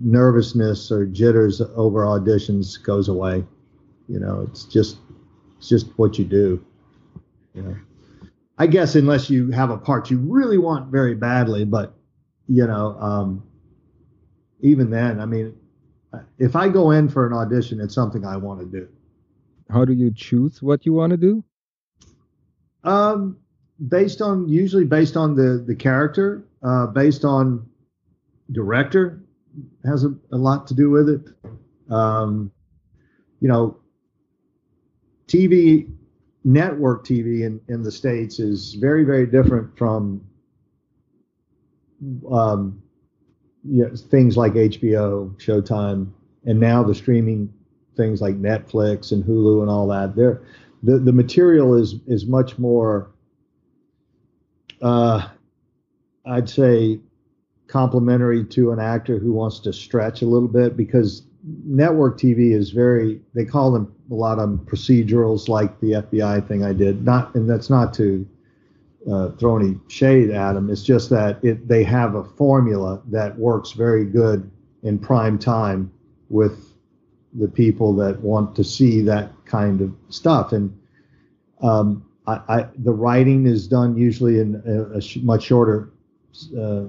nervousness 0.00 0.90
or 0.90 1.04
jitters 1.04 1.60
over 1.60 2.04
auditions 2.04 2.82
goes 2.82 3.08
away. 3.08 3.44
You 4.08 4.18
know, 4.18 4.46
it's 4.48 4.64
just 4.64 4.96
it's 5.58 5.68
just 5.68 5.88
what 5.98 6.18
you 6.18 6.24
do. 6.24 6.64
Know, 7.54 7.76
I 8.56 8.66
guess 8.66 8.94
unless 8.94 9.28
you 9.28 9.50
have 9.50 9.68
a 9.68 9.76
part 9.76 10.10
you 10.10 10.16
really 10.20 10.56
want 10.56 10.90
very 10.90 11.14
badly, 11.14 11.66
but 11.66 11.92
you 12.48 12.66
know, 12.66 12.96
um, 12.98 13.46
even 14.62 14.88
then, 14.88 15.20
I 15.20 15.26
mean, 15.26 15.54
if 16.38 16.56
I 16.56 16.70
go 16.70 16.92
in 16.92 17.10
for 17.10 17.26
an 17.26 17.34
audition, 17.34 17.78
it's 17.78 17.94
something 17.94 18.24
I 18.24 18.38
want 18.38 18.60
to 18.60 18.66
do. 18.66 18.88
How 19.70 19.84
do 19.84 19.92
you 19.92 20.12
choose 20.14 20.62
what 20.62 20.86
you 20.86 20.92
want 20.92 21.10
to 21.10 21.16
do? 21.16 21.44
Um, 22.84 23.38
based 23.88 24.22
on 24.22 24.48
usually 24.48 24.84
based 24.84 25.16
on 25.16 25.34
the 25.34 25.64
the 25.66 25.74
character, 25.74 26.46
uh, 26.62 26.86
based 26.86 27.24
on 27.24 27.68
director 28.52 29.20
has 29.84 30.04
a, 30.04 30.14
a 30.32 30.36
lot 30.36 30.66
to 30.68 30.74
do 30.74 30.90
with 30.90 31.08
it. 31.08 31.92
Um, 31.92 32.52
you 33.40 33.48
know, 33.48 33.78
TV 35.26 35.90
network 36.44 37.04
TV 37.04 37.44
in 37.44 37.60
in 37.68 37.82
the 37.82 37.90
states 37.90 38.38
is 38.38 38.74
very 38.74 39.04
very 39.04 39.26
different 39.26 39.76
from 39.76 40.20
um, 42.30 42.82
you 43.64 43.84
know, 43.84 43.96
things 43.96 44.36
like 44.36 44.52
HBO, 44.52 45.34
Showtime, 45.40 46.12
and 46.44 46.60
now 46.60 46.82
the 46.82 46.94
streaming 46.94 47.52
things 47.96 48.20
like 48.20 48.40
Netflix 48.40 49.12
and 49.12 49.24
Hulu 49.24 49.62
and 49.62 49.70
all 49.70 49.86
that. 49.88 50.14
There, 50.16 50.42
the 50.82 50.98
the 50.98 51.12
material 51.12 51.74
is 51.74 51.96
is 52.06 52.26
much 52.26 52.58
more. 52.58 53.10
Uh, 54.82 55.28
I'd 56.26 56.48
say 56.48 57.00
complementary 57.68 58.44
to 58.44 58.72
an 58.72 58.78
actor 58.78 59.18
who 59.18 59.32
wants 59.32 59.58
to 59.60 59.72
stretch 59.72 60.22
a 60.22 60.26
little 60.26 60.48
bit 60.48 60.76
because 60.76 61.22
network 61.64 62.18
TV 62.18 62.52
is 62.52 62.70
very 62.70 63.20
they 63.34 63.44
call 63.44 63.70
them 63.72 63.92
a 64.10 64.14
lot 64.14 64.38
of 64.38 64.50
procedurals 64.66 65.48
like 65.48 65.78
the 65.80 65.92
FBI 65.92 66.46
thing 66.46 66.64
I 66.64 66.72
did 66.72 67.04
not 67.04 67.34
and 67.34 67.48
that's 67.48 67.70
not 67.70 67.94
to 67.94 68.26
uh, 69.10 69.30
throw 69.32 69.56
any 69.56 69.78
shade 69.88 70.30
at 70.30 70.54
them 70.54 70.70
it's 70.70 70.82
just 70.82 71.10
that 71.10 71.38
it 71.44 71.68
they 71.68 71.84
have 71.84 72.14
a 72.14 72.24
formula 72.24 73.00
that 73.06 73.36
works 73.38 73.72
very 73.72 74.04
good 74.04 74.50
in 74.82 74.98
prime 74.98 75.38
time 75.38 75.92
with 76.28 76.75
the 77.38 77.48
people 77.48 77.94
that 77.94 78.20
want 78.20 78.56
to 78.56 78.64
see 78.64 79.00
that 79.02 79.30
kind 79.44 79.80
of 79.80 79.94
stuff 80.08 80.52
and 80.52 80.76
um, 81.62 82.04
I, 82.26 82.40
I, 82.48 82.66
the 82.78 82.92
writing 82.92 83.46
is 83.46 83.66
done 83.66 83.96
usually 83.96 84.40
in 84.40 84.62
a, 84.66 84.98
a 84.98 85.00
sh- 85.00 85.18
much 85.22 85.44
shorter 85.44 85.90
uh, 86.58 86.84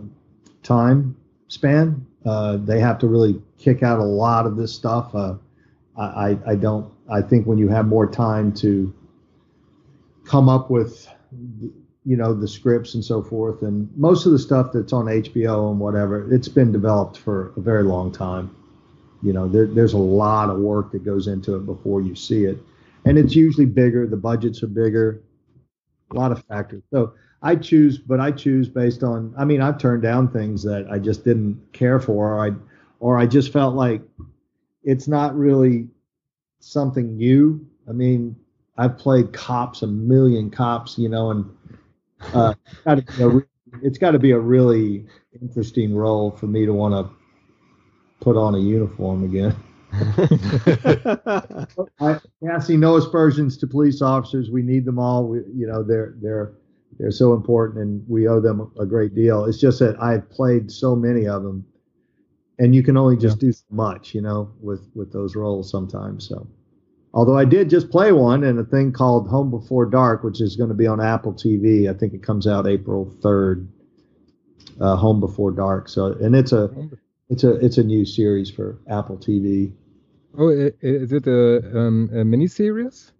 time 0.63 1.15
span. 1.47 2.05
Uh, 2.25 2.57
they 2.57 2.79
have 2.79 2.99
to 2.99 3.07
really 3.07 3.41
kick 3.57 3.83
out 3.83 3.99
a 3.99 4.03
lot 4.03 4.45
of 4.45 4.57
this 4.57 4.73
stuff. 4.73 5.13
Uh, 5.15 5.35
I, 5.97 6.37
I 6.45 6.55
don't. 6.55 6.91
I 7.09 7.21
think 7.21 7.47
when 7.47 7.57
you 7.57 7.69
have 7.69 7.87
more 7.87 8.05
time 8.05 8.53
to 8.55 8.93
come 10.25 10.49
up 10.49 10.69
with, 10.69 11.07
you 12.05 12.17
know, 12.17 12.33
the 12.33 12.47
scripts 12.47 12.93
and 12.93 13.03
so 13.03 13.23
forth, 13.23 13.61
and 13.61 13.89
most 13.97 14.25
of 14.25 14.31
the 14.31 14.39
stuff 14.39 14.71
that's 14.73 14.93
on 14.93 15.05
HBO 15.05 15.71
and 15.71 15.79
whatever, 15.79 16.31
it's 16.31 16.49
been 16.49 16.71
developed 16.71 17.17
for 17.17 17.53
a 17.55 17.61
very 17.61 17.83
long 17.83 18.11
time. 18.11 18.55
You 19.23 19.33
know, 19.33 19.47
there, 19.47 19.65
there's 19.65 19.93
a 19.93 19.97
lot 19.97 20.49
of 20.49 20.59
work 20.59 20.91
that 20.91 21.03
goes 21.03 21.27
into 21.27 21.55
it 21.55 21.65
before 21.65 22.01
you 22.01 22.15
see 22.15 22.45
it, 22.45 22.57
and 23.05 23.17
it's 23.17 23.35
usually 23.35 23.65
bigger. 23.65 24.07
The 24.07 24.17
budgets 24.17 24.61
are 24.63 24.67
bigger, 24.67 25.21
a 26.11 26.15
lot 26.15 26.31
of 26.31 26.43
factors. 26.45 26.83
So 26.91 27.13
I 27.41 27.55
choose, 27.55 27.97
but 27.97 28.19
I 28.19 28.31
choose 28.31 28.67
based 28.67 29.03
on. 29.03 29.33
I 29.37 29.45
mean, 29.45 29.61
I've 29.61 29.77
turned 29.77 30.03
down 30.03 30.31
things 30.31 30.63
that 30.63 30.87
I 30.91 30.99
just 30.99 31.23
didn't 31.23 31.59
care 31.73 31.99
for, 31.99 32.33
or 32.33 32.45
I, 32.45 32.51
or 32.99 33.17
I 33.17 33.25
just 33.25 33.51
felt 33.51 33.75
like 33.75 34.01
it's 34.83 35.07
not 35.07 35.35
really 35.35 35.87
something 36.59 37.17
new. 37.17 37.65
I 37.89 37.91
mean, 37.91 38.35
I've 38.77 38.97
played 38.97 39.33
cops 39.33 39.81
a 39.81 39.87
million 39.87 40.49
cops, 40.49 40.97
you 40.97 41.09
know, 41.09 41.31
and 41.31 41.45
uh, 42.33 42.53
it's 43.81 43.97
got 43.97 44.11
to 44.11 44.19
be 44.19 44.31
a 44.31 44.39
really 44.39 45.05
interesting 45.41 45.95
role 45.95 46.31
for 46.31 46.47
me 46.47 46.65
to 46.65 46.73
want 46.73 46.93
to 46.93 47.16
put 48.19 48.37
on 48.37 48.55
a 48.55 48.59
uniform 48.59 49.23
again. 49.23 49.55
I, 51.99 52.19
casting 52.45 52.79
no 52.79 52.97
aspersions 52.97 53.57
to 53.57 53.67
police 53.67 54.01
officers. 54.01 54.49
We 54.51 54.61
need 54.61 54.85
them 54.85 54.99
all. 54.99 55.27
We, 55.27 55.39
you 55.53 55.65
know, 55.67 55.83
they're 55.83 56.15
they're 56.21 56.53
they're 56.99 57.11
so 57.11 57.33
important 57.33 57.79
and 57.79 58.03
we 58.07 58.27
owe 58.27 58.41
them 58.41 58.71
a 58.79 58.85
great 58.85 59.15
deal. 59.15 59.45
It's 59.45 59.59
just 59.59 59.79
that 59.79 60.01
I've 60.01 60.29
played 60.29 60.71
so 60.71 60.95
many 60.95 61.27
of 61.27 61.43
them 61.43 61.65
and 62.59 62.73
you 62.73 62.83
can 62.83 62.97
only 62.97 63.17
just 63.17 63.37
yeah. 63.37 63.47
do 63.47 63.53
so 63.53 63.65
much, 63.69 64.13
you 64.13 64.21
know, 64.21 64.51
with, 64.59 64.89
with 64.95 65.11
those 65.13 65.35
roles 65.35 65.69
sometimes. 65.69 66.27
So, 66.27 66.47
although 67.13 67.37
I 67.37 67.45
did 67.45 67.69
just 67.69 67.89
play 67.89 68.11
one 68.11 68.43
in 68.43 68.57
a 68.57 68.63
thing 68.63 68.91
called 68.91 69.27
Home 69.27 69.51
Before 69.51 69.85
Dark, 69.85 70.23
which 70.23 70.41
is 70.41 70.55
going 70.55 70.69
to 70.69 70.75
be 70.75 70.87
on 70.87 70.99
Apple 70.99 71.33
TV. 71.33 71.89
I 71.89 71.97
think 71.97 72.13
it 72.13 72.23
comes 72.23 72.47
out 72.47 72.67
April 72.67 73.13
3rd, 73.21 73.67
uh, 74.81 74.95
Home 74.95 75.19
Before 75.19 75.51
Dark. 75.51 75.87
So, 75.87 76.13
and 76.13 76.35
it's 76.35 76.51
a, 76.51 76.69
it's 77.29 77.43
a, 77.43 77.53
it's 77.55 77.77
a 77.77 77.83
new 77.83 78.05
series 78.05 78.49
for 78.49 78.79
Apple 78.89 79.17
TV. 79.17 79.73
Oh, 80.37 80.49
is 80.49 81.11
it 81.13 81.27
a, 81.27 81.77
um, 81.77 82.09
a 82.13 82.23
mini 82.23 82.47
series? 82.47 83.11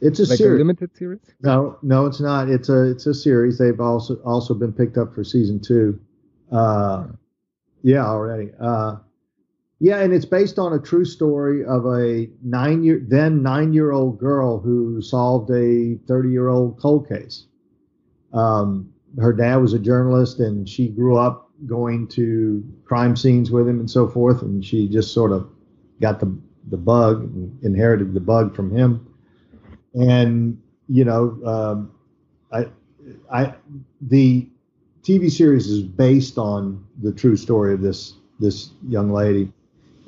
It's 0.00 0.18
a 0.18 0.24
like 0.24 0.38
series. 0.38 0.56
a 0.56 0.58
limited 0.58 0.96
series. 0.96 1.20
No, 1.40 1.78
no, 1.82 2.06
it's 2.06 2.20
not. 2.20 2.48
It's 2.48 2.68
a 2.68 2.90
it's 2.90 3.06
a 3.06 3.14
series. 3.14 3.58
They've 3.58 3.80
also 3.80 4.16
also 4.24 4.52
been 4.52 4.72
picked 4.72 4.98
up 4.98 5.14
for 5.14 5.22
season 5.22 5.60
two. 5.60 6.00
Uh, 6.50 7.06
yeah, 7.82 8.04
already. 8.04 8.50
Uh, 8.60 8.96
yeah, 9.78 10.00
and 10.00 10.12
it's 10.12 10.24
based 10.24 10.58
on 10.58 10.72
a 10.72 10.80
true 10.80 11.04
story 11.04 11.64
of 11.64 11.86
a 11.86 12.28
nine 12.42 12.82
year 12.82 13.00
then 13.06 13.42
nine 13.42 13.72
year 13.72 13.92
old 13.92 14.18
girl 14.18 14.58
who 14.58 15.00
solved 15.00 15.50
a 15.50 15.98
thirty 16.08 16.30
year 16.30 16.48
old 16.48 16.80
cold 16.80 17.08
case. 17.08 17.46
Um, 18.32 18.92
her 19.20 19.32
dad 19.32 19.56
was 19.56 19.72
a 19.72 19.78
journalist, 19.78 20.40
and 20.40 20.68
she 20.68 20.88
grew 20.88 21.16
up 21.16 21.41
going 21.66 22.08
to 22.08 22.64
crime 22.84 23.16
scenes 23.16 23.50
with 23.50 23.68
him 23.68 23.80
and 23.80 23.90
so 23.90 24.08
forth, 24.08 24.42
and 24.42 24.64
she 24.64 24.88
just 24.88 25.12
sort 25.12 25.32
of 25.32 25.48
got 26.00 26.20
the 26.20 26.36
the 26.68 26.76
bug, 26.76 27.30
inherited 27.62 28.14
the 28.14 28.20
bug 28.20 28.54
from 28.54 28.70
him 28.70 29.06
and 29.94 30.60
you 30.88 31.04
know, 31.04 31.38
um, 31.44 31.92
I, 32.52 32.66
I, 33.30 33.54
the 34.00 34.48
TV 35.02 35.30
series 35.30 35.68
is 35.68 35.82
based 35.82 36.38
on 36.38 36.84
the 37.00 37.12
true 37.12 37.36
story 37.36 37.74
of 37.74 37.80
this 37.80 38.14
this 38.38 38.70
young 38.88 39.12
lady, 39.12 39.52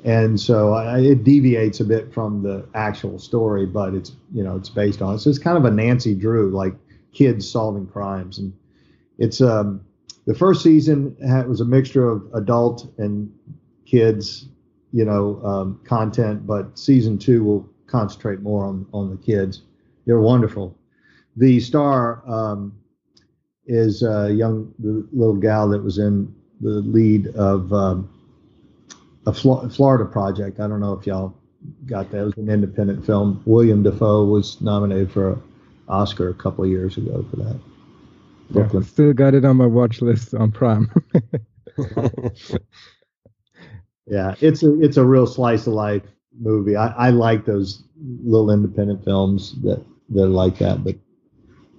and 0.03 0.39
so 0.39 0.73
I, 0.73 0.99
it 0.99 1.23
deviates 1.23 1.79
a 1.79 1.85
bit 1.85 2.13
from 2.13 2.43
the 2.43 2.67
actual 2.73 3.19
story, 3.19 3.65
but 3.65 3.93
it's 3.93 4.13
you 4.33 4.43
know 4.43 4.55
it's 4.55 4.69
based 4.69 5.01
on 5.01 5.15
it. 5.15 5.19
So 5.19 5.29
it's 5.29 5.39
kind 5.39 5.57
of 5.57 5.65
a 5.65 5.71
Nancy 5.71 6.15
Drew 6.15 6.51
like 6.51 6.75
kids 7.13 7.49
solving 7.49 7.87
crimes, 7.87 8.39
and 8.39 8.53
it's 9.17 9.41
um 9.41 9.81
the 10.25 10.35
first 10.35 10.63
season 10.63 11.15
had, 11.25 11.47
was 11.47 11.61
a 11.61 11.65
mixture 11.65 12.07
of 12.09 12.27
adult 12.33 12.91
and 12.97 13.31
kids, 13.85 14.47
you 14.91 15.05
know, 15.05 15.41
um, 15.43 15.79
content, 15.83 16.47
but 16.47 16.77
season 16.77 17.17
two 17.17 17.43
will 17.43 17.69
concentrate 17.87 18.41
more 18.41 18.65
on 18.65 18.85
on 18.93 19.09
the 19.09 19.17
kids. 19.17 19.61
They're 20.05 20.19
wonderful. 20.19 20.75
The 21.35 21.59
star 21.59 22.23
um, 22.27 22.73
is 23.65 24.03
a 24.03 24.31
young 24.31 24.73
little 24.79 25.35
gal 25.35 25.69
that 25.69 25.83
was 25.83 25.97
in 25.97 26.33
the 26.61 26.69
lead 26.69 27.27
of 27.35 27.71
um, 27.73 28.09
a 29.27 29.33
Florida 29.33 30.05
project. 30.05 30.59
I 30.59 30.67
don't 30.67 30.79
know 30.79 30.93
if 30.93 31.05
y'all 31.05 31.35
got 31.85 32.11
that. 32.11 32.21
It 32.21 32.25
was 32.25 32.37
an 32.37 32.49
independent 32.49 33.05
film. 33.05 33.41
William 33.45 33.83
Dafoe 33.83 34.25
was 34.25 34.61
nominated 34.61 35.11
for 35.11 35.33
an 35.33 35.41
Oscar 35.89 36.29
a 36.29 36.33
couple 36.33 36.63
of 36.63 36.69
years 36.69 36.97
ago 36.97 37.25
for 37.29 37.37
that. 37.37 37.59
Yeah, 38.49 38.69
still 38.81 39.13
got 39.13 39.33
it 39.33 39.45
on 39.45 39.57
my 39.57 39.65
watch 39.65 40.01
list 40.01 40.33
on 40.33 40.51
Prime. 40.51 40.91
yeah, 44.07 44.35
it's 44.39 44.63
a 44.63 44.81
it's 44.81 44.97
a 44.97 45.03
real 45.03 45.27
slice 45.27 45.67
of 45.67 45.73
life 45.73 46.03
movie. 46.39 46.75
I, 46.75 46.87
I 47.07 47.09
like 47.09 47.45
those 47.45 47.83
little 48.23 48.51
independent 48.51 49.03
films 49.03 49.55
that 49.63 49.83
they're 50.09 50.27
like 50.27 50.57
that. 50.59 50.83
But 50.83 50.95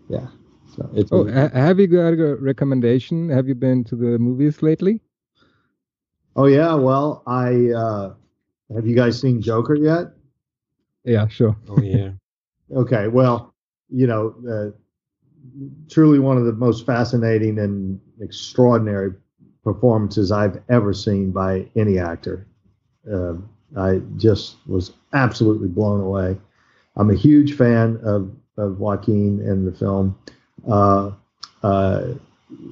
yeah, 0.08 0.26
so 0.74 0.90
it's. 0.94 1.12
Oh, 1.12 1.26
a, 1.26 1.48
have 1.50 1.78
you 1.78 1.86
got 1.86 2.12
a 2.12 2.36
recommendation? 2.36 3.28
Have 3.30 3.48
you 3.48 3.54
been 3.54 3.84
to 3.84 3.96
the 3.96 4.18
movies 4.18 4.62
lately? 4.62 5.00
Oh 6.34 6.46
yeah, 6.46 6.74
well, 6.74 7.22
I 7.26 7.70
uh, 7.70 8.14
have 8.74 8.86
you 8.86 8.94
guys 8.94 9.20
seen 9.20 9.40
Joker 9.40 9.74
yet? 9.74 10.08
Yeah, 11.04 11.28
sure. 11.28 11.56
Oh 11.68 11.80
yeah. 11.80 12.10
okay, 12.76 13.08
well, 13.08 13.54
you 13.88 14.06
know, 14.06 14.34
uh, 14.50 14.76
truly 15.88 16.18
one 16.18 16.36
of 16.36 16.44
the 16.44 16.52
most 16.52 16.86
fascinating 16.86 17.58
and 17.58 18.00
extraordinary 18.20 19.14
performances 19.64 20.30
I've 20.30 20.62
ever 20.68 20.92
seen 20.92 21.32
by 21.32 21.66
any 21.76 21.98
actor. 21.98 22.46
Uh, 23.10 23.34
I 23.76 24.00
just 24.16 24.56
was 24.66 24.92
absolutely 25.12 25.68
blown 25.68 26.00
away. 26.00 26.36
I'm 26.96 27.10
a 27.10 27.14
huge 27.16 27.56
fan 27.56 27.98
of, 28.02 28.30
of 28.56 28.78
Joaquin 28.78 29.40
in 29.40 29.64
the 29.64 29.72
film. 29.72 30.18
Uh, 30.68 31.10
uh, 31.62 32.14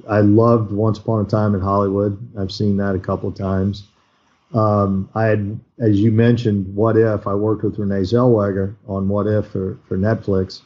I 0.09 0.21
loved 0.21 0.71
Once 0.71 0.97
Upon 0.97 1.25
a 1.25 1.27
Time 1.27 1.53
in 1.53 1.61
Hollywood. 1.61 2.17
I've 2.39 2.51
seen 2.51 2.77
that 2.77 2.95
a 2.95 2.99
couple 2.99 3.29
of 3.29 3.35
times. 3.35 3.87
Um, 4.53 5.09
I 5.15 5.25
had, 5.25 5.59
as 5.79 5.99
you 5.99 6.11
mentioned, 6.11 6.73
What 6.73 6.95
If. 6.97 7.27
I 7.27 7.33
worked 7.33 7.63
with 7.63 7.77
Renee 7.77 8.01
Zellweger 8.01 8.75
on 8.87 9.09
What 9.09 9.27
If 9.27 9.47
for, 9.47 9.77
for 9.87 9.97
Netflix 9.97 10.61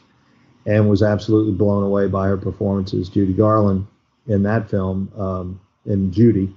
and 0.66 0.88
was 0.88 1.02
absolutely 1.02 1.52
blown 1.52 1.82
away 1.82 2.06
by 2.06 2.28
her 2.28 2.36
performances, 2.36 3.08
Judy 3.08 3.32
Garland, 3.32 3.86
in 4.26 4.42
that 4.42 4.70
film, 4.70 5.10
um, 5.16 5.60
and 5.86 6.12
Judy. 6.12 6.54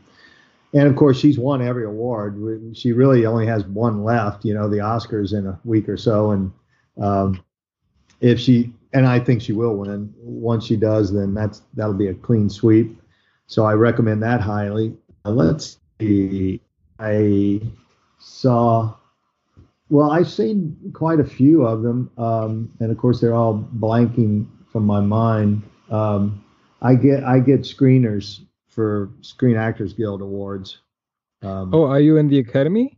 And 0.73 0.87
of 0.87 0.95
course, 0.95 1.19
she's 1.19 1.37
won 1.37 1.61
every 1.61 1.85
award. 1.85 2.37
She 2.73 2.93
really 2.93 3.25
only 3.25 3.45
has 3.45 3.63
one 3.65 4.03
left, 4.03 4.43
you 4.43 4.53
know, 4.53 4.67
the 4.67 4.77
Oscars 4.77 5.37
in 5.37 5.45
a 5.45 5.59
week 5.63 5.87
or 5.87 5.97
so. 5.97 6.31
And 6.31 6.51
um, 6.99 7.43
if 8.21 8.39
she, 8.39 8.73
and 8.91 9.05
I 9.05 9.19
think 9.19 9.41
she 9.41 9.53
will 9.53 9.75
win. 9.75 10.13
Once 10.17 10.65
she 10.65 10.75
does, 10.75 11.13
then 11.13 11.33
that's 11.33 11.61
that'll 11.75 11.93
be 11.93 12.07
a 12.07 12.13
clean 12.13 12.49
sweep. 12.49 12.99
So 13.47 13.65
I 13.65 13.73
recommend 13.73 14.23
that 14.23 14.41
highly. 14.41 14.95
Let's 15.25 15.77
see. 15.99 16.59
I 16.99 17.61
saw. 18.19 18.95
Well, 19.89 20.11
I've 20.11 20.29
seen 20.29 20.77
quite 20.93 21.19
a 21.19 21.25
few 21.25 21.65
of 21.65 21.83
them, 21.83 22.09
um, 22.17 22.71
and 22.79 22.91
of 22.91 22.97
course 22.97 23.19
they're 23.19 23.35
all 23.35 23.67
blanking 23.75 24.47
from 24.71 24.85
my 24.85 25.01
mind. 25.01 25.61
Um, 25.89 26.43
I 26.81 26.95
get 26.95 27.23
I 27.23 27.39
get 27.39 27.61
screeners 27.61 28.41
for 28.67 29.11
Screen 29.21 29.55
Actors 29.55 29.93
Guild 29.93 30.21
awards. 30.21 30.79
Um, 31.41 31.73
oh, 31.73 31.85
are 31.85 31.99
you 31.99 32.17
in 32.17 32.27
the 32.27 32.39
Academy? 32.39 32.97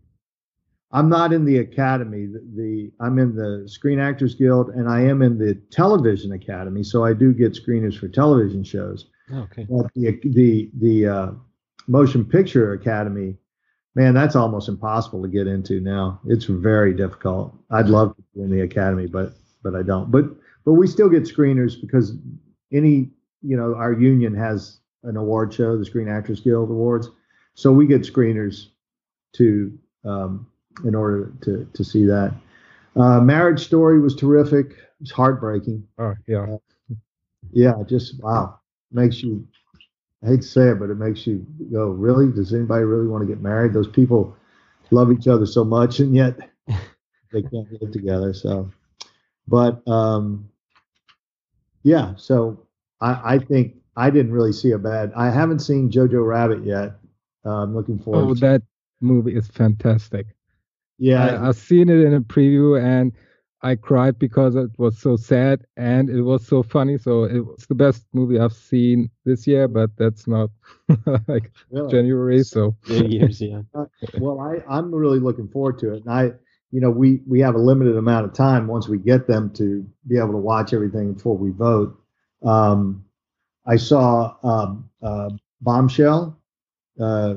I'm 0.91 1.09
not 1.09 1.33
in 1.33 1.43
the 1.43 1.57
Academy. 1.57 2.27
The, 2.27 2.39
the, 2.55 2.91
I'm 3.01 3.19
in 3.19 3.35
the 3.35 3.67
Screen 3.67 3.99
Actors 3.99 4.35
Guild, 4.35 4.69
and 4.69 4.87
I 4.87 5.01
am 5.01 5.21
in 5.21 5.37
the 5.37 5.55
Television 5.69 6.31
Academy. 6.31 6.83
So 6.83 7.03
I 7.03 7.11
do 7.11 7.33
get 7.33 7.53
screeners 7.53 7.99
for 7.99 8.07
television 8.07 8.63
shows. 8.63 9.07
Okay. 9.33 9.67
But 9.69 9.91
the 9.95 10.19
the 10.23 10.69
the 10.79 11.07
uh, 11.07 11.31
Motion 11.87 12.23
Picture 12.23 12.73
Academy, 12.73 13.35
man, 13.95 14.13
that's 14.13 14.35
almost 14.35 14.69
impossible 14.69 15.21
to 15.21 15.27
get 15.27 15.47
into 15.47 15.79
now. 15.79 16.19
It's 16.27 16.45
very 16.45 16.93
difficult. 16.93 17.55
I'd 17.71 17.87
love 17.87 18.15
to 18.15 18.23
be 18.33 18.41
in 18.41 18.51
the 18.51 18.61
Academy, 18.61 19.07
but 19.07 19.33
but 19.63 19.75
I 19.75 19.81
don't. 19.81 20.11
But 20.11 20.25
but 20.65 20.73
we 20.73 20.87
still 20.87 21.09
get 21.09 21.23
screeners 21.23 21.79
because 21.79 22.13
any 22.71 23.09
you 23.41 23.57
know 23.57 23.75
our 23.75 23.93
union 23.93 24.35
has 24.35 24.79
an 25.03 25.17
award 25.17 25.53
show, 25.53 25.77
the 25.77 25.85
Screen 25.85 26.09
Actors 26.09 26.41
Guild 26.41 26.69
Awards. 26.69 27.09
So 27.53 27.71
we 27.71 27.87
get 27.87 28.01
screeners 28.01 28.67
to 29.33 29.77
um, 30.03 30.47
in 30.83 30.93
order 30.93 31.31
to 31.43 31.67
to 31.73 31.83
see 31.83 32.05
that. 32.05 32.33
Uh, 32.95 33.19
Marriage 33.19 33.65
Story 33.65 33.99
was 33.99 34.15
terrific. 34.15 34.71
It 34.71 35.01
was 35.01 35.11
heartbreaking. 35.11 35.87
Oh 35.97 36.15
yeah, 36.27 36.43
uh, 36.43 36.95
yeah, 37.51 37.73
just 37.87 38.21
wow, 38.21 38.59
makes 38.91 39.23
you. 39.23 39.47
I 40.25 40.29
hate 40.29 40.41
to 40.41 40.47
say 40.47 40.69
it, 40.69 40.79
but 40.79 40.89
it 40.89 40.95
makes 40.95 41.27
you 41.27 41.45
go, 41.71 41.89
really? 41.89 42.31
Does 42.31 42.53
anybody 42.53 42.83
really 42.83 43.07
want 43.07 43.21
to 43.21 43.27
get 43.27 43.41
married? 43.41 43.73
Those 43.73 43.87
people 43.87 44.35
love 44.89 45.11
each 45.11 45.27
other 45.27 45.45
so 45.45 45.63
much, 45.63 45.99
and 45.99 46.15
yet 46.15 46.37
they 46.67 47.43
can't 47.43 47.67
live 47.79 47.91
together. 47.91 48.33
So, 48.33 48.71
but 49.47 49.87
um, 49.87 50.49
yeah, 51.83 52.13
so 52.17 52.65
I, 53.01 53.35
I 53.35 53.39
think 53.39 53.75
I 53.95 54.09
didn't 54.09 54.31
really 54.31 54.53
see 54.53 54.71
a 54.71 54.79
bad. 54.79 55.13
I 55.15 55.29
haven't 55.29 55.59
seen 55.59 55.91
Jojo 55.91 56.25
Rabbit 56.25 56.65
yet. 56.65 56.93
Uh, 57.45 57.61
I'm 57.61 57.75
looking 57.75 57.99
forward. 57.99 58.31
Oh, 58.31 58.33
to 58.33 58.39
that 58.39 58.63
movie 59.01 59.35
is 59.35 59.47
fantastic. 59.47 60.25
Yeah, 60.97 61.39
I, 61.39 61.45
have 61.45 61.57
seen 61.57 61.89
it 61.89 61.99
in 61.99 62.15
a 62.15 62.21
preview 62.21 62.81
and 62.81 63.11
I 63.61 63.75
cried 63.75 64.19
because 64.19 64.55
it 64.55 64.69
was 64.77 64.99
so 64.99 65.15
sad 65.15 65.65
and 65.77 66.09
it 66.09 66.21
was 66.21 66.45
so 66.45 66.61
funny. 66.61 66.97
So 66.97 67.23
it 67.23 67.39
was 67.39 67.65
the 67.67 67.75
best 67.75 68.05
movie 68.13 68.39
I've 68.39 68.53
seen 68.53 69.09
this 69.25 69.47
year, 69.47 69.67
but 69.67 69.89
that's 69.97 70.27
not 70.27 70.51
like 71.27 71.51
really? 71.71 71.91
January. 71.91 72.43
So 72.43 72.75
years, 72.87 73.41
yeah. 73.41 73.61
Uh, 73.73 73.85
well, 74.19 74.39
I 74.39 74.61
I'm 74.69 74.93
really 74.93 75.19
looking 75.19 75.47
forward 75.47 75.79
to 75.79 75.93
it, 75.93 76.03
and 76.05 76.11
I 76.11 76.31
you 76.71 76.81
know 76.81 76.89
we 76.89 77.21
we 77.27 77.39
have 77.39 77.55
a 77.55 77.59
limited 77.59 77.97
amount 77.97 78.25
of 78.25 78.33
time 78.33 78.67
once 78.67 78.87
we 78.87 78.97
get 78.97 79.25
them 79.27 79.51
to 79.53 79.85
be 80.07 80.17
able 80.17 80.31
to 80.31 80.37
watch 80.37 80.73
everything 80.73 81.13
before 81.13 81.37
we 81.37 81.51
vote. 81.51 81.97
Um, 82.43 83.05
I 83.65 83.77
saw 83.77 84.35
um, 84.43 84.89
uh, 85.01 85.29
Bombshell. 85.61 86.37
Uh, 86.99 87.35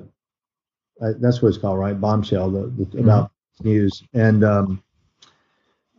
that's 1.20 1.40
what 1.40 1.48
it's 1.48 1.58
called, 1.58 1.78
right? 1.78 1.98
Bombshell, 1.98 2.50
the, 2.50 2.60
the, 2.60 2.84
mm-hmm. 2.84 2.98
about 2.98 3.30
news, 3.62 4.02
and 4.12 4.44
um, 4.44 4.82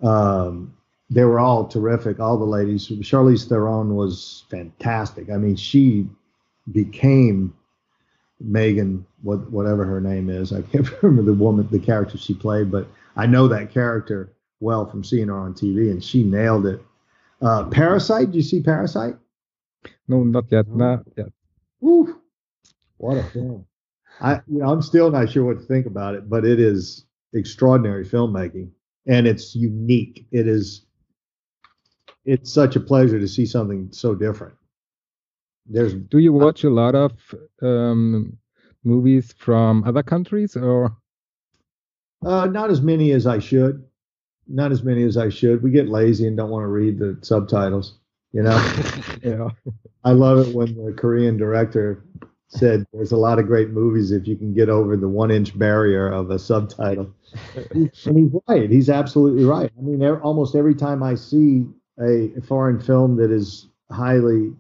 um, 0.02 0.74
they 1.10 1.24
were 1.24 1.40
all 1.40 1.68
terrific. 1.68 2.20
All 2.20 2.38
the 2.38 2.46
ladies. 2.46 2.88
Charlize 2.88 3.48
Theron 3.48 3.96
was 3.96 4.44
fantastic. 4.50 5.30
I 5.30 5.38
mean, 5.38 5.56
she 5.56 6.08
became 6.72 7.54
Megyn, 8.46 9.04
what, 9.24 9.50
whatever 9.52 9.86
her 9.86 10.00
name 10.00 10.30
is. 10.30 10.54
I 10.54 10.62
can't 10.62 10.90
remember 11.02 11.32
the 11.32 11.38
woman, 11.38 11.68
the 11.72 11.80
character 11.80 12.18
she 12.18 12.34
played, 12.34 12.72
but 12.72 12.88
I 13.16 13.26
know 13.26 13.48
that 13.48 13.72
character 13.72 14.34
well 14.60 14.86
from 14.86 15.04
seeing 15.04 15.30
her 15.30 15.38
on 15.38 15.54
TV, 15.54 15.92
and 15.92 16.04
she 16.04 16.24
nailed 16.24 16.66
it. 16.66 16.82
Uh, 17.42 17.66
Parasite. 17.66 18.28
Did 18.28 18.36
you 18.36 18.42
see 18.42 18.62
Parasite? 18.62 19.16
No, 20.08 20.24
not 20.24 20.46
yet. 20.52 20.68
Not 20.68 21.04
yet. 21.16 21.28
Woo. 21.80 22.20
What 22.98 23.18
a 23.18 23.24
film. 23.24 23.66
I 24.20 24.42
you 24.48 24.60
know, 24.60 24.70
I'm 24.70 24.82
still 24.82 25.10
not 25.10 25.32
sure 25.32 25.46
what 25.46 25.60
to 25.60 25.66
think 25.66 25.86
about 25.86 26.16
it, 26.16 26.30
but 26.30 26.44
it 26.44 26.60
is 26.60 27.06
extraordinary 27.34 28.06
filmmaking 28.06 28.72
and 29.10 29.28
it's 29.28 29.56
unique. 29.56 30.26
It 30.32 30.48
is 30.48 30.86
it's 32.26 32.54
such 32.54 32.76
a 32.76 32.80
pleasure 32.80 33.20
to 33.20 33.28
see 33.28 33.46
something 33.46 33.90
so 33.92 34.14
different. 34.14 34.54
There's 35.66 35.96
Do 35.96 36.20
you 36.20 36.32
watch 36.32 36.64
a 36.64 36.70
lot 36.70 36.96
of 36.96 37.12
um, 37.62 38.38
movies 38.84 39.34
from 39.38 39.84
other 39.84 40.04
countries 40.04 40.56
or 40.56 40.96
uh, 42.26 42.46
not 42.46 42.70
as 42.70 42.82
many 42.82 43.12
as 43.12 43.26
I 43.26 43.40
should. 43.40 43.84
Not 44.48 44.72
as 44.72 44.84
many 44.84 45.04
as 45.04 45.18
I 45.18 45.30
should. 45.30 45.64
We 45.64 45.72
get 45.72 45.90
lazy 45.90 46.28
and 46.28 46.38
don't 46.38 46.50
want 46.50 46.64
to 46.64 46.68
read 46.68 47.00
the 47.00 47.18
subtitles. 47.22 47.98
You 48.32 48.44
know, 48.44 48.74
yeah. 49.24 49.50
I 50.04 50.12
love 50.12 50.48
it 50.48 50.56
when 50.56 50.86
the 50.86 50.94
Korean 50.94 51.38
director 51.38 52.04
said, 52.50 52.86
"There's 52.94 53.12
a 53.12 53.18
lot 53.18 53.40
of 53.40 53.48
great 53.48 53.70
movies 53.70 54.12
if 54.12 54.28
you 54.28 54.36
can 54.36 54.54
get 54.54 54.70
over 54.70 54.98
the 54.98 55.08
one-inch 55.08 55.58
barrier 55.58 56.10
of 56.10 56.32
a 56.32 56.40
subtitle." 56.40 57.14
and 57.76 57.92
he's 58.18 58.36
right. 58.48 58.70
He's 58.70 58.90
absolutely 58.90 59.46
right. 59.46 59.72
I 59.78 59.82
mean, 59.82 60.04
almost 60.04 60.56
every 60.56 60.76
time 60.76 61.02
I 61.04 61.16
see 61.16 61.66
a 62.02 62.42
foreign 62.48 62.80
film 62.80 63.18
that 63.18 63.32
is 63.32 63.68
highly 63.92 64.54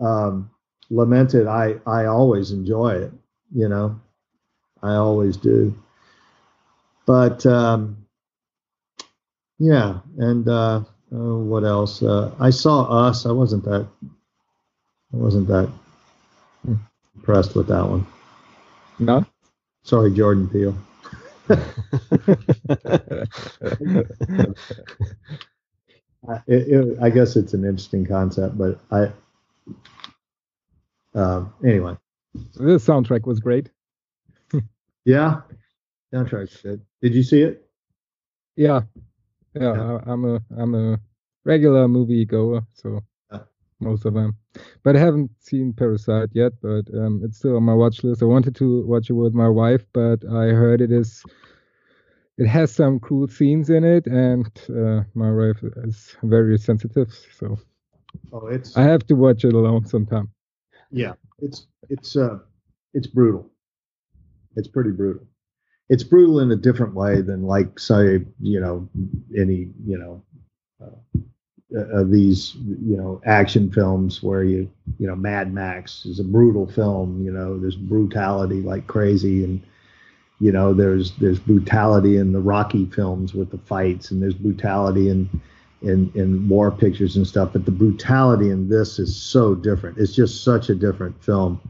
um, 0.00 0.50
lamented, 0.90 1.46
I 1.46 1.76
I 1.86 2.06
always 2.06 2.52
enjoy 2.52 2.94
it. 2.94 3.12
You 3.54 3.68
know, 3.68 4.00
I 4.82 4.94
always 4.94 5.36
do. 5.36 5.76
But 7.06 7.44
um, 7.46 8.06
yeah, 9.58 10.00
and 10.18 10.48
uh, 10.48 10.82
uh, 11.12 11.36
what 11.38 11.64
else? 11.64 12.02
Uh, 12.02 12.34
I 12.38 12.50
saw 12.50 13.08
Us. 13.08 13.26
I 13.26 13.32
wasn't 13.32 13.64
that. 13.64 13.88
I 15.12 15.16
wasn't 15.16 15.48
that 15.48 15.70
impressed 17.16 17.54
with 17.54 17.68
that 17.68 17.88
one. 17.88 18.06
No. 18.98 19.24
Sorry, 19.82 20.12
Jordan 20.12 20.48
Peele. 20.48 20.76
it, 26.46 26.48
it, 26.48 26.98
I 27.00 27.10
guess 27.10 27.36
it's 27.36 27.54
an 27.54 27.64
interesting 27.64 28.04
concept, 28.06 28.58
but 28.58 28.80
I. 28.90 29.12
Um, 31.14 31.54
anyway. 31.64 31.96
So 32.52 32.64
this 32.64 32.84
soundtrack 32.84 33.26
was 33.26 33.40
great. 33.40 33.70
yeah, 35.04 35.42
soundtrack's 36.12 36.60
good. 36.60 36.82
Did 37.00 37.14
you 37.14 37.22
see 37.22 37.42
it? 37.42 37.68
Yeah, 38.56 38.82
yeah, 39.54 39.74
yeah. 39.74 39.98
I, 40.06 40.12
am 40.12 40.24
a 40.24 40.40
I'm 40.58 40.74
a 40.74 41.00
regular 41.44 41.86
movie 41.88 42.24
goer, 42.24 42.62
so. 42.74 43.02
Most 43.80 44.04
of 44.04 44.14
them. 44.14 44.36
But 44.82 44.96
I 44.96 45.00
haven't 45.00 45.30
seen 45.38 45.72
Parasite 45.72 46.30
yet, 46.32 46.52
but 46.62 46.84
um, 46.94 47.20
it's 47.24 47.38
still 47.38 47.56
on 47.56 47.62
my 47.62 47.74
watch 47.74 48.02
list. 48.04 48.22
I 48.22 48.26
wanted 48.26 48.54
to 48.56 48.86
watch 48.86 49.10
it 49.10 49.14
with 49.14 49.34
my 49.34 49.48
wife, 49.48 49.84
but 49.92 50.24
I 50.24 50.46
heard 50.46 50.80
it 50.80 50.92
is 50.92 51.24
it 52.38 52.46
has 52.46 52.74
some 52.74 53.00
cool 53.00 53.28
scenes 53.28 53.70
in 53.70 53.84
it, 53.84 54.06
and 54.06 54.50
uh, 54.68 55.02
my 55.14 55.30
wife 55.30 55.62
is 55.84 56.16
very 56.22 56.58
sensitive, 56.58 57.12
so 57.38 57.58
oh, 58.32 58.46
it's 58.46 58.76
I 58.76 58.82
have 58.82 59.06
to 59.06 59.14
watch 59.14 59.44
it 59.44 59.54
alone 59.54 59.86
sometime. 59.86 60.30
Yeah, 60.90 61.14
it's 61.38 61.66
it's 61.88 62.16
uh 62.16 62.38
it's 62.94 63.06
brutal. 63.06 63.50
It's 64.56 64.68
pretty 64.68 64.90
brutal 64.90 65.26
it's 65.88 66.02
brutal 66.02 66.40
in 66.40 66.50
a 66.50 66.56
different 66.56 66.94
way 66.94 67.20
than 67.22 67.42
like 67.42 67.78
say 67.78 68.20
you 68.40 68.60
know 68.60 68.88
any 69.38 69.68
you 69.84 69.98
know 69.98 70.22
uh, 70.82 71.20
uh, 71.74 72.04
these 72.04 72.54
you 72.54 72.96
know 72.96 73.20
action 73.24 73.70
films 73.70 74.22
where 74.22 74.44
you 74.44 74.70
you 74.98 75.06
know 75.06 75.16
Mad 75.16 75.52
Max 75.52 76.06
is 76.06 76.20
a 76.20 76.24
brutal 76.24 76.66
film 76.66 77.24
you 77.24 77.32
know 77.32 77.58
there's 77.58 77.76
brutality 77.76 78.60
like 78.60 78.86
crazy 78.86 79.44
and 79.44 79.60
you 80.40 80.52
know 80.52 80.72
there's 80.72 81.16
there's 81.16 81.38
brutality 81.38 82.18
in 82.18 82.32
the 82.32 82.40
Rocky 82.40 82.86
films 82.86 83.34
with 83.34 83.50
the 83.50 83.58
fights 83.58 84.10
and 84.10 84.22
there's 84.22 84.34
brutality 84.34 85.08
in 85.08 85.28
in 85.82 86.10
in 86.14 86.48
war 86.48 86.70
pictures 86.70 87.16
and 87.16 87.26
stuff 87.26 87.52
but 87.52 87.64
the 87.64 87.70
brutality 87.70 88.50
in 88.50 88.68
this 88.68 88.98
is 88.98 89.14
so 89.16 89.54
different 89.54 89.98
it's 89.98 90.14
just 90.14 90.44
such 90.44 90.70
a 90.70 90.74
different 90.74 91.22
film 91.22 91.60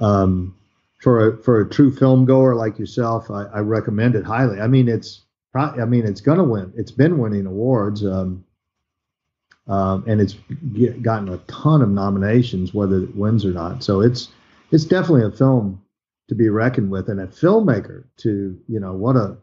um 0.00 0.54
for 0.98 1.28
a 1.28 1.36
for 1.42 1.60
a 1.60 1.68
true 1.68 1.94
film 1.94 2.24
goer 2.24 2.54
like 2.54 2.78
yourself, 2.78 3.30
I, 3.30 3.44
I 3.44 3.60
recommend 3.60 4.14
it 4.14 4.24
highly. 4.24 4.60
I 4.60 4.66
mean, 4.66 4.88
it's 4.88 5.22
I 5.54 5.84
mean, 5.84 6.06
it's 6.06 6.20
gonna 6.20 6.44
win. 6.44 6.72
It's 6.76 6.90
been 6.90 7.18
winning 7.18 7.46
awards, 7.46 8.04
um, 8.04 8.44
um, 9.68 10.04
and 10.06 10.20
it's 10.20 10.34
get, 10.72 11.02
gotten 11.02 11.28
a 11.28 11.38
ton 11.48 11.82
of 11.82 11.90
nominations, 11.90 12.72
whether 12.72 13.02
it 13.02 13.14
wins 13.16 13.44
or 13.44 13.52
not. 13.52 13.82
So 13.84 14.00
it's 14.00 14.28
it's 14.70 14.84
definitely 14.84 15.24
a 15.24 15.30
film 15.30 15.82
to 16.28 16.34
be 16.34 16.48
reckoned 16.48 16.90
with, 16.90 17.08
and 17.08 17.20
a 17.20 17.26
filmmaker 17.26 18.04
to 18.18 18.58
you 18.68 18.80
know 18.80 18.92
what 18.92 19.16
a 19.16 19.36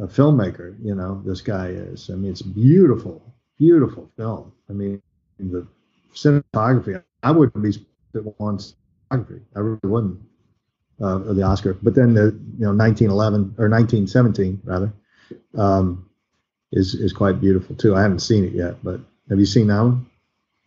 a 0.00 0.06
filmmaker 0.06 0.76
you 0.82 0.94
know 0.94 1.22
this 1.24 1.40
guy 1.40 1.68
is. 1.68 2.10
I 2.10 2.14
mean, 2.14 2.30
it's 2.30 2.42
beautiful, 2.42 3.22
beautiful 3.58 4.10
film. 4.16 4.52
I 4.68 4.72
mean, 4.72 5.02
the 5.38 5.66
cinematography. 6.14 7.02
I 7.22 7.30
wouldn't 7.30 7.62
be 7.62 7.72
that 8.12 8.40
wants 8.40 8.74
cinematography. 9.10 9.40
I 9.54 9.60
really 9.60 9.78
wouldn't 9.84 10.20
uh, 11.00 11.18
the 11.18 11.42
Oscar. 11.42 11.74
But 11.74 11.94
then 11.94 12.14
the 12.14 12.38
you 12.58 12.64
know 12.64 12.74
1911 12.74 13.54
or 13.58 13.68
1917 13.68 14.60
rather 14.64 14.92
um, 15.56 16.08
is 16.72 16.94
is 16.94 17.12
quite 17.12 17.40
beautiful 17.40 17.76
too. 17.76 17.94
I 17.94 18.02
haven't 18.02 18.20
seen 18.20 18.44
it 18.44 18.52
yet, 18.52 18.82
but 18.82 19.00
have 19.32 19.40
you 19.40 19.48
seen 19.48 19.68
that 19.68 19.82
one? 19.82 20.10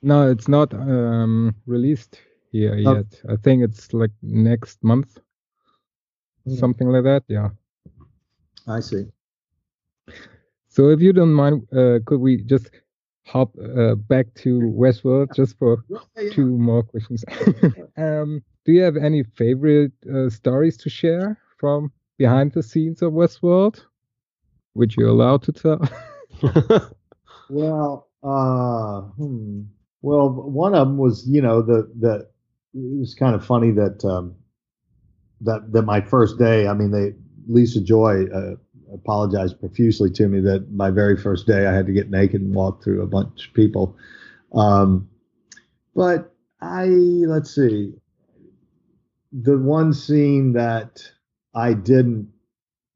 No, 0.03 0.31
it's 0.31 0.49
not 0.49 0.73
um, 0.73 1.55
released 1.67 2.21
here 2.51 2.75
Oh. 2.85 2.97
yet. 2.97 3.21
I 3.29 3.37
think 3.37 3.63
it's 3.63 3.93
like 3.93 4.11
next 4.23 4.83
month, 4.83 5.19
Hmm. 6.45 6.55
something 6.55 6.89
like 6.89 7.03
that. 7.05 7.23
Yeah. 7.27 7.51
I 8.67 8.81
see. 8.81 9.13
So 10.69 10.89
if 10.89 11.01
you 11.01 11.13
don't 11.13 11.33
mind, 11.33 11.67
uh, 11.73 11.99
could 12.05 12.19
we 12.21 12.37
just 12.43 12.69
hop 13.25 13.55
uh, 13.59 13.95
back 13.95 14.33
to 14.35 14.59
Westworld 14.61 15.35
just 15.35 15.57
for 15.57 15.83
two 16.31 16.57
more 16.57 16.83
questions? 16.83 17.23
um, 17.97 18.43
do 18.65 18.73
you 18.73 18.81
have 18.81 18.97
any 18.97 19.23
favorite 19.23 19.93
uh, 20.13 20.29
stories 20.29 20.77
to 20.77 20.89
share 20.89 21.37
from 21.57 21.91
behind 22.17 22.53
the 22.53 22.63
scenes 22.63 23.01
of 23.01 23.13
Westworld, 23.13 23.85
which 24.73 24.97
you're 24.97 25.09
allowed 25.09 25.43
to 25.43 25.53
tell? 25.53 25.81
Well, 27.49 28.07
uh, 28.25 29.01
hmm. 29.01 29.61
well, 30.01 30.29
one 30.29 30.73
of 30.73 30.87
them 30.87 30.97
was, 30.97 31.27
you 31.27 31.41
know, 31.41 31.61
the 31.61 31.91
the 31.99 32.27
it 32.73 32.99
was 32.99 33.13
kind 33.13 33.35
of 33.35 33.45
funny 33.45 33.71
that 33.71 34.03
um, 34.03 34.35
that 35.41 35.71
that 35.71 35.83
my 35.83 36.01
first 36.01 36.39
day. 36.39 36.67
I 36.67 36.73
mean, 36.73 36.91
they 36.91 37.13
Lisa 37.47 37.81
Joy 37.81 38.25
uh, 38.25 38.55
apologized 38.91 39.59
profusely 39.59 40.09
to 40.11 40.27
me 40.27 40.39
that 40.41 40.71
my 40.71 40.89
very 40.89 41.15
first 41.15 41.45
day 41.45 41.67
I 41.67 41.73
had 41.73 41.85
to 41.85 41.93
get 41.93 42.09
naked 42.09 42.41
and 42.41 42.53
walk 42.53 42.83
through 42.83 43.03
a 43.03 43.07
bunch 43.07 43.47
of 43.47 43.53
people. 43.53 43.95
Um, 44.53 45.07
but 45.95 46.33
I 46.61 46.85
let's 46.87 47.53
see, 47.53 47.93
the 49.31 49.57
one 49.57 49.93
scene 49.93 50.53
that 50.53 51.01
I 51.53 51.73
didn't 51.73 52.31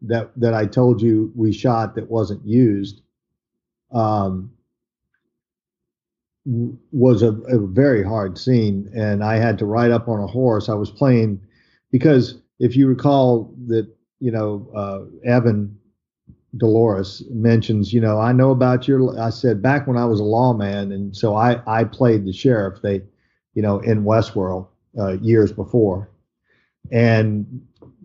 that 0.02 0.32
that 0.38 0.56
I 0.56 0.66
told 0.66 1.02
you 1.02 1.32
we 1.36 1.54
shot 1.54 1.96
that 1.96 2.10
wasn't 2.10 2.46
used 2.46 3.02
um, 3.92 4.52
was 6.91 7.22
a, 7.22 7.34
a 7.47 7.60
very 7.60 8.04
hard 8.04 8.38
scene, 8.38 8.89
and 8.95 9.24
I 9.24 9.36
had 9.36 9.60
to 9.60 9.66
ride 9.66 9.91
up 9.91 10.08
on 10.08 10.20
a 10.20 10.28
horse. 10.28 10.68
I 10.68 10.74
was 10.74 10.89
playing 10.89 11.39
because 11.91 12.41
if 12.60 12.76
you 12.76 12.88
recall 12.88 13.54
that 13.68 13.88
you 14.20 14.32
know 14.32 14.68
uh, 14.76 15.30
Evan 15.30 15.78
Dolores 16.58 17.24
mentions, 17.30 17.93
you 17.93 18.02
know, 18.02 18.20
I 18.20 18.34
know 18.34 18.50
about 18.50 18.88
your. 18.88 19.20
I 19.20 19.30
said 19.30 19.62
back 19.62 19.86
when 19.86 19.97
I 19.97 20.06
was 20.06 20.20
a 20.20 20.24
lawman, 20.24 20.91
and 20.91 21.16
so 21.16 21.36
I 21.36 21.62
I 21.68 21.84
played 21.84 22.26
the 22.26 22.34
sheriff. 22.34 22.82
They, 22.82 23.04
you 23.54 23.62
know, 23.62 23.80
in 23.80 24.04
Westworld 24.04 24.68
uh, 24.97 25.18
years 25.20 25.52
before, 25.52 26.10
and 26.91 27.62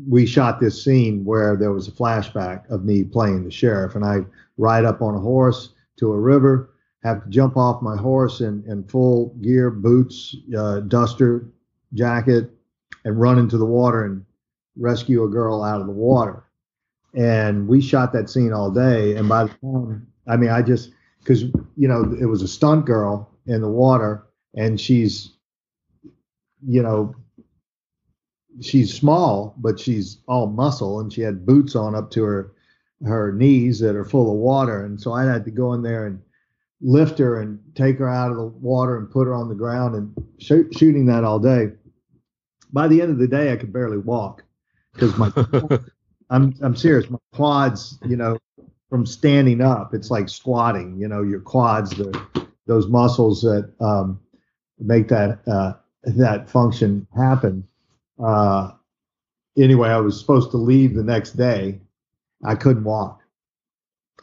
we 0.06 0.26
shot 0.26 0.60
this 0.60 0.82
scene 0.82 1.24
where 1.24 1.56
there 1.56 1.72
was 1.72 1.88
a 1.88 1.92
flashback 1.92 2.68
of 2.68 2.84
me 2.84 3.04
playing 3.04 3.44
the 3.44 3.50
sheriff, 3.50 3.94
and 3.94 4.04
I 4.04 4.18
ride 4.58 4.84
up 4.84 5.00
on 5.00 5.14
a 5.14 5.20
horse 5.20 5.70
to 5.96 6.12
a 6.12 6.20
river, 6.20 6.73
have 7.04 7.22
to 7.22 7.30
jump 7.30 7.56
off 7.56 7.82
my 7.82 7.96
horse 7.96 8.40
in, 8.40 8.64
in 8.66 8.82
full 8.84 9.28
gear, 9.42 9.70
boots, 9.70 10.34
uh, 10.56 10.80
duster, 10.80 11.46
jacket, 11.92 12.50
and 13.04 13.20
run 13.20 13.38
into 13.38 13.58
the 13.58 13.66
water 13.66 14.04
and 14.04 14.24
rescue 14.76 15.22
a 15.24 15.28
girl 15.28 15.62
out 15.62 15.80
of 15.80 15.86
the 15.86 15.92
water. 15.92 16.44
And 17.14 17.68
we 17.68 17.80
shot 17.80 18.12
that 18.14 18.30
scene 18.30 18.52
all 18.52 18.70
day. 18.70 19.14
And 19.16 19.28
by 19.28 19.44
the 19.44 19.50
time, 19.50 20.06
I 20.26 20.36
mean, 20.36 20.50
I 20.50 20.62
just, 20.62 20.90
because, 21.20 21.42
you 21.76 21.86
know, 21.86 22.16
it 22.18 22.24
was 22.24 22.42
a 22.42 22.48
stunt 22.48 22.86
girl 22.86 23.30
in 23.46 23.60
the 23.60 23.68
water 23.68 24.26
and 24.54 24.80
she's, 24.80 25.30
you 26.66 26.82
know, 26.82 27.14
she's 28.62 28.92
small, 28.92 29.54
but 29.58 29.78
she's 29.78 30.18
all 30.26 30.46
muscle 30.46 31.00
and 31.00 31.12
she 31.12 31.20
had 31.20 31.44
boots 31.44 31.76
on 31.76 31.94
up 31.94 32.10
to 32.12 32.22
her 32.24 32.50
her 33.04 33.32
knees 33.32 33.80
that 33.80 33.96
are 33.96 34.04
full 34.04 34.30
of 34.30 34.38
water. 34.38 34.84
And 34.84 34.98
so 34.98 35.12
I 35.12 35.24
had 35.24 35.44
to 35.44 35.50
go 35.50 35.74
in 35.74 35.82
there 35.82 36.06
and 36.06 36.22
lift 36.84 37.18
her 37.18 37.40
and 37.40 37.58
take 37.74 37.98
her 37.98 38.08
out 38.08 38.30
of 38.30 38.36
the 38.36 38.44
water 38.44 38.98
and 38.98 39.10
put 39.10 39.26
her 39.26 39.34
on 39.34 39.48
the 39.48 39.54
ground 39.54 39.96
and 39.96 40.14
shoot, 40.38 40.72
shooting 40.76 41.06
that 41.06 41.24
all 41.24 41.38
day. 41.38 41.70
By 42.72 42.86
the 42.88 43.00
end 43.00 43.10
of 43.10 43.18
the 43.18 43.26
day, 43.26 43.52
I 43.52 43.56
could 43.56 43.72
barely 43.72 43.98
walk 43.98 44.44
because 44.92 45.16
my 45.16 45.32
I'm 46.30 46.54
I'm 46.60 46.76
serious. 46.76 47.08
My 47.08 47.18
quads, 47.32 47.98
you 48.06 48.16
know, 48.16 48.38
from 48.90 49.06
standing 49.06 49.60
up, 49.60 49.94
it's 49.94 50.10
like 50.10 50.28
squatting. 50.28 50.98
You 50.98 51.08
know, 51.08 51.22
your 51.22 51.40
quads, 51.40 51.90
the 51.90 52.46
those 52.66 52.86
muscles 52.88 53.40
that 53.42 53.72
um, 53.80 54.20
make 54.78 55.08
that 55.08 55.40
uh, 55.48 55.74
that 56.04 56.50
function 56.50 57.06
happen. 57.16 57.66
Uh, 58.22 58.72
anyway, 59.56 59.88
I 59.88 59.98
was 59.98 60.18
supposed 60.18 60.50
to 60.50 60.56
leave 60.56 60.94
the 60.94 61.04
next 61.04 61.32
day. 61.32 61.80
I 62.44 62.54
couldn't 62.56 62.84
walk. 62.84 63.23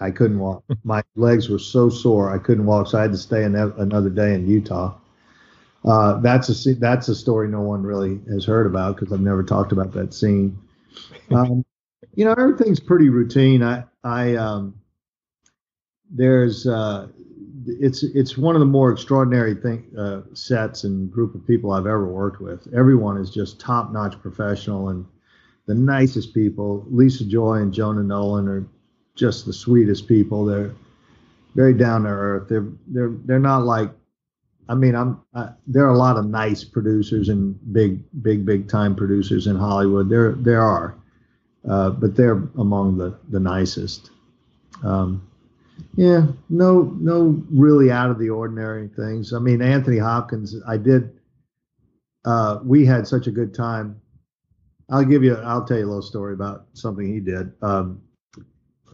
I 0.01 0.11
couldn't 0.11 0.39
walk. 0.39 0.63
My 0.83 1.03
legs 1.15 1.49
were 1.49 1.59
so 1.59 1.89
sore 1.89 2.33
I 2.33 2.39
couldn't 2.39 2.65
walk, 2.65 2.87
so 2.87 2.97
I 2.97 3.03
had 3.03 3.11
to 3.11 3.17
stay 3.17 3.43
an, 3.43 3.55
another 3.55 4.09
day 4.09 4.33
in 4.33 4.47
Utah. 4.47 4.95
Uh, 5.83 6.19
that's 6.21 6.65
a 6.65 6.73
that's 6.75 7.07
a 7.07 7.15
story 7.15 7.47
no 7.47 7.61
one 7.61 7.83
really 7.83 8.19
has 8.29 8.45
heard 8.45 8.67
about 8.67 8.95
because 8.95 9.11
I've 9.13 9.21
never 9.21 9.43
talked 9.43 9.71
about 9.71 9.91
that 9.93 10.13
scene. 10.13 10.57
Um, 11.31 11.65
you 12.15 12.25
know, 12.25 12.33
everything's 12.33 12.79
pretty 12.79 13.09
routine. 13.09 13.63
I 13.63 13.85
I 14.03 14.35
um, 14.35 14.75
there's 16.09 16.67
uh, 16.67 17.07
it's 17.65 18.03
it's 18.03 18.37
one 18.37 18.55
of 18.55 18.59
the 18.59 18.65
more 18.65 18.91
extraordinary 18.91 19.55
thing 19.55 19.85
uh, 19.97 20.21
sets 20.33 20.83
and 20.83 21.11
group 21.11 21.33
of 21.35 21.45
people 21.47 21.71
I've 21.71 21.87
ever 21.87 22.05
worked 22.07 22.41
with. 22.41 22.67
Everyone 22.75 23.17
is 23.17 23.29
just 23.29 23.59
top 23.59 23.91
notch 23.91 24.19
professional 24.21 24.89
and 24.89 25.05
the 25.65 25.75
nicest 25.75 26.33
people. 26.33 26.85
Lisa 26.89 27.25
Joy 27.25 27.55
and 27.55 27.73
Jonah 27.73 28.03
Nolan 28.03 28.47
are 28.47 28.67
just 29.15 29.45
the 29.45 29.53
sweetest 29.53 30.07
people. 30.07 30.45
They're 30.45 30.71
very 31.55 31.73
down 31.73 32.03
to 32.03 32.09
earth. 32.09 32.49
They're 32.49 32.67
they're 32.87 33.11
they're 33.25 33.39
not 33.39 33.63
like. 33.63 33.91
I 34.69 34.75
mean, 34.75 34.95
I'm. 34.95 35.21
There 35.67 35.85
are 35.85 35.93
a 35.93 35.97
lot 35.97 36.17
of 36.17 36.25
nice 36.25 36.63
producers 36.63 37.29
and 37.29 37.57
big, 37.73 38.03
big, 38.21 38.45
big 38.45 38.69
time 38.69 38.95
producers 38.95 39.47
in 39.47 39.55
Hollywood. 39.55 40.09
There, 40.09 40.31
there 40.33 40.61
are, 40.61 40.95
uh, 41.69 41.89
but 41.89 42.15
they're 42.15 42.43
among 42.57 42.97
the 42.97 43.17
the 43.29 43.39
nicest. 43.39 44.11
Um, 44.83 45.27
yeah, 45.95 46.27
no, 46.49 46.95
no, 46.99 47.43
really 47.51 47.91
out 47.91 48.11
of 48.11 48.19
the 48.19 48.29
ordinary 48.29 48.87
things. 48.87 49.33
I 49.33 49.39
mean, 49.39 49.61
Anthony 49.61 49.97
Hopkins. 49.97 50.55
I 50.67 50.77
did. 50.77 51.11
Uh, 52.23 52.59
we 52.63 52.85
had 52.85 53.07
such 53.07 53.27
a 53.27 53.31
good 53.31 53.53
time. 53.53 53.99
I'll 54.89 55.03
give 55.03 55.23
you. 55.23 55.35
I'll 55.35 55.65
tell 55.65 55.77
you 55.77 55.85
a 55.85 55.87
little 55.87 56.01
story 56.01 56.33
about 56.33 56.67
something 56.73 57.11
he 57.11 57.19
did. 57.19 57.51
Um, 57.61 58.01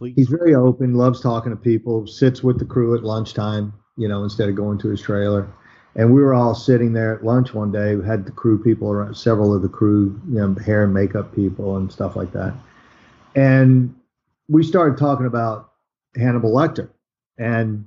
He's 0.00 0.28
very 0.28 0.54
open, 0.54 0.94
loves 0.94 1.20
talking 1.20 1.50
to 1.50 1.56
people, 1.56 2.06
sits 2.06 2.42
with 2.42 2.58
the 2.58 2.64
crew 2.64 2.96
at 2.96 3.02
lunchtime, 3.02 3.72
you 3.96 4.08
know, 4.08 4.22
instead 4.22 4.48
of 4.48 4.54
going 4.54 4.78
to 4.78 4.88
his 4.88 5.00
trailer. 5.00 5.52
And 5.96 6.14
we 6.14 6.22
were 6.22 6.34
all 6.34 6.54
sitting 6.54 6.92
there 6.92 7.14
at 7.14 7.24
lunch 7.24 7.54
one 7.54 7.72
day. 7.72 7.96
We 7.96 8.06
had 8.06 8.24
the 8.24 8.30
crew 8.30 8.62
people 8.62 8.92
around, 8.92 9.16
several 9.16 9.54
of 9.54 9.62
the 9.62 9.68
crew, 9.68 10.20
you 10.28 10.38
know, 10.38 10.54
hair 10.64 10.84
and 10.84 10.94
makeup 10.94 11.34
people 11.34 11.76
and 11.76 11.90
stuff 11.90 12.14
like 12.14 12.32
that. 12.32 12.54
And 13.34 13.94
we 14.48 14.62
started 14.62 14.98
talking 14.98 15.26
about 15.26 15.72
Hannibal 16.14 16.52
Lecter. 16.52 16.90
And 17.36 17.84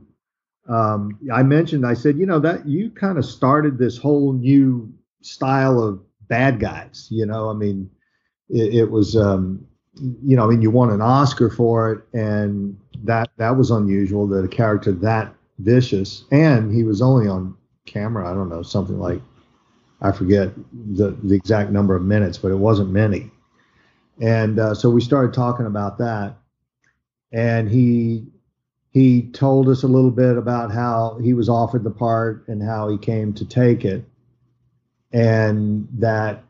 um, 0.67 1.17
I 1.31 1.43
mentioned, 1.43 1.85
I 1.85 1.93
said, 1.93 2.17
you 2.17 2.25
know, 2.25 2.39
that 2.39 2.67
you 2.67 2.89
kind 2.89 3.17
of 3.17 3.25
started 3.25 3.77
this 3.77 3.97
whole 3.97 4.33
new 4.33 4.93
style 5.21 5.81
of 5.81 6.01
bad 6.27 6.59
guys. 6.59 7.07
You 7.09 7.25
know, 7.25 7.49
I 7.49 7.53
mean, 7.53 7.89
it, 8.49 8.73
it 8.73 8.91
was, 8.91 9.15
um, 9.15 9.65
you 9.95 10.35
know, 10.35 10.45
I 10.45 10.47
mean, 10.47 10.61
you 10.61 10.71
won 10.71 10.91
an 10.91 11.01
Oscar 11.01 11.49
for 11.49 11.91
it, 11.91 12.01
and 12.13 12.77
that 13.03 13.29
that 13.37 13.57
was 13.57 13.71
unusual 13.71 14.27
that 14.27 14.45
a 14.45 14.47
character 14.47 14.91
that 14.91 15.33
vicious, 15.59 16.23
and 16.31 16.73
he 16.73 16.83
was 16.83 17.01
only 17.01 17.27
on 17.27 17.55
camera. 17.85 18.29
I 18.29 18.33
don't 18.33 18.49
know, 18.49 18.61
something 18.61 18.99
like 18.99 19.21
I 20.01 20.11
forget 20.11 20.51
the 20.73 21.11
the 21.23 21.35
exact 21.35 21.71
number 21.71 21.95
of 21.95 22.03
minutes, 22.03 22.37
but 22.37 22.51
it 22.51 22.57
wasn't 22.57 22.89
many. 22.89 23.31
And 24.21 24.59
uh, 24.59 24.75
so 24.75 24.89
we 24.89 25.01
started 25.01 25.33
talking 25.33 25.65
about 25.65 25.97
that, 25.97 26.35
and 27.31 27.69
he 27.69 28.25
he 28.91 29.23
told 29.31 29.67
us 29.67 29.83
a 29.83 29.87
little 29.87 30.11
bit 30.11 30.37
about 30.37 30.71
how 30.71 31.17
he 31.21 31.33
was 31.33 31.49
offered 31.49 31.83
the 31.83 31.91
part 31.91 32.47
and 32.47 32.63
how 32.63 32.89
he 32.89 32.97
came 32.97 33.33
to 33.33 33.45
take 33.45 33.83
it, 33.83 34.05
and 35.11 35.87
that 35.93 36.43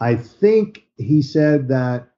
I 0.00 0.16
think 0.16 0.84
he 0.96 1.22
said 1.22 1.68
that 1.68 2.08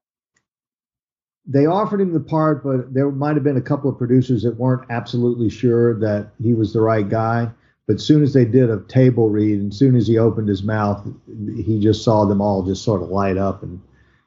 they 1.47 1.66
offered 1.66 2.01
him 2.01 2.12
the 2.12 2.20
part, 2.20 2.64
but 2.64 2.95
there 2.95 3.11
might 3.11 3.34
have 3.34 3.45
been 3.45 3.57
a 3.57 3.62
couple 3.62 3.90
of 3.90 3.99
producers 3.99 4.42
that 4.42 4.57
weren't 4.57 4.90
absolutely 4.90 5.51
sure 5.51 5.99
that 6.01 6.30
he 6.42 6.55
was 6.55 6.72
the 6.72 6.80
right 6.80 7.09
guy. 7.09 7.51
But 7.86 7.97
as 7.97 8.05
soon 8.05 8.22
as 8.22 8.32
they 8.32 8.47
did 8.47 8.70
a 8.70 8.80
table 8.88 9.28
read, 9.28 9.61
and 9.61 9.70
as 9.70 9.78
soon 9.78 9.95
as 9.95 10.07
he 10.07 10.16
opened 10.16 10.49
his 10.49 10.62
mouth, 10.62 11.07
he 11.55 11.78
just 11.80 12.03
saw 12.03 12.24
them 12.24 12.40
all 12.40 12.62
just 12.62 12.82
sort 12.82 13.03
of 13.03 13.11
light 13.11 13.36
up 13.36 13.62
and 13.62 13.78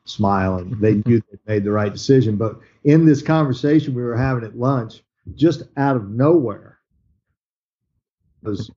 smile, 0.05 0.57
and 0.57 0.79
they 0.79 0.93
mm-hmm. 0.93 1.09
knew 1.09 1.21
they 1.31 1.53
made 1.53 1.63
the 1.63 1.71
right 1.71 1.91
decision. 1.91 2.35
But 2.35 2.59
in 2.83 3.05
this 3.05 3.23
conversation 3.23 3.95
we 3.95 4.03
were 4.03 4.15
having 4.15 4.43
at 4.43 4.57
lunch, 4.57 5.01
just 5.35 5.63
out 5.75 5.95
of 5.95 6.09
nowhere, 6.09 6.77
was 8.43 8.69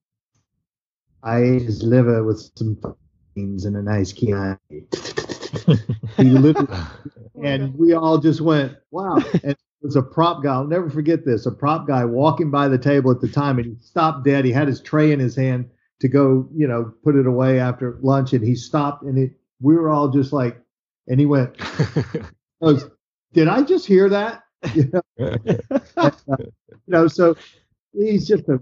I 1.23 1.43
ate 1.43 1.61
his 1.61 1.83
liver 1.83 2.23
with 2.23 2.51
some 2.55 2.77
beans 3.35 3.65
and 3.65 3.77
a 3.77 3.81
nice 3.83 4.11
Chianti. 4.11 4.87
he 6.17 6.23
literally, 6.23 6.67
oh 6.71 6.97
and 7.43 7.75
we 7.77 7.93
all 7.93 8.17
just 8.17 8.41
went, 8.41 8.77
wow. 8.91 9.17
And 9.43 9.55
it 9.81 9.85
was 9.85 9.95
a 9.95 10.01
prop 10.01 10.43
guy. 10.43 10.53
I'll 10.53 10.67
never 10.67 10.89
forget 10.89 11.25
this. 11.25 11.45
A 11.45 11.51
prop 11.51 11.87
guy 11.87 12.05
walking 12.05 12.51
by 12.51 12.67
the 12.67 12.77
table 12.77 13.11
at 13.11 13.19
the 13.19 13.27
time, 13.27 13.57
and 13.57 13.65
he 13.67 13.75
stopped 13.81 14.23
dead. 14.23 14.45
He 14.45 14.51
had 14.51 14.67
his 14.67 14.79
tray 14.79 15.11
in 15.11 15.19
his 15.19 15.35
hand 15.35 15.69
to 16.01 16.07
go, 16.07 16.47
you 16.55 16.67
know, 16.67 16.93
put 17.03 17.15
it 17.15 17.25
away 17.25 17.59
after 17.59 17.97
lunch, 18.01 18.33
and 18.33 18.45
he 18.45 18.55
stopped, 18.55 19.03
and 19.03 19.17
it. 19.17 19.31
We 19.59 19.75
were 19.75 19.89
all 19.89 20.09
just 20.09 20.33
like, 20.33 20.59
and 21.07 21.19
he 21.19 21.25
went, 21.27 21.55
"Did 23.33 23.47
I 23.47 23.61
just 23.61 23.85
hear 23.85 24.09
that?" 24.09 24.43
You 24.75 24.91
know, 24.93 25.01
uh, 25.97 26.11
you 26.37 26.51
know. 26.87 27.07
So 27.07 27.35
he's 27.93 28.27
just 28.27 28.47
a 28.47 28.59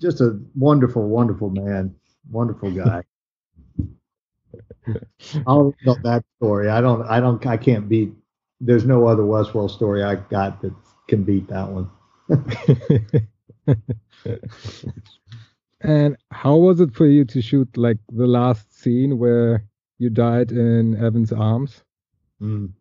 just 0.00 0.22
a 0.22 0.40
wonderful, 0.54 1.06
wonderful 1.06 1.50
man, 1.50 1.94
wonderful 2.30 2.70
guy. 2.70 3.02
I'll 5.46 5.74
know 5.84 5.96
that 6.02 6.24
story. 6.36 6.68
I 6.68 6.80
don't. 6.80 7.06
I 7.08 7.20
don't. 7.20 7.44
I 7.46 7.56
can't 7.56 7.88
beat. 7.88 8.12
There's 8.60 8.84
no 8.84 9.06
other 9.06 9.22
Westworld 9.22 9.70
story 9.70 10.02
I 10.02 10.16
got 10.16 10.60
that 10.62 10.74
can 11.08 11.24
beat 11.24 11.48
that 11.48 11.68
one. 11.68 11.90
And 15.84 16.16
how 16.30 16.56
was 16.56 16.80
it 16.80 16.94
for 16.94 17.06
you 17.06 17.26
to 17.26 17.42
shoot 17.42 17.76
like 17.76 17.98
the 18.10 18.26
last 18.26 18.72
scene 18.72 19.18
where 19.18 19.66
you 19.98 20.08
died 20.08 20.50
in 20.50 20.96
Evan's 20.96 21.30
arms? 21.30 21.84
Mm. 22.40 22.72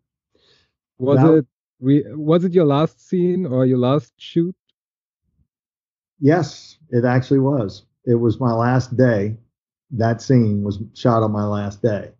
Was 0.99 1.21
it 1.21 1.45
re- 1.81 2.05
was 2.13 2.45
it 2.45 2.53
your 2.53 2.65
last 2.65 3.05
scene 3.05 3.45
or 3.45 3.65
your 3.65 3.77
last 3.77 4.13
shoot? 4.17 4.55
Yes, 6.21 6.77
it 6.91 7.03
actually 7.03 7.39
was. 7.39 7.83
It 8.05 8.15
was 8.15 8.39
my 8.39 8.53
last 8.53 8.95
day. 8.95 9.35
That 9.93 10.21
scene 10.21 10.63
was 10.63 10.79
shot 10.93 11.23
on 11.23 11.31
my 11.31 11.45
last 11.45 11.81
day. 11.81 12.11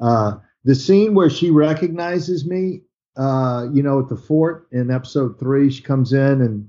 Uh, 0.00 0.36
the 0.64 0.74
scene 0.74 1.14
where 1.14 1.30
she 1.30 1.50
recognizes 1.50 2.46
me, 2.46 2.82
uh, 3.16 3.66
you 3.72 3.82
know, 3.82 4.00
at 4.00 4.08
the 4.08 4.16
fort 4.16 4.68
in 4.72 4.90
episode 4.90 5.38
three, 5.38 5.70
she 5.70 5.82
comes 5.82 6.12
in 6.12 6.40
and 6.40 6.68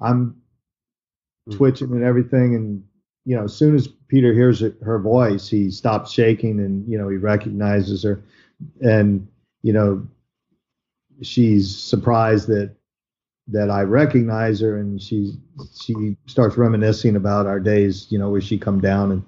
I'm 0.00 0.36
twitching 1.50 1.92
and 1.92 2.04
everything. 2.04 2.54
And, 2.54 2.84
you 3.24 3.36
know, 3.36 3.44
as 3.44 3.54
soon 3.54 3.74
as 3.74 3.88
Peter 4.08 4.32
hears 4.32 4.62
it, 4.62 4.76
her 4.82 4.98
voice, 4.98 5.48
he 5.48 5.70
stops 5.70 6.12
shaking 6.12 6.60
and, 6.60 6.86
you 6.90 6.98
know, 6.98 7.08
he 7.08 7.16
recognizes 7.16 8.02
her. 8.02 8.22
And, 8.82 9.26
you 9.62 9.72
know, 9.72 10.06
she's 11.22 11.76
surprised 11.76 12.48
that 12.48 12.74
that 13.48 13.70
I 13.70 13.82
recognize 13.82 14.60
her, 14.60 14.78
and 14.78 15.00
she 15.02 15.32
she 15.74 16.16
starts 16.26 16.56
reminiscing 16.56 17.16
about 17.16 17.46
our 17.46 17.58
days, 17.58 18.06
you 18.10 18.18
know, 18.18 18.30
where 18.30 18.40
she 18.40 18.58
come 18.58 18.80
down, 18.80 19.10
and 19.10 19.24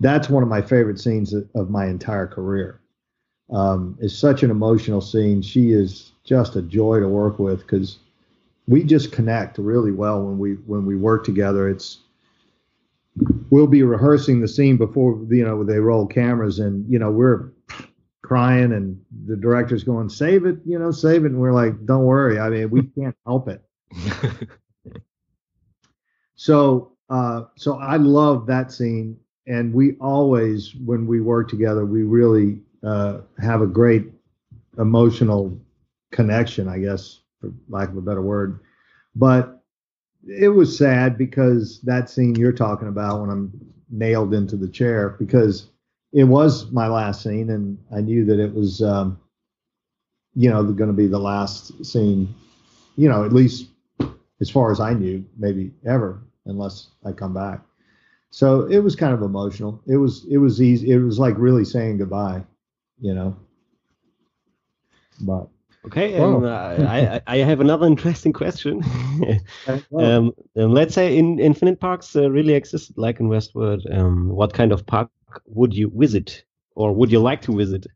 that's 0.00 0.28
one 0.28 0.42
of 0.42 0.48
my 0.48 0.60
favorite 0.60 0.98
scenes 0.98 1.32
of, 1.32 1.70
my 1.70 1.86
entire 1.86 2.26
career. 2.26 2.80
Um, 3.50 3.96
it's 4.00 4.16
such 4.16 4.42
an 4.42 4.50
emotional 4.50 5.00
scene. 5.00 5.42
She 5.42 5.72
is 5.72 6.12
just 6.24 6.56
a 6.56 6.62
joy 6.62 7.00
to 7.00 7.08
work 7.08 7.38
with 7.38 7.60
because 7.60 7.98
we 8.66 8.82
just 8.82 9.12
connect 9.12 9.58
really 9.58 9.92
well 9.92 10.22
when 10.22 10.38
we 10.38 10.54
when 10.66 10.86
we 10.86 10.96
work 10.96 11.24
together. 11.24 11.68
It's 11.68 11.98
we'll 13.50 13.66
be 13.66 13.82
rehearsing 13.82 14.40
the 14.40 14.48
scene 14.48 14.76
before 14.76 15.20
you 15.28 15.44
know 15.44 15.62
they 15.62 15.78
roll 15.78 16.06
cameras, 16.06 16.58
and 16.58 16.90
you 16.90 16.98
know 16.98 17.10
we're 17.10 17.52
crying 18.24 18.72
and 18.72 18.98
the 19.26 19.36
director's 19.36 19.84
going 19.84 20.08
save 20.08 20.46
it 20.46 20.56
you 20.64 20.78
know 20.78 20.90
save 20.90 21.26
it 21.26 21.32
and 21.32 21.38
we're 21.38 21.52
like 21.52 21.84
don't 21.84 22.04
worry 22.04 22.40
i 22.40 22.48
mean 22.48 22.70
we 22.70 22.82
can't 22.82 23.14
help 23.26 23.48
it 23.48 23.62
so 26.34 26.92
uh 27.10 27.42
so 27.54 27.78
i 27.80 27.98
love 27.98 28.46
that 28.46 28.72
scene 28.72 29.14
and 29.46 29.72
we 29.72 29.96
always 30.00 30.74
when 30.84 31.06
we 31.06 31.20
work 31.20 31.48
together 31.48 31.84
we 31.84 32.02
really 32.02 32.58
uh 32.82 33.18
have 33.40 33.62
a 33.62 33.66
great 33.66 34.10
emotional 34.78 35.56
connection 36.10 36.68
i 36.68 36.78
guess 36.78 37.20
for 37.44 37.54
lack 37.68 37.88
of 37.88 37.96
a 37.96 38.02
better 38.02 38.22
word. 38.22 38.60
But 39.14 39.62
it 40.26 40.48
was 40.48 40.76
sad 40.76 41.18
because 41.18 41.80
that 41.82 42.08
scene 42.08 42.34
you're 42.34 42.52
talking 42.52 42.88
about 42.88 43.20
when 43.20 43.28
i'm 43.28 43.52
nailed 43.90 44.32
into 44.32 44.56
the 44.56 44.68
chair 44.68 45.10
because 45.18 45.68
it 46.12 46.24
was 46.24 46.70
my 46.72 46.88
last 46.88 47.22
scene 47.22 47.50
and 47.50 47.78
i 47.94 48.00
knew 48.00 48.24
that 48.24 48.40
it 48.40 48.52
was 48.54 48.80
um 48.80 49.18
you 50.34 50.48
know 50.48 50.64
going 50.64 50.88
to 50.88 50.96
be 50.96 51.06
the 51.06 51.18
last 51.18 51.84
scene 51.84 52.34
you 52.96 53.06
know 53.06 53.22
at 53.22 53.34
least 53.34 53.68
as 54.40 54.48
far 54.48 54.72
as 54.72 54.80
i 54.80 54.94
knew 54.94 55.22
maybe 55.36 55.70
ever 55.86 56.22
unless 56.46 56.88
i 57.04 57.12
come 57.12 57.34
back 57.34 57.60
so 58.34 58.66
it 58.70 58.82
was 58.82 58.96
kind 58.96 59.14
of 59.14 59.22
emotional 59.22 59.82
it 59.86 59.96
was 59.98 60.26
it 60.30 60.38
was 60.38 60.60
easy 60.60 60.90
it 60.92 60.98
was 60.98 61.18
like 61.20 61.38
really 61.38 61.64
saying 61.64 61.98
goodbye 61.98 62.42
you 63.00 63.14
know 63.14 63.36
but 65.20 65.48
Okay, 65.86 66.14
and 66.14 66.44
uh, 66.44 66.82
I, 66.86 67.20
I 67.26 67.36
have 67.38 67.60
another 67.60 67.86
interesting 67.86 68.32
question. 68.32 68.82
um, 69.98 70.32
um, 70.56 70.72
let's 70.72 70.94
say 70.94 71.16
in 71.16 71.38
Infinite 71.38 71.80
Parks 71.80 72.16
uh, 72.16 72.30
really 72.30 72.54
existed 72.54 72.96
like 72.98 73.20
in 73.20 73.28
Westworld. 73.28 73.82
Um, 73.94 74.28
what 74.30 74.54
kind 74.54 74.72
of 74.72 74.86
park 74.86 75.10
would 75.46 75.74
you 75.74 75.92
visit, 75.94 76.44
or 76.74 76.92
would 76.94 77.12
you 77.12 77.20
like 77.20 77.42
to 77.42 77.56
visit? 77.56 77.86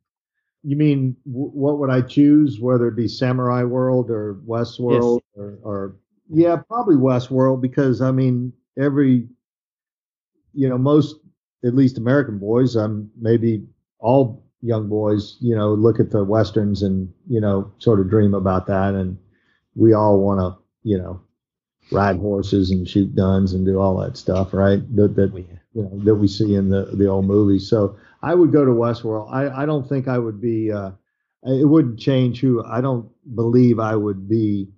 you 0.62 0.76
mean 0.76 1.16
w- 1.26 1.51
what 1.51 1.78
would 1.78 1.91
i 1.91 2.01
choose 2.01 2.61
whether 2.61 2.89
it 2.89 2.97
be 2.97 3.09
samurai 3.09 3.62
world 3.62 4.11
or 4.11 4.34
westworld 4.47 5.20
or, 5.34 5.59
or 5.62 5.97
yeah 6.30 6.57
probably 6.57 6.97
westworld 6.97 7.61
because 7.61 8.01
i 8.01 8.11
mean 8.11 8.53
every 8.78 9.26
you 10.59 10.68
know 10.68 10.78
most 10.78 11.16
at 11.64 11.74
least 11.74 11.98
american 11.98 12.38
boys 12.38 12.76
um 12.76 13.11
maybe 13.20 13.64
all 13.98 14.44
young 14.61 14.88
boys 14.88 15.36
you 15.40 15.54
know 15.54 15.72
look 15.72 16.00
at 16.00 16.11
the 16.11 16.24
westerns 16.24 16.82
and 16.82 17.12
you 17.28 17.40
know 17.40 17.70
sort 17.78 18.00
of 18.00 18.11
dream 18.11 18.34
about 18.34 18.66
that 18.66 18.94
and 18.94 19.16
we 19.74 19.92
all 19.92 20.20
want 20.20 20.40
to 20.40 20.88
you 20.88 20.98
know 20.98 21.20
ride 21.92 22.16
horses 22.16 22.70
and 22.70 22.88
shoot 22.88 23.14
guns 23.14 23.52
and 23.52 23.64
do 23.64 23.78
all 23.78 23.96
that 23.98 24.16
stuff 24.16 24.52
right 24.52 24.80
that, 24.96 25.14
that 25.14 25.32
Oh, 25.32 25.59
you 25.74 25.82
know 25.82 26.04
that 26.04 26.14
we 26.16 26.28
see 26.28 26.54
in 26.54 26.70
the 26.70 26.86
the 26.94 27.06
old 27.06 27.26
movies. 27.26 27.68
So 27.68 27.96
I 28.22 28.34
would 28.34 28.52
go 28.52 28.64
to 28.64 28.70
Westworld. 28.70 29.32
I 29.32 29.62
I 29.62 29.66
don't 29.66 29.88
think 29.88 30.09
I 30.09 30.18
would 30.18 30.40
be. 30.40 30.72
Uh, 30.72 30.92
it 31.44 31.68
wouldn't 31.68 31.98
change 31.98 32.40
who. 32.40 32.64
I 32.64 32.80
don't 32.80 33.09
believe 33.34 33.78
I 33.78 33.94
would 33.94 34.28
be 34.28 34.68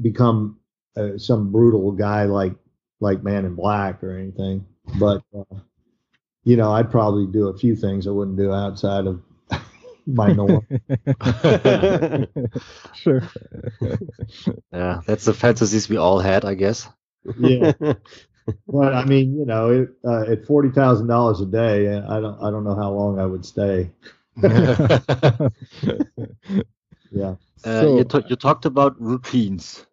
become 0.00 0.58
uh, 0.96 1.18
some 1.18 1.52
brutal 1.52 1.92
guy 1.92 2.24
like 2.24 2.54
like 3.00 3.22
Man 3.22 3.44
in 3.44 3.54
Black 3.54 4.02
or 4.02 4.16
anything. 4.16 4.64
But 4.98 5.22
uh, 5.36 5.44
you 6.44 6.56
know, 6.56 6.72
I'd 6.72 6.90
probably 6.90 7.26
do 7.26 7.48
a 7.48 7.56
few 7.56 7.76
things 7.76 8.06
I 8.06 8.10
wouldn't 8.10 8.36
do 8.38 8.52
outside 8.52 9.06
of 9.06 9.20
my 10.06 10.32
norm. 10.32 10.66
sure. 12.94 13.22
Yeah, 14.72 15.00
that's 15.06 15.24
the 15.24 15.34
fantasies 15.34 15.88
we 15.88 15.96
all 15.96 16.18
had, 16.20 16.44
I 16.44 16.54
guess. 16.54 16.88
yeah. 17.38 17.72
But 18.66 18.94
I 18.94 19.04
mean, 19.04 19.36
you 19.38 19.44
know, 19.44 19.70
it, 19.70 19.88
uh, 20.04 20.22
at 20.32 20.46
forty 20.46 20.70
thousand 20.70 21.06
dollars 21.08 21.40
a 21.40 21.46
day, 21.46 21.96
I 21.96 22.20
don't 22.20 22.42
I 22.42 22.50
don't 22.50 22.64
know 22.64 22.74
how 22.74 22.90
long 22.92 23.18
I 23.20 23.26
would 23.26 23.44
stay. 23.44 23.90
Yeah. 27.10 27.34
Uh, 27.64 27.82
So- 27.82 27.96
you, 27.98 28.04
ta- 28.04 28.22
you 28.28 28.36
talked 28.36 28.64
about 28.64 29.00
routines. 29.00 29.86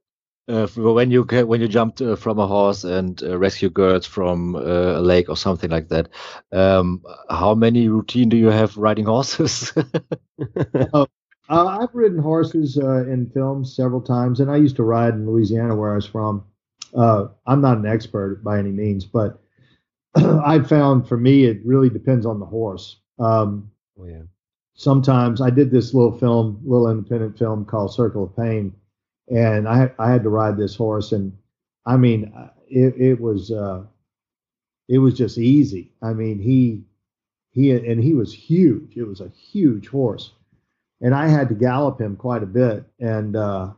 Uh, 0.50 0.66
when 0.78 1.12
you 1.12 1.24
when 1.24 1.60
you 1.60 1.68
jumped 1.68 2.02
uh, 2.02 2.16
from 2.16 2.40
a 2.40 2.48
horse 2.48 2.86
and 2.86 3.22
uh, 3.22 3.38
rescue 3.38 3.70
girls 3.70 4.06
from 4.06 4.56
uh, 4.56 4.98
a 4.98 5.02
lake 5.02 5.28
or 5.28 5.36
something 5.36 5.70
like 5.70 5.90
that, 5.90 6.08
um, 6.54 7.04
how 7.30 7.54
many 7.54 7.90
routine 7.90 8.30
do 8.30 8.38
you 8.38 8.48
have 8.48 8.78
riding 8.78 9.06
horses? 9.06 9.74
Uh, 11.50 11.66
I've 11.66 11.96
ridden 11.96 12.20
horses 12.20 12.78
uh, 12.78 13.06
in 13.06 13.30
films 13.30 13.74
several 13.76 14.02
times, 14.02 14.40
and 14.42 14.52
I 14.52 14.58
used 14.58 14.76
to 14.78 14.84
ride 14.84 15.14
in 15.14 15.26
Louisiana, 15.26 15.76
where 15.76 15.94
I 15.94 15.96
was 15.96 16.06
from. 16.06 16.44
Uh, 16.94 17.28
I'm 17.46 17.62
not 17.62 17.78
an 17.78 17.86
expert 17.86 18.44
by 18.44 18.60
any 18.60 18.72
means, 18.72 19.06
but 19.06 19.42
I 20.16 20.60
found 20.60 21.08
for 21.08 21.18
me 21.18 21.46
it 21.46 21.66
really 21.66 21.90
depends 21.90 22.26
on 22.26 22.40
the 22.40 22.46
horse. 22.46 22.98
Um, 23.20 23.72
Oh, 24.00 24.06
yeah. 24.06 24.24
sometimes 24.76 25.42
I 25.42 25.50
did 25.50 25.72
this 25.72 25.94
little 25.94 26.18
film, 26.18 26.62
little 26.64 26.90
independent 26.90 27.38
film 27.38 27.66
called 27.66 27.94
Circle 27.94 28.26
of 28.26 28.36
Pain, 28.36 28.74
and 29.30 29.68
I 29.68 29.92
I 30.00 30.12
had 30.12 30.24
to 30.24 30.30
ride 30.30 30.58
this 30.58 30.76
horse, 30.76 31.12
and 31.12 31.38
I 31.86 31.98
mean 31.98 32.32
it 32.70 32.96
it 32.98 33.20
was 33.20 33.52
uh, 33.52 33.84
it 34.88 35.00
was 35.00 35.14
just 35.16 35.38
easy. 35.38 35.92
I 36.02 36.14
mean 36.14 36.40
he 36.40 36.84
he 37.52 37.72
and 37.72 38.02
he 38.02 38.14
was 38.14 38.34
huge. 38.34 38.96
It 38.96 39.04
was 39.04 39.22
a 39.22 39.30
huge 39.30 39.88
horse, 39.88 40.32
and 41.02 41.14
I 41.14 41.28
had 41.28 41.50
to 41.50 41.56
gallop 41.56 42.00
him 42.00 42.16
quite 42.16 42.44
a 42.44 42.48
bit, 42.48 42.86
and 43.00 43.36
uh, 43.36 43.72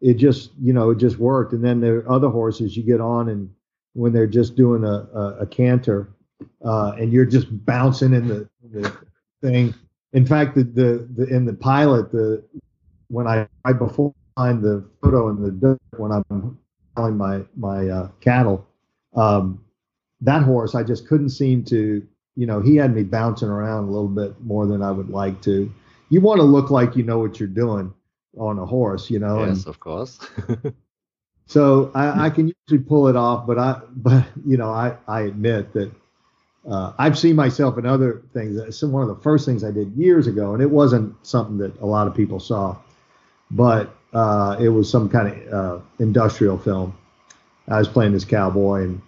it 0.00 0.14
just 0.14 0.50
you 0.60 0.72
know 0.72 0.90
it 0.90 0.98
just 0.98 1.18
worked. 1.18 1.52
And 1.52 1.64
then 1.64 1.80
there 1.80 1.96
are 1.98 2.10
other 2.12 2.28
horses 2.28 2.76
you 2.76 2.82
get 2.82 3.00
on, 3.00 3.28
and 3.28 3.50
when 3.94 4.12
they're 4.12 4.26
just 4.26 4.54
doing 4.54 4.84
a 4.84 5.08
a, 5.18 5.38
a 5.40 5.46
canter, 5.46 6.10
uh, 6.64 6.92
and 6.98 7.12
you're 7.12 7.24
just 7.24 7.48
bouncing 7.64 8.12
in 8.12 8.28
the, 8.28 8.48
the 8.70 8.92
thing. 9.42 9.74
In 10.12 10.26
fact, 10.26 10.54
the, 10.54 10.64
the 10.64 11.08
the 11.16 11.26
in 11.26 11.44
the 11.44 11.54
pilot, 11.54 12.12
the 12.12 12.44
when 13.08 13.26
I 13.26 13.48
right 13.64 13.78
before 13.78 14.14
find 14.34 14.62
the 14.62 14.84
photo 15.02 15.28
in 15.28 15.42
the 15.42 15.50
dirt 15.50 15.80
when 15.96 16.12
I'm 16.12 16.58
selling 16.96 17.16
my 17.16 17.42
my 17.56 17.88
uh, 17.88 18.08
cattle, 18.20 18.66
um, 19.14 19.64
that 20.20 20.42
horse 20.42 20.74
I 20.74 20.82
just 20.82 21.06
couldn't 21.06 21.30
seem 21.30 21.64
to. 21.66 22.06
You 22.36 22.46
know, 22.46 22.60
he 22.60 22.76
had 22.76 22.94
me 22.94 23.02
bouncing 23.02 23.48
around 23.48 23.84
a 23.84 23.90
little 23.90 24.08
bit 24.08 24.40
more 24.40 24.66
than 24.66 24.82
I 24.82 24.90
would 24.90 25.10
like 25.10 25.42
to. 25.42 25.72
You 26.08 26.20
want 26.20 26.38
to 26.38 26.44
look 26.44 26.70
like 26.70 26.96
you 26.96 27.02
know 27.02 27.18
what 27.18 27.38
you're 27.38 27.48
doing 27.48 27.92
on 28.38 28.58
a 28.58 28.66
horse, 28.66 29.10
you 29.10 29.18
know. 29.18 29.44
yes, 29.44 29.58
and 29.58 29.66
of 29.66 29.80
course. 29.80 30.18
so 31.46 31.90
I, 31.94 32.26
I 32.26 32.30
can 32.30 32.52
usually 32.68 32.84
pull 32.86 33.08
it 33.08 33.16
off, 33.16 33.46
but 33.46 33.58
I 33.58 33.80
but 33.92 34.24
you 34.46 34.56
know 34.56 34.70
I 34.70 34.96
I 35.06 35.22
admit 35.22 35.72
that 35.74 35.92
uh, 36.68 36.92
I've 36.98 37.18
seen 37.18 37.36
myself 37.36 37.78
in 37.78 37.86
other 37.86 38.22
things. 38.32 38.56
It's 38.56 38.82
one 38.82 39.02
of 39.02 39.08
the 39.08 39.22
first 39.22 39.46
things 39.46 39.64
I 39.64 39.70
did 39.70 39.92
years 39.96 40.26
ago, 40.26 40.52
and 40.52 40.62
it 40.62 40.70
wasn't 40.70 41.14
something 41.26 41.58
that 41.58 41.78
a 41.80 41.86
lot 41.86 42.06
of 42.06 42.14
people 42.14 42.38
saw, 42.38 42.76
but 43.50 43.94
uh, 44.12 44.56
it 44.60 44.68
was 44.68 44.90
some 44.90 45.08
kind 45.08 45.28
of 45.28 45.52
uh, 45.52 45.84
industrial 45.98 46.58
film. 46.58 46.96
I 47.68 47.78
was 47.78 47.88
playing 47.88 48.12
this 48.12 48.24
cowboy, 48.24 48.82
and 48.84 49.02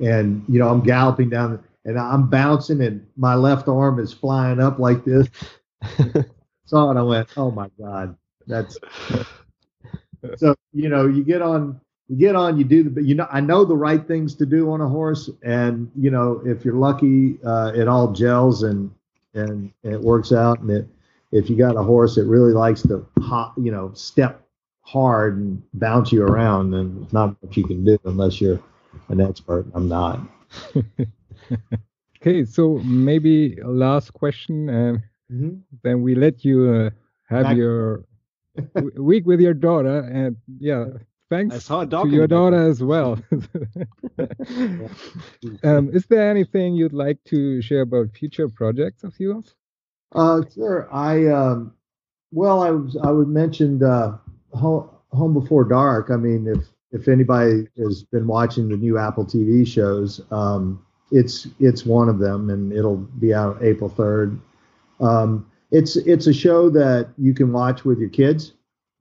and 0.00 0.44
you 0.48 0.58
know 0.58 0.68
I'm 0.68 0.82
galloping 0.82 1.30
down, 1.30 1.62
and 1.84 1.98
I'm 1.98 2.28
bouncing, 2.28 2.80
and 2.82 3.06
my 3.16 3.34
left 3.34 3.68
arm 3.68 3.98
is 3.98 4.12
flying 4.12 4.60
up 4.60 4.78
like 4.78 5.04
this. 5.04 5.28
Saw 6.66 6.90
it, 6.90 6.96
I 6.96 7.02
went, 7.02 7.28
oh 7.36 7.50
my 7.50 7.68
god, 7.78 8.16
that's. 8.46 8.78
so 10.36 10.54
you 10.72 10.88
know 10.88 11.06
you 11.06 11.22
get 11.22 11.42
on 11.42 11.80
you 12.08 12.16
get 12.16 12.36
on, 12.36 12.58
you 12.58 12.64
do 12.64 12.90
the, 12.90 13.02
you 13.02 13.14
know, 13.14 13.26
I 13.30 13.40
know 13.40 13.64
the 13.64 13.76
right 13.76 14.06
things 14.06 14.34
to 14.36 14.46
do 14.46 14.70
on 14.70 14.80
a 14.80 14.88
horse, 14.88 15.30
and 15.42 15.90
you 15.96 16.10
know, 16.10 16.42
if 16.44 16.64
you're 16.64 16.74
lucky, 16.74 17.38
uh, 17.44 17.72
it 17.74 17.88
all 17.88 18.12
gels 18.12 18.62
and 18.62 18.90
and 19.34 19.72
it 19.82 20.00
works 20.00 20.32
out. 20.32 20.60
And 20.60 20.70
it, 20.70 20.88
if 21.32 21.48
you 21.48 21.56
got 21.56 21.76
a 21.76 21.82
horse 21.82 22.14
that 22.16 22.26
really 22.26 22.52
likes 22.52 22.82
to 22.82 23.06
hop, 23.20 23.54
you 23.56 23.72
know, 23.72 23.92
step 23.94 24.43
hard 24.84 25.38
and 25.38 25.62
bounce 25.74 26.12
you 26.12 26.22
around, 26.22 26.70
then 26.70 27.06
not 27.12 27.36
much 27.42 27.56
you 27.56 27.64
can 27.64 27.84
do 27.84 27.98
unless 28.04 28.40
you're 28.40 28.60
an 29.08 29.20
expert. 29.20 29.66
I'm 29.74 29.88
not. 29.88 30.20
okay, 32.20 32.44
so 32.44 32.80
maybe 32.84 33.56
a 33.58 33.68
last 33.68 34.12
question, 34.12 34.68
and 34.68 35.02
Mhm. 35.32 35.62
then 35.82 36.02
we 36.02 36.14
let 36.14 36.44
you 36.44 36.70
uh, 36.70 36.90
have 37.28 37.44
Back- 37.44 37.56
your 37.56 38.04
w- 38.74 39.02
week 39.02 39.26
with 39.26 39.40
your 39.40 39.54
daughter, 39.54 40.00
and 40.00 40.36
yeah, 40.58 40.86
thanks 41.30 41.54
I 41.56 41.58
saw 41.58 41.80
a 41.82 41.86
to 41.86 42.08
your 42.08 42.26
daughter 42.26 42.68
as 42.68 42.82
well. 42.82 43.18
um, 45.64 45.90
is 45.92 46.06
there 46.06 46.30
anything 46.30 46.74
you'd 46.74 46.92
like 46.92 47.22
to 47.24 47.60
share 47.62 47.82
about 47.82 48.12
future 48.16 48.48
projects 48.48 49.02
of 49.04 49.18
yours? 49.18 49.54
Uh, 50.14 50.42
sure. 50.54 50.88
I 50.92 51.26
um, 51.28 51.74
well, 52.32 52.62
I 52.62 52.70
was 52.70 52.96
I 52.96 53.10
would 53.10 53.28
mentioned 53.28 53.82
uh, 53.82 54.18
home, 54.54 54.88
home 55.12 55.34
before 55.34 55.64
dark. 55.64 56.10
I 56.10 56.16
mean, 56.16 56.46
if 56.46 56.66
if 56.92 57.08
anybody 57.08 57.66
has 57.76 58.04
been 58.04 58.26
watching 58.26 58.68
the 58.68 58.76
new 58.76 58.98
Apple 58.98 59.24
TV 59.24 59.66
shows, 59.66 60.20
um, 60.30 60.84
it's 61.10 61.48
it's 61.58 61.84
one 61.84 62.08
of 62.08 62.18
them, 62.18 62.50
and 62.50 62.72
it'll 62.72 62.96
be 62.96 63.34
out 63.34 63.62
April 63.62 63.90
third. 63.90 64.38
Um, 65.00 65.50
it's 65.70 65.96
it's 65.96 66.26
a 66.26 66.32
show 66.32 66.70
that 66.70 67.10
you 67.18 67.34
can 67.34 67.52
watch 67.52 67.84
with 67.84 67.98
your 67.98 68.08
kids, 68.08 68.52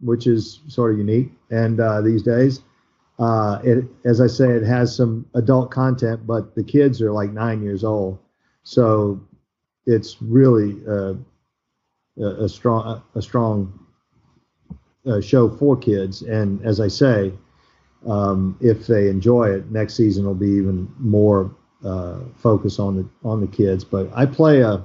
which 0.01 0.27
is 0.27 0.61
sort 0.67 0.91
of 0.91 0.97
unique, 0.97 1.31
and 1.51 1.79
uh, 1.79 2.01
these 2.01 2.23
days. 2.23 2.61
Uh, 3.19 3.59
it, 3.63 3.85
as 4.05 4.19
I 4.19 4.27
say, 4.27 4.49
it 4.49 4.63
has 4.63 4.95
some 4.95 5.27
adult 5.35 5.69
content, 5.69 6.25
but 6.25 6.55
the 6.55 6.63
kids 6.63 6.99
are 6.99 7.11
like 7.11 7.31
nine 7.31 7.61
years 7.61 7.83
old, 7.83 8.17
so 8.63 9.21
it's 9.85 10.19
really 10.19 10.81
uh, 10.87 11.13
a, 12.17 12.45
a 12.45 12.49
strong 12.49 13.03
a 13.13 13.21
strong 13.21 13.82
uh, 15.05 15.21
show 15.21 15.49
for 15.49 15.75
kids. 15.75 16.21
And 16.21 16.63
as 16.65 16.79
I 16.79 16.87
say, 16.87 17.33
um, 18.07 18.57
if 18.61 18.87
they 18.87 19.09
enjoy 19.09 19.51
it, 19.51 19.71
next 19.71 19.95
season 19.95 20.25
will 20.25 20.35
be 20.35 20.49
even 20.49 20.93
more 20.97 21.55
uh, 21.83 22.19
focus 22.35 22.79
on 22.79 22.97
the 22.97 23.09
on 23.23 23.41
the 23.41 23.47
kids. 23.47 23.83
But 23.83 24.09
I 24.13 24.25
play 24.25 24.61
a, 24.61 24.83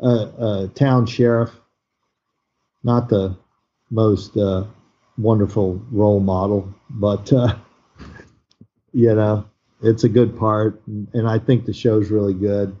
a, 0.00 0.08
a 0.08 0.70
town 0.74 1.06
sheriff, 1.06 1.50
not 2.82 3.08
the 3.08 3.36
most 3.90 4.36
uh, 4.36 4.64
wonderful 5.16 5.80
role 5.90 6.20
model, 6.20 6.72
but 6.90 7.32
uh, 7.32 7.56
you 8.92 9.14
know 9.14 9.48
it's 9.82 10.04
a 10.04 10.08
good 10.08 10.36
part, 10.36 10.80
and, 10.86 11.28
I 11.28 11.38
think 11.38 11.64
the 11.64 11.72
show's 11.72 12.10
really 12.10 12.34
good 12.34 12.76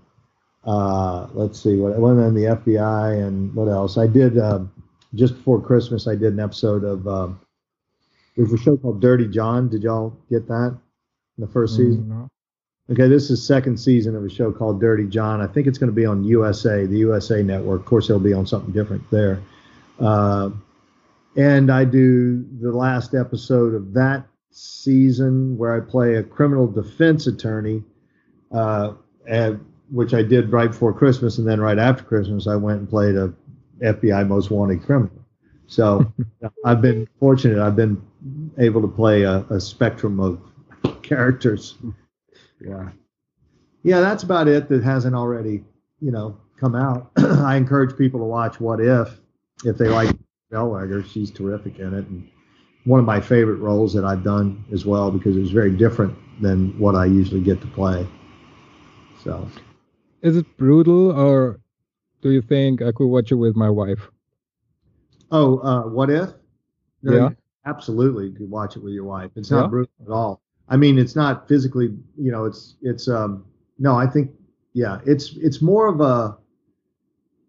uh, 0.64 1.28
let's 1.32 1.62
see 1.62 1.76
what 1.76 1.94
I 1.94 1.98
went 1.98 2.20
on 2.20 2.34
the 2.34 2.42
FBI 2.42 3.26
and 3.26 3.54
what 3.54 3.68
else 3.68 3.96
I 3.96 4.06
did 4.06 4.36
just 5.14 5.34
before 5.34 5.60
Christmas. 5.60 6.06
I 6.06 6.14
did 6.14 6.32
an 6.32 6.40
episode 6.40 6.84
of 6.84 7.06
um, 7.06 7.40
there's 8.36 8.52
a 8.52 8.58
show 8.58 8.76
called 8.76 9.00
Dirty 9.00 9.26
John. 9.26 9.68
Did 9.68 9.82
y'all 9.82 10.16
get 10.30 10.46
that 10.48 10.78
in 11.36 11.44
the 11.44 11.48
first 11.48 11.76
season? 11.76 12.04
Mm, 12.04 12.08
no. 12.08 12.28
Okay, 12.90 13.06
this 13.06 13.28
is 13.28 13.46
second 13.46 13.78
season 13.78 14.16
of 14.16 14.24
a 14.24 14.30
show 14.30 14.50
called 14.50 14.80
Dirty 14.80 15.06
John. 15.06 15.42
I 15.42 15.46
think 15.46 15.66
it's 15.66 15.76
going 15.76 15.90
to 15.90 15.94
be 15.94 16.06
on 16.06 16.24
USA, 16.24 16.86
the 16.86 16.98
USA 16.98 17.42
Network. 17.42 17.80
Of 17.80 17.86
course, 17.86 18.08
it'll 18.08 18.20
be 18.20 18.32
on 18.32 18.46
something 18.46 18.72
different 18.72 19.02
there. 19.10 19.42
Uh, 20.00 20.50
and 21.36 21.70
I 21.70 21.84
do 21.84 22.46
the 22.60 22.72
last 22.72 23.14
episode 23.14 23.74
of 23.74 23.92
that 23.92 24.24
season 24.50 25.58
where 25.58 25.76
I 25.76 25.80
play 25.80 26.14
a 26.14 26.22
criminal 26.22 26.66
defense 26.66 27.26
attorney, 27.26 27.82
uh, 28.52 28.94
and, 29.26 29.64
which 29.90 30.14
I 30.14 30.22
did 30.22 30.50
right 30.50 30.70
before 30.70 30.92
Christmas, 30.92 31.38
and 31.38 31.46
then 31.46 31.60
right 31.60 31.78
after 31.78 32.04
Christmas, 32.04 32.46
I 32.46 32.56
went 32.56 32.78
and 32.78 32.88
played 32.88 33.16
a 33.16 33.34
FBI 33.82 34.26
Most 34.26 34.50
Wanted 34.50 34.82
criminal. 34.82 35.12
So 35.66 36.12
I've 36.64 36.80
been 36.80 37.08
fortunate. 37.20 37.58
I've 37.58 37.76
been 37.76 38.02
able 38.58 38.80
to 38.82 38.88
play 38.88 39.22
a, 39.22 39.38
a 39.50 39.60
spectrum 39.60 40.20
of 40.20 40.40
characters. 41.02 41.76
Yeah. 42.60 42.90
Yeah, 43.82 44.00
that's 44.00 44.22
about 44.22 44.48
it 44.48 44.68
that 44.68 44.82
hasn't 44.82 45.14
already, 45.14 45.64
you 46.00 46.10
know, 46.10 46.36
come 46.58 46.74
out. 46.74 47.10
I 47.16 47.56
encourage 47.56 47.96
people 47.96 48.20
to 48.20 48.26
watch 48.26 48.60
What 48.60 48.80
If 48.80 49.20
if 49.64 49.78
they 49.78 49.88
like 49.88 50.14
Zellweger. 50.52 51.04
She's 51.06 51.30
terrific 51.30 51.78
in 51.78 51.94
it. 51.94 52.06
And 52.06 52.28
one 52.84 53.00
of 53.00 53.06
my 53.06 53.20
favorite 53.20 53.56
roles 53.56 53.92
that 53.94 54.04
I've 54.04 54.24
done 54.24 54.64
as 54.72 54.86
well 54.86 55.10
because 55.10 55.36
it 55.36 55.40
was 55.40 55.50
very 55.50 55.70
different 55.70 56.16
than 56.40 56.78
what 56.78 56.94
I 56.94 57.04
usually 57.04 57.40
get 57.40 57.60
to 57.60 57.66
play. 57.68 58.06
So, 59.22 59.48
Is 60.22 60.36
it 60.36 60.56
brutal, 60.56 61.10
or 61.10 61.60
do 62.22 62.30
you 62.30 62.42
think 62.42 62.82
I 62.82 62.92
could 62.92 63.06
watch 63.06 63.30
it 63.32 63.36
with 63.36 63.56
my 63.56 63.70
wife? 63.70 64.08
oh, 65.30 65.58
uh, 65.58 65.82
What 65.88 66.10
If? 66.10 66.30
No, 67.02 67.12
Yeah. 67.16 67.28
Absolutely, 67.66 68.28
you 68.28 68.32
could 68.32 68.50
watch 68.50 68.76
it 68.76 68.82
with 68.82 68.94
your 68.94 69.04
wife. 69.04 69.30
It's 69.36 69.50
not 69.50 69.64
Yeah? 69.64 69.68
brutal 69.68 69.92
at 70.06 70.10
all. 70.10 70.40
I 70.70 70.76
mean, 70.78 70.98
it's 70.98 71.14
not 71.14 71.46
physically, 71.48 71.94
you 72.16 72.30
know, 72.32 72.44
it's 72.46 72.76
it's 72.82 73.08
um 73.08 73.44
no, 73.78 73.94
I 73.94 74.06
think 74.06 74.30
yeah, 74.72 75.00
it's 75.04 75.36
it's 75.36 75.60
more 75.60 75.86
of 75.86 76.00
a 76.00 76.38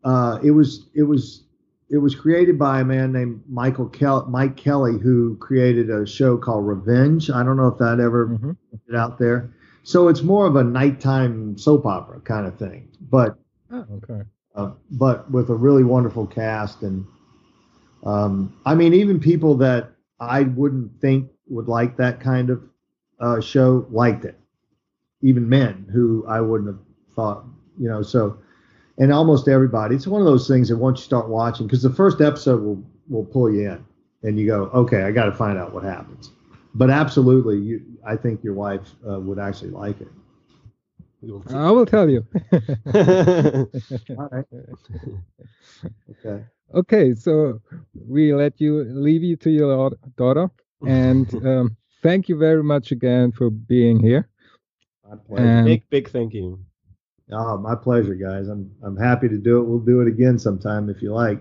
uh 0.04 0.40
it 0.44 0.52
was 0.52 0.88
it 0.94 1.04
was 1.04 1.44
it 1.90 1.98
was 1.98 2.16
created 2.16 2.60
by 2.60 2.82
a 2.82 2.86
man 2.86 3.12
named 3.14 3.42
Michael 3.48 3.88
Kel- 3.88 4.26
Mike 4.28 4.56
Kelly 4.58 4.98
who 5.00 5.36
created 5.38 5.90
a 5.90 6.06
show 6.06 6.38
called 6.38 6.68
Revenge. 6.68 7.30
I 7.32 7.42
don't 7.44 7.56
know 7.58 7.68
if 7.68 7.78
that 7.80 8.00
ever 8.00 8.28
Mhm. 8.28 8.56
it 8.88 8.96
out 8.96 9.18
there. 9.18 9.52
So 9.84 10.08
it's 10.10 10.22
more 10.22 10.46
of 10.46 10.56
a 10.58 10.64
nighttime 10.64 11.58
soap 11.58 11.86
opera 11.86 12.20
kind 12.22 12.46
of 12.46 12.56
thing, 12.58 12.90
but 13.10 13.38
Oh, 13.72 13.86
okay. 14.04 14.24
Uh, 14.56 14.72
but 14.92 15.30
with 15.32 15.50
a 15.50 15.56
really 15.56 15.84
wonderful 15.84 16.26
cast 16.26 16.82
and 16.82 17.06
um, 18.04 18.56
I 18.66 18.76
mean 18.76 18.94
even 18.94 19.20
people 19.20 19.56
that 19.58 19.92
I 20.20 20.44
wouldn't 20.44 21.00
think 21.02 21.30
would 21.48 21.68
like 21.68 21.98
that 21.98 22.20
kind 22.20 22.50
of 22.50 22.64
uh, 23.20 23.42
show 23.42 23.86
liked 23.90 24.26
it. 24.26 24.40
Even 25.22 25.50
men 25.50 25.86
who 25.92 26.26
I 26.28 26.40
wouldn't 26.42 26.70
have 26.70 26.80
thought, 27.16 27.44
you 27.78 27.90
know. 27.90 28.02
So 28.02 28.38
and 28.98 29.12
almost 29.12 29.48
everybody. 29.48 29.96
It's 29.96 30.08
one 30.08 30.22
of 30.22 30.26
those 30.26 30.48
things 30.48 30.70
that 30.70 30.78
once 30.78 31.00
you 31.00 31.06
start 31.06 31.30
watching, 31.30 31.68
because 31.68 31.82
the 31.82 31.90
first 31.90 32.22
episode 32.22 32.62
will 32.62 32.84
will 33.10 33.26
pull 33.26 33.52
you 33.52 33.72
in, 33.72 33.86
and 34.24 34.40
you 34.40 34.46
go, 34.46 34.64
okay, 34.74 35.04
I 35.04 35.12
got 35.12 35.26
to 35.26 35.32
find 35.32 35.58
out 35.58 35.74
what 35.74 35.84
happens. 35.84 36.32
But 36.76 36.90
absolutely, 36.90 37.58
you, 37.58 37.82
I 38.06 38.16
think 38.16 38.44
your 38.44 38.54
wife 38.54 38.94
uh, 39.10 39.20
would 39.20 39.40
actually 39.40 39.72
like 39.72 40.00
it. 40.00 40.10
We'll. 41.22 41.44
I 41.50 41.72
will 41.72 41.86
tell 41.86 42.10
you. 42.10 42.26
All 42.54 44.30
right. 44.32 44.46
Okay. 46.10 46.44
okay, 46.74 47.16
so 47.16 47.62
we 48.08 48.34
let 48.34 48.60
you 48.60 48.84
leave 48.84 49.24
you 49.24 49.36
to 49.38 49.50
your 49.50 49.92
daughter, 50.18 50.50
and 50.86 51.34
um, 51.46 51.78
thank 52.02 52.30
you 52.30 52.38
very 52.38 52.64
much 52.64 52.92
again 52.92 53.32
for 53.32 53.50
being 53.50 54.00
here. 54.00 54.30
My 55.10 55.18
pleasure. 55.18 55.48
And 55.48 55.66
big, 55.66 55.90
big 55.90 56.10
thank 56.10 56.34
you. 56.34 56.60
Oh, 57.32 57.58
my 57.58 57.76
pleasure, 57.76 58.16
guys. 58.16 58.48
I'm 58.48 58.72
I'm 58.84 58.98
happy 58.98 59.28
to 59.30 59.38
do 59.38 59.60
it. 59.60 59.64
We'll 59.64 59.80
do 59.80 60.02
it 60.02 60.08
again 60.08 60.40
sometime 60.40 60.90
if 60.90 61.02
you 61.02 61.14
like. 61.14 61.40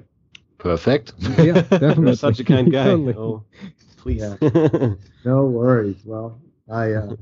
Perfect. 0.58 1.12
Yeah, 1.38 1.62
definitely. 1.62 2.06
You're 2.06 2.16
such 2.16 2.40
a 2.40 2.44
kind 2.44 2.70
guy. 2.70 2.84
Totally. 2.84 3.14
Oh, 3.14 3.44
please. 3.96 4.20
Yeah. 4.20 4.94
No 5.24 5.44
worries. 5.46 6.04
Well, 6.04 6.40
I 6.70 6.92
uh, 6.92 7.16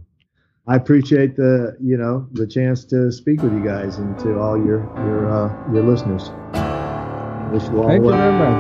I 0.69 0.75
appreciate 0.75 1.37
the 1.37 1.77
you 1.81 1.97
know 1.97 2.27
the 2.33 2.45
chance 2.45 2.85
to 2.87 3.13
speak 3.13 3.41
with 3.41 3.53
you 3.53 3.65
guys 3.65 3.99
and 3.99 4.19
to 4.19 4.41
all 4.41 4.57
your 4.59 4.83
your 5.07 5.31
uh, 5.31 5.73
your 5.73 5.85
listeners. 5.85 6.31
Wish 7.53 7.71
you 7.71 7.79
all 7.79 7.87
Thank 7.87 8.03
you 8.03 8.11
well. 8.11 8.19
very 8.19 8.35
much. 8.43 8.59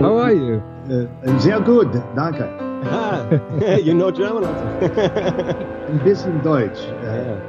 How 0.00 0.18
are 0.18 0.32
you? 0.34 0.62
Uh, 0.92 1.38
sehr 1.38 1.58
gut, 1.60 1.90
danke. 2.14 2.44
Ah, 2.84 3.24
you 3.82 3.94
know 3.94 4.10
German 4.10 4.44
also. 4.44 4.64
Ein 5.88 5.98
bisschen 6.04 6.42
Deutsch. 6.42 6.78
yeah. 7.02 7.40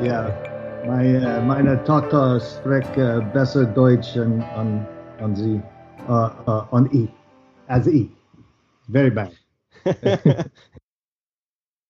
Äh, 0.00 0.06
ja, 0.06 0.30
meine, 0.86 1.16
äh, 1.16 1.42
meine 1.46 1.82
Tochter 1.84 2.38
spricht 2.40 2.94
äh, 2.98 3.22
besser 3.32 3.64
Deutsch 3.64 4.18
an, 4.18 4.44
an, 4.54 4.86
an 5.18 5.34
sie, 5.34 5.62
äh, 6.08 6.12
äh, 6.12 6.62
an 6.70 6.88
ich, 6.92 7.08
als 7.68 7.86
ich. 7.86 8.10
Very 8.92 9.10
bad. 9.10 9.32